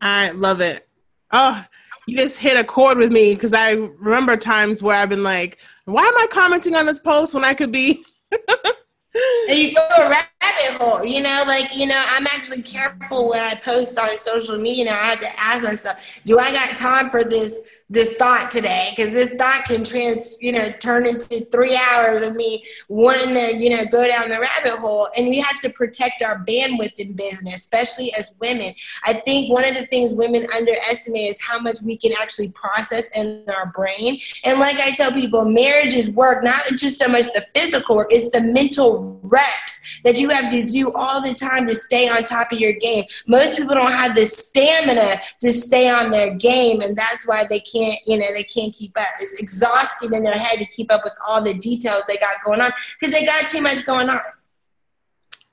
I 0.00 0.30
love 0.30 0.60
it. 0.60 0.86
Oh, 1.32 1.64
you 2.06 2.16
just 2.16 2.38
hit 2.38 2.58
a 2.58 2.64
chord 2.64 2.98
with 2.98 3.12
me 3.12 3.34
because 3.34 3.54
I 3.54 3.72
remember 3.72 4.36
times 4.36 4.82
where 4.82 4.96
I've 4.96 5.08
been 5.08 5.22
like, 5.22 5.58
why 5.84 6.02
am 6.02 6.16
I 6.18 6.26
commenting 6.30 6.74
on 6.74 6.86
this 6.86 6.98
post 6.98 7.34
when 7.34 7.44
I 7.44 7.54
could 7.54 7.72
be 7.72 8.04
and 9.48 9.58
you 9.58 9.74
go 9.74 9.88
a 9.98 10.24
rabbit 10.42 10.80
hole, 10.80 11.04
you 11.04 11.22
know, 11.22 11.44
like, 11.46 11.76
you 11.76 11.86
know, 11.86 12.02
I'm 12.10 12.26
actually 12.26 12.62
careful 12.62 13.28
when 13.28 13.40
I 13.40 13.54
post 13.56 13.98
on 13.98 14.18
social 14.18 14.58
media 14.58 14.86
now. 14.86 15.00
I 15.00 15.10
have 15.10 15.20
to 15.20 15.40
ask 15.40 15.64
myself, 15.64 15.98
do 16.24 16.38
I 16.38 16.52
got 16.52 16.68
time 16.76 17.08
for 17.10 17.24
this 17.24 17.60
this 17.92 18.14
thought 18.14 18.52
today? 18.52 18.92
Because 18.94 19.12
this 19.12 19.30
thought 19.30 19.64
can 19.64 19.82
trans 19.82 20.36
you 20.40 20.52
know 20.52 20.70
turn 20.78 21.06
into 21.06 21.44
three 21.46 21.76
hours 21.90 22.24
of 22.24 22.36
me 22.36 22.62
wanting 22.88 23.34
to 23.34 23.56
you 23.56 23.70
know 23.70 23.84
go 23.86 24.06
down 24.06 24.30
the 24.30 24.38
rabbit 24.38 24.78
hole. 24.78 25.08
And 25.16 25.28
we 25.28 25.40
have 25.40 25.60
to 25.62 25.70
protect 25.70 26.22
our 26.22 26.38
bandwidth 26.44 26.94
in 26.98 27.14
business 27.14 27.56
especially 27.56 28.12
as 28.16 28.30
women. 28.40 28.72
I 29.04 29.14
think 29.14 29.52
one 29.52 29.64
of 29.64 29.74
the 29.74 29.86
things 29.86 30.14
women 30.14 30.46
underestimate 30.54 31.30
is 31.30 31.42
how 31.42 31.58
much 31.58 31.82
we 31.82 31.96
can 31.96 32.12
actually 32.20 32.52
process 32.52 33.16
in 33.16 33.44
our 33.56 33.66
brain. 33.72 34.20
And 34.44 34.60
like 34.60 34.76
i 34.76 34.92
tell 34.92 35.10
people 35.10 35.44
marriage 35.44 35.94
is 35.94 36.10
work 36.10 36.44
not 36.44 36.62
just 36.76 36.98
so 36.98 37.08
much 37.08 37.26
the 37.32 37.44
physical 37.54 37.96
work 37.96 38.08
it's 38.10 38.30
the 38.30 38.42
mental 38.42 39.18
reps 39.22 40.00
that 40.04 40.18
you 40.18 40.29
have 40.30 40.50
to 40.50 40.64
do 40.64 40.92
all 40.94 41.22
the 41.22 41.34
time 41.34 41.66
to 41.66 41.74
stay 41.74 42.08
on 42.08 42.24
top 42.24 42.52
of 42.52 42.58
your 42.58 42.72
game 42.74 43.04
most 43.26 43.56
people 43.56 43.74
don't 43.74 43.92
have 43.92 44.14
the 44.14 44.24
stamina 44.24 45.20
to 45.40 45.52
stay 45.52 45.88
on 45.88 46.10
their 46.10 46.34
game 46.34 46.80
and 46.80 46.96
that's 46.96 47.26
why 47.26 47.44
they 47.48 47.60
can't 47.60 47.96
you 48.06 48.18
know, 48.18 48.26
they 48.34 48.42
can't 48.42 48.74
keep 48.74 48.98
up. 48.98 49.06
It's 49.20 49.40
exhausting 49.40 50.12
in 50.12 50.22
their 50.22 50.38
head 50.38 50.58
to 50.58 50.66
keep 50.66 50.92
up 50.92 51.04
with 51.04 51.12
all 51.26 51.42
the 51.42 51.54
details 51.54 52.02
they 52.06 52.16
got 52.16 52.36
going 52.44 52.60
on 52.60 52.72
because 52.98 53.14
they 53.14 53.24
got 53.24 53.46
too 53.46 53.62
much 53.62 53.84
going 53.86 54.08
on. 54.08 54.20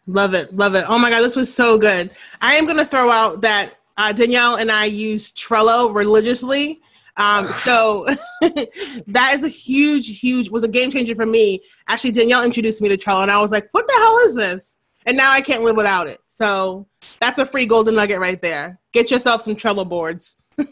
Love 0.05 0.33
it, 0.33 0.55
love 0.55 0.75
it. 0.75 0.85
Oh 0.87 0.97
my 0.97 1.09
god, 1.09 1.21
this 1.21 1.35
was 1.35 1.53
so 1.53 1.77
good. 1.77 2.11
I 2.41 2.55
am 2.55 2.65
gonna 2.65 2.85
throw 2.85 3.11
out 3.11 3.41
that 3.41 3.75
uh, 3.97 4.13
Danielle 4.13 4.55
and 4.55 4.71
I 4.71 4.85
use 4.85 5.31
Trello 5.31 5.93
religiously. 5.93 6.81
Um, 7.17 7.47
so 7.47 8.05
that 8.41 9.33
is 9.35 9.43
a 9.43 9.49
huge, 9.49 10.19
huge 10.19 10.49
was 10.49 10.63
a 10.63 10.67
game 10.67 10.91
changer 10.91 11.15
for 11.15 11.25
me. 11.25 11.61
Actually, 11.87 12.11
Danielle 12.11 12.43
introduced 12.43 12.81
me 12.81 12.89
to 12.89 12.97
Trello, 12.97 13.23
and 13.23 13.31
I 13.31 13.41
was 13.41 13.51
like, 13.51 13.67
"What 13.71 13.87
the 13.87 13.93
hell 13.93 14.17
is 14.19 14.35
this?" 14.35 14.77
And 15.05 15.17
now 15.17 15.31
I 15.31 15.41
can't 15.41 15.63
live 15.63 15.75
without 15.75 16.07
it. 16.07 16.19
So 16.27 16.87
that's 17.19 17.39
a 17.39 17.45
free 17.45 17.65
golden 17.65 17.95
nugget 17.95 18.19
right 18.19 18.41
there. 18.41 18.79
Get 18.93 19.09
yourself 19.09 19.41
some 19.41 19.55
Trello 19.55 19.87
boards. 19.87 20.37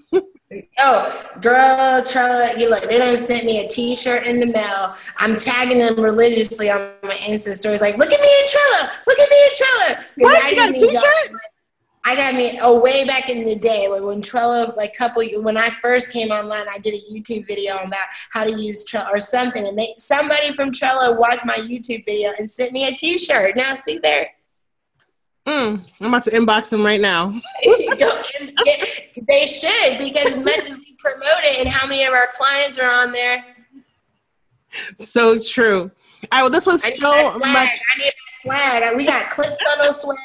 Oh, 0.79 1.23
girl, 1.41 2.01
Trello, 2.01 2.57
you 2.57 2.69
look, 2.69 2.83
they 2.83 2.99
done 2.99 3.17
sent 3.17 3.45
me 3.45 3.65
a 3.65 3.67
t-shirt 3.67 4.25
in 4.27 4.39
the 4.39 4.45
mail. 4.45 4.95
I'm 5.17 5.35
tagging 5.35 5.79
them 5.79 5.99
religiously 5.99 6.69
on 6.69 6.91
my 7.03 7.15
Insta 7.15 7.53
stories, 7.55 7.81
like, 7.81 7.97
look 7.97 8.11
at 8.11 8.21
me 8.21 8.27
in 8.27 8.47
Trello, 8.47 8.89
look 9.07 9.19
at 9.19 9.29
me 9.29 9.37
in 9.43 9.51
Trello. 9.51 10.03
What? 10.17 10.43
I 10.43 10.49
you 10.51 10.55
got 10.55 10.69
a 10.69 10.73
t-shirt? 10.73 11.31
I 12.07 12.15
got 12.15 12.35
me 12.35 12.59
oh 12.61 12.79
way 12.79 13.05
back 13.05 13.29
in 13.29 13.45
the 13.45 13.55
day 13.55 13.87
when 13.89 14.21
Trello 14.21 14.75
like 14.77 14.95
couple 14.95 15.23
when 15.41 15.57
I 15.57 15.69
first 15.81 16.11
came 16.13 16.29
online 16.29 16.67
I 16.71 16.77
did 16.77 16.93
a 16.93 16.99
YouTube 17.11 17.47
video 17.47 17.77
about 17.77 18.05
how 18.29 18.43
to 18.43 18.51
use 18.51 18.85
Trello 18.85 19.09
or 19.11 19.19
something 19.19 19.67
and 19.67 19.77
they 19.77 19.95
somebody 19.97 20.53
from 20.53 20.71
Trello 20.71 21.17
watched 21.17 21.45
my 21.45 21.57
YouTube 21.57 22.05
video 22.05 22.31
and 22.37 22.49
sent 22.49 22.73
me 22.73 22.87
a 22.87 22.91
t-shirt. 22.91 23.55
Now 23.55 23.73
see 23.73 23.97
there 23.97 24.29
Mm, 25.45 25.87
I'm 26.01 26.07
about 26.07 26.23
to 26.23 26.31
inbox 26.31 26.69
them 26.69 26.83
right 26.83 26.99
now. 26.99 27.39
they 27.63 29.45
should 29.45 29.99
because 29.99 30.33
as 30.33 30.39
much 30.39 30.57
as 30.57 30.73
we 30.73 30.95
promote 30.97 31.43
it 31.43 31.59
and 31.59 31.69
how 31.69 31.87
many 31.87 32.03
of 32.03 32.13
our 32.13 32.29
clients 32.35 32.79
are 32.79 32.91
on 32.91 33.11
there. 33.11 33.45
So 34.97 35.37
true. 35.37 35.91
All 36.31 36.39
right, 36.39 36.41
well, 36.41 36.49
this 36.49 36.65
was 36.65 36.83
so 36.97 37.37
much. 37.37 37.45
I 37.53 37.99
need 37.99 38.11
swag. 38.41 38.97
We 38.97 39.05
got 39.05 39.25
ClickFunnels 39.25 39.93
swag. 39.93 40.17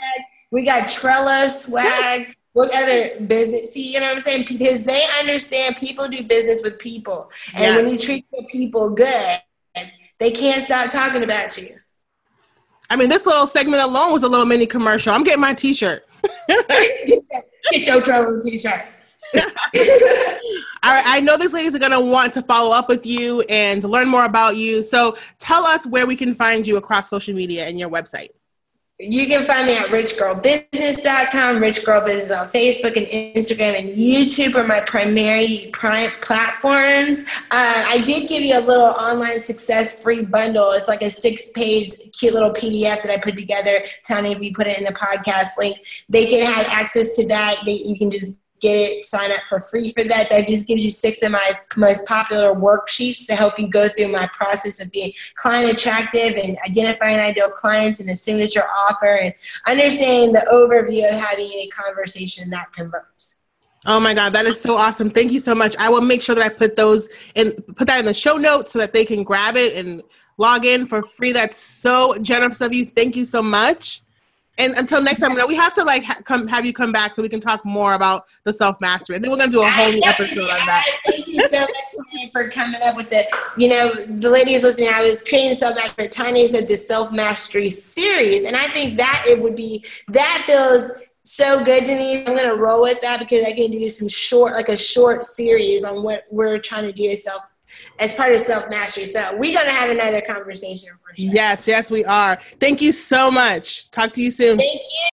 We 0.50 0.64
got 0.64 0.88
Trello 0.88 1.50
swag. 1.50 2.34
What 2.52 2.74
other 2.74 3.20
business? 3.26 3.72
See, 3.72 3.92
you 3.92 4.00
know 4.00 4.06
what 4.06 4.16
I'm 4.16 4.20
saying? 4.20 4.46
Because 4.48 4.82
they 4.82 5.02
understand 5.20 5.76
people 5.76 6.08
do 6.08 6.24
business 6.24 6.62
with 6.62 6.80
people, 6.80 7.30
and 7.54 7.62
yeah. 7.62 7.76
when 7.76 7.88
you 7.88 7.96
treat 7.96 8.26
your 8.32 8.44
people 8.48 8.90
good, 8.90 9.38
they 10.18 10.32
can't 10.32 10.62
stop 10.62 10.90
talking 10.90 11.22
about 11.22 11.56
you. 11.56 11.78
I 12.90 12.96
mean, 12.96 13.08
this 13.08 13.24
little 13.24 13.46
segment 13.46 13.84
alone 13.84 14.12
was 14.12 14.24
a 14.24 14.28
little 14.28 14.46
mini 14.46 14.66
commercial. 14.66 15.14
I'm 15.14 15.22
getting 15.22 15.40
my 15.40 15.54
T-shirt. 15.54 16.04
Get 16.48 17.86
your 17.86 18.00
Trello 18.00 18.42
T-shirt. 18.42 18.82
All 20.82 20.92
right, 20.92 21.04
I 21.06 21.20
know 21.20 21.36
these 21.36 21.52
ladies 21.52 21.74
are 21.74 21.78
going 21.78 21.92
to 21.92 22.00
want 22.00 22.34
to 22.34 22.42
follow 22.42 22.74
up 22.74 22.88
with 22.88 23.06
you 23.06 23.42
and 23.42 23.84
learn 23.84 24.08
more 24.08 24.24
about 24.24 24.56
you. 24.56 24.82
So 24.82 25.16
tell 25.38 25.64
us 25.64 25.86
where 25.86 26.06
we 26.06 26.16
can 26.16 26.34
find 26.34 26.66
you 26.66 26.78
across 26.78 27.08
social 27.08 27.34
media 27.34 27.66
and 27.66 27.78
your 27.78 27.90
website. 27.90 28.30
You 29.02 29.26
can 29.26 29.46
find 29.46 29.66
me 29.66 29.78
at 29.78 29.86
richgirlbusiness.com, 29.86 31.58
Rich 31.58 31.86
Girl 31.86 32.04
Business 32.04 32.30
on 32.30 32.48
Facebook 32.48 32.98
and 32.98 33.06
Instagram 33.06 33.78
and 33.78 33.88
YouTube 33.96 34.54
are 34.56 34.66
my 34.66 34.80
primary 34.80 35.70
platforms. 35.72 37.24
Uh, 37.50 37.84
I 37.88 38.02
did 38.04 38.28
give 38.28 38.42
you 38.42 38.58
a 38.58 38.60
little 38.60 38.84
online 38.84 39.40
success 39.40 40.02
free 40.02 40.26
bundle. 40.26 40.72
It's 40.72 40.86
like 40.86 41.00
a 41.00 41.08
six 41.08 41.50
page 41.52 41.92
cute 42.12 42.34
little 42.34 42.52
PDF 42.52 43.02
that 43.02 43.10
I 43.10 43.16
put 43.16 43.38
together. 43.38 43.80
Tony, 44.06 44.32
if 44.32 44.42
you 44.42 44.52
put 44.52 44.66
it 44.66 44.76
in 44.76 44.84
the 44.84 44.92
podcast 44.92 45.56
link, 45.56 45.78
they 46.10 46.26
can 46.26 46.44
have 46.44 46.66
access 46.68 47.16
to 47.16 47.26
that. 47.28 47.56
They, 47.64 47.72
you 47.72 47.96
can 47.96 48.10
just 48.10 48.36
get 48.60 48.74
it, 48.74 49.04
sign 49.04 49.30
up 49.32 49.40
for 49.48 49.60
free 49.60 49.92
for 49.92 50.04
that. 50.04 50.28
That 50.30 50.46
just 50.46 50.66
gives 50.66 50.82
you 50.82 50.90
six 50.90 51.22
of 51.22 51.32
my 51.32 51.58
most 51.76 52.06
popular 52.06 52.54
worksheets 52.54 53.26
to 53.26 53.34
help 53.34 53.58
you 53.58 53.68
go 53.68 53.88
through 53.88 54.08
my 54.08 54.28
process 54.32 54.80
of 54.80 54.90
being 54.92 55.12
client 55.36 55.72
attractive 55.72 56.34
and 56.36 56.58
identifying 56.66 57.18
ideal 57.18 57.50
clients 57.50 58.00
and 58.00 58.10
a 58.10 58.16
signature 58.16 58.66
offer 58.88 59.16
and 59.16 59.34
understanding 59.66 60.32
the 60.32 60.46
overview 60.52 61.08
of 61.08 61.18
having 61.18 61.46
a 61.46 61.68
conversation 61.68 62.50
that 62.50 62.72
converts. 62.72 63.36
Oh 63.86 63.98
my 63.98 64.12
God, 64.12 64.34
that 64.34 64.44
is 64.44 64.60
so 64.60 64.76
awesome. 64.76 65.08
Thank 65.08 65.32
you 65.32 65.40
so 65.40 65.54
much. 65.54 65.74
I 65.78 65.88
will 65.88 66.02
make 66.02 66.20
sure 66.20 66.34
that 66.34 66.44
I 66.44 66.50
put 66.50 66.76
those 66.76 67.08
in 67.34 67.52
put 67.52 67.86
that 67.86 67.98
in 67.98 68.04
the 68.04 68.14
show 68.14 68.36
notes 68.36 68.72
so 68.72 68.78
that 68.78 68.92
they 68.92 69.06
can 69.06 69.22
grab 69.22 69.56
it 69.56 69.74
and 69.74 70.02
log 70.36 70.66
in 70.66 70.86
for 70.86 71.02
free. 71.02 71.32
That's 71.32 71.56
so 71.56 72.16
generous 72.18 72.60
of 72.60 72.74
you. 72.74 72.84
Thank 72.84 73.16
you 73.16 73.24
so 73.24 73.42
much. 73.42 74.02
And 74.60 74.74
until 74.74 75.00
next 75.02 75.20
time, 75.20 75.34
we 75.48 75.56
have 75.56 75.72
to 75.72 75.84
like 75.84 76.04
ha- 76.04 76.20
come 76.24 76.46
have 76.46 76.66
you 76.66 76.74
come 76.74 76.92
back 76.92 77.14
so 77.14 77.22
we 77.22 77.30
can 77.30 77.40
talk 77.40 77.64
more 77.64 77.94
about 77.94 78.26
the 78.44 78.52
self 78.52 78.78
mastery. 78.78 79.16
I 79.16 79.18
think 79.18 79.32
we're 79.32 79.38
gonna 79.38 79.50
do 79.50 79.62
a 79.62 79.68
whole 79.68 79.90
new 79.90 80.02
episode 80.04 80.38
on 80.38 80.66
that. 80.66 80.84
Thank 81.06 81.26
you 81.28 81.40
so 81.48 81.60
much 81.60 82.30
for 82.30 82.50
coming 82.50 82.82
up 82.82 82.94
with 82.94 83.08
the. 83.08 83.24
You 83.56 83.68
know, 83.68 83.94
the 83.94 84.28
ladies 84.28 84.62
listening, 84.62 84.90
I 84.92 85.00
was 85.00 85.22
creating 85.22 85.56
self 85.56 85.76
mastery. 85.76 86.08
Tanya 86.08 86.46
said 86.46 86.68
the 86.68 86.76
self 86.76 87.10
mastery 87.10 87.70
series, 87.70 88.44
and 88.44 88.54
I 88.54 88.64
think 88.64 88.98
that 88.98 89.24
it 89.26 89.40
would 89.40 89.56
be 89.56 89.82
that 90.08 90.42
feels 90.44 90.90
so 91.22 91.64
good 91.64 91.86
to 91.86 91.96
me. 91.96 92.26
I'm 92.26 92.36
gonna 92.36 92.54
roll 92.54 92.82
with 92.82 93.00
that 93.00 93.18
because 93.18 93.46
I 93.46 93.52
can 93.52 93.70
do 93.70 93.88
some 93.88 94.08
short, 94.08 94.52
like 94.52 94.68
a 94.68 94.76
short 94.76 95.24
series 95.24 95.84
on 95.84 96.02
what 96.02 96.24
we're 96.30 96.58
trying 96.58 96.84
to 96.84 96.92
do 96.92 97.08
as 97.08 97.24
self 97.24 97.44
as 97.98 98.14
part 98.14 98.32
of 98.32 98.40
self 98.40 98.68
mastery. 98.70 99.06
So 99.06 99.36
we're 99.36 99.54
gonna 99.54 99.72
have 99.72 99.90
another 99.90 100.20
conversation 100.20 100.90
for 101.02 101.16
sure. 101.16 101.32
Yes, 101.32 101.66
yes, 101.66 101.90
we 101.90 102.04
are. 102.04 102.38
Thank 102.58 102.80
you 102.80 102.92
so 102.92 103.30
much. 103.30 103.90
Talk 103.90 104.12
to 104.14 104.22
you 104.22 104.30
soon. 104.30 104.58
Thank 104.58 104.80
you. 104.80 105.08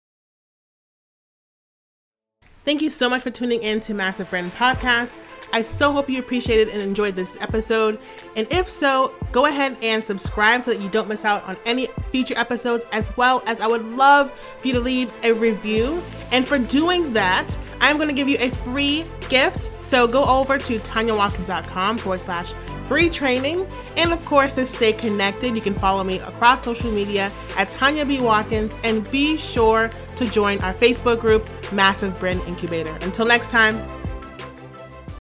Thank 2.65 2.81
you 2.81 2.91
so 2.91 3.11
much 3.11 3.23
for 3.23 3.31
tuning 3.31 3.63
in 3.63 3.81
to 3.81 3.95
Massive 3.95 4.31
Brand 4.31 4.53
Podcast. 4.53 5.19
I 5.53 5.63
so 5.63 5.93
hope 5.93 6.09
you 6.09 6.19
appreciated 6.19 6.69
and 6.69 6.83
enjoyed 6.83 7.15
this 7.15 7.37
episode. 7.41 7.99
And 8.37 8.47
if 8.51 8.69
so, 8.69 9.15
go 9.33 9.47
ahead 9.47 9.77
and 9.83 10.03
subscribe 10.03 10.63
so 10.63 10.73
that 10.73 10.81
you 10.81 10.89
don't 10.89 11.09
miss 11.09 11.25
out 11.25 11.45
on 11.45 11.57
any 11.67 11.89
future 12.11 12.39
episodes, 12.39 12.87
as 12.93 13.15
well 13.17 13.43
as 13.47 13.61
I 13.61 13.67
would 13.67 13.85
love 13.85 14.33
for 14.61 14.69
you 14.69 14.75
to 14.75 14.81
leave 14.81 15.13
a 15.23 15.33
review. 15.33 16.03
And 16.31 16.47
for 16.47 16.59
doing 16.59 17.13
that, 17.13 17.57
I'm 17.81 17.97
going 17.97 18.09
to 18.09 18.15
give 18.15 18.29
you 18.29 18.39
a 18.41 18.51
free 18.51 19.05
gift. 19.29 19.83
So 19.83 20.07
go 20.07 20.25
over 20.25 20.57
to 20.59 20.79
tanyawatkins.com 20.79 21.99
forward 21.99 22.21
slash 22.21 22.55
free 22.85 23.11
training. 23.11 23.67
And 23.97 24.13
of 24.13 24.25
course, 24.25 24.55
to 24.55 24.67
stay 24.67 24.93
connected, 24.93 25.55
you 25.55 25.61
can 25.61 25.75
follow 25.75 26.05
me 26.05 26.19
across 26.21 26.63
social 26.63 26.91
media 26.91 27.31
at 27.57 27.71
Tanya 27.71 28.05
B. 28.05 28.21
Watkins 28.21 28.73
and 28.85 29.09
be 29.11 29.37
sure 29.37 29.91
to 30.17 30.27
join 30.27 30.61
our 30.61 30.75
Facebook 30.75 31.21
group, 31.21 31.47
Massive 31.73 32.19
Brand 32.19 32.41
Incubator. 32.47 32.97
Until 33.03 33.27
next 33.27 33.51
time, 33.51 33.85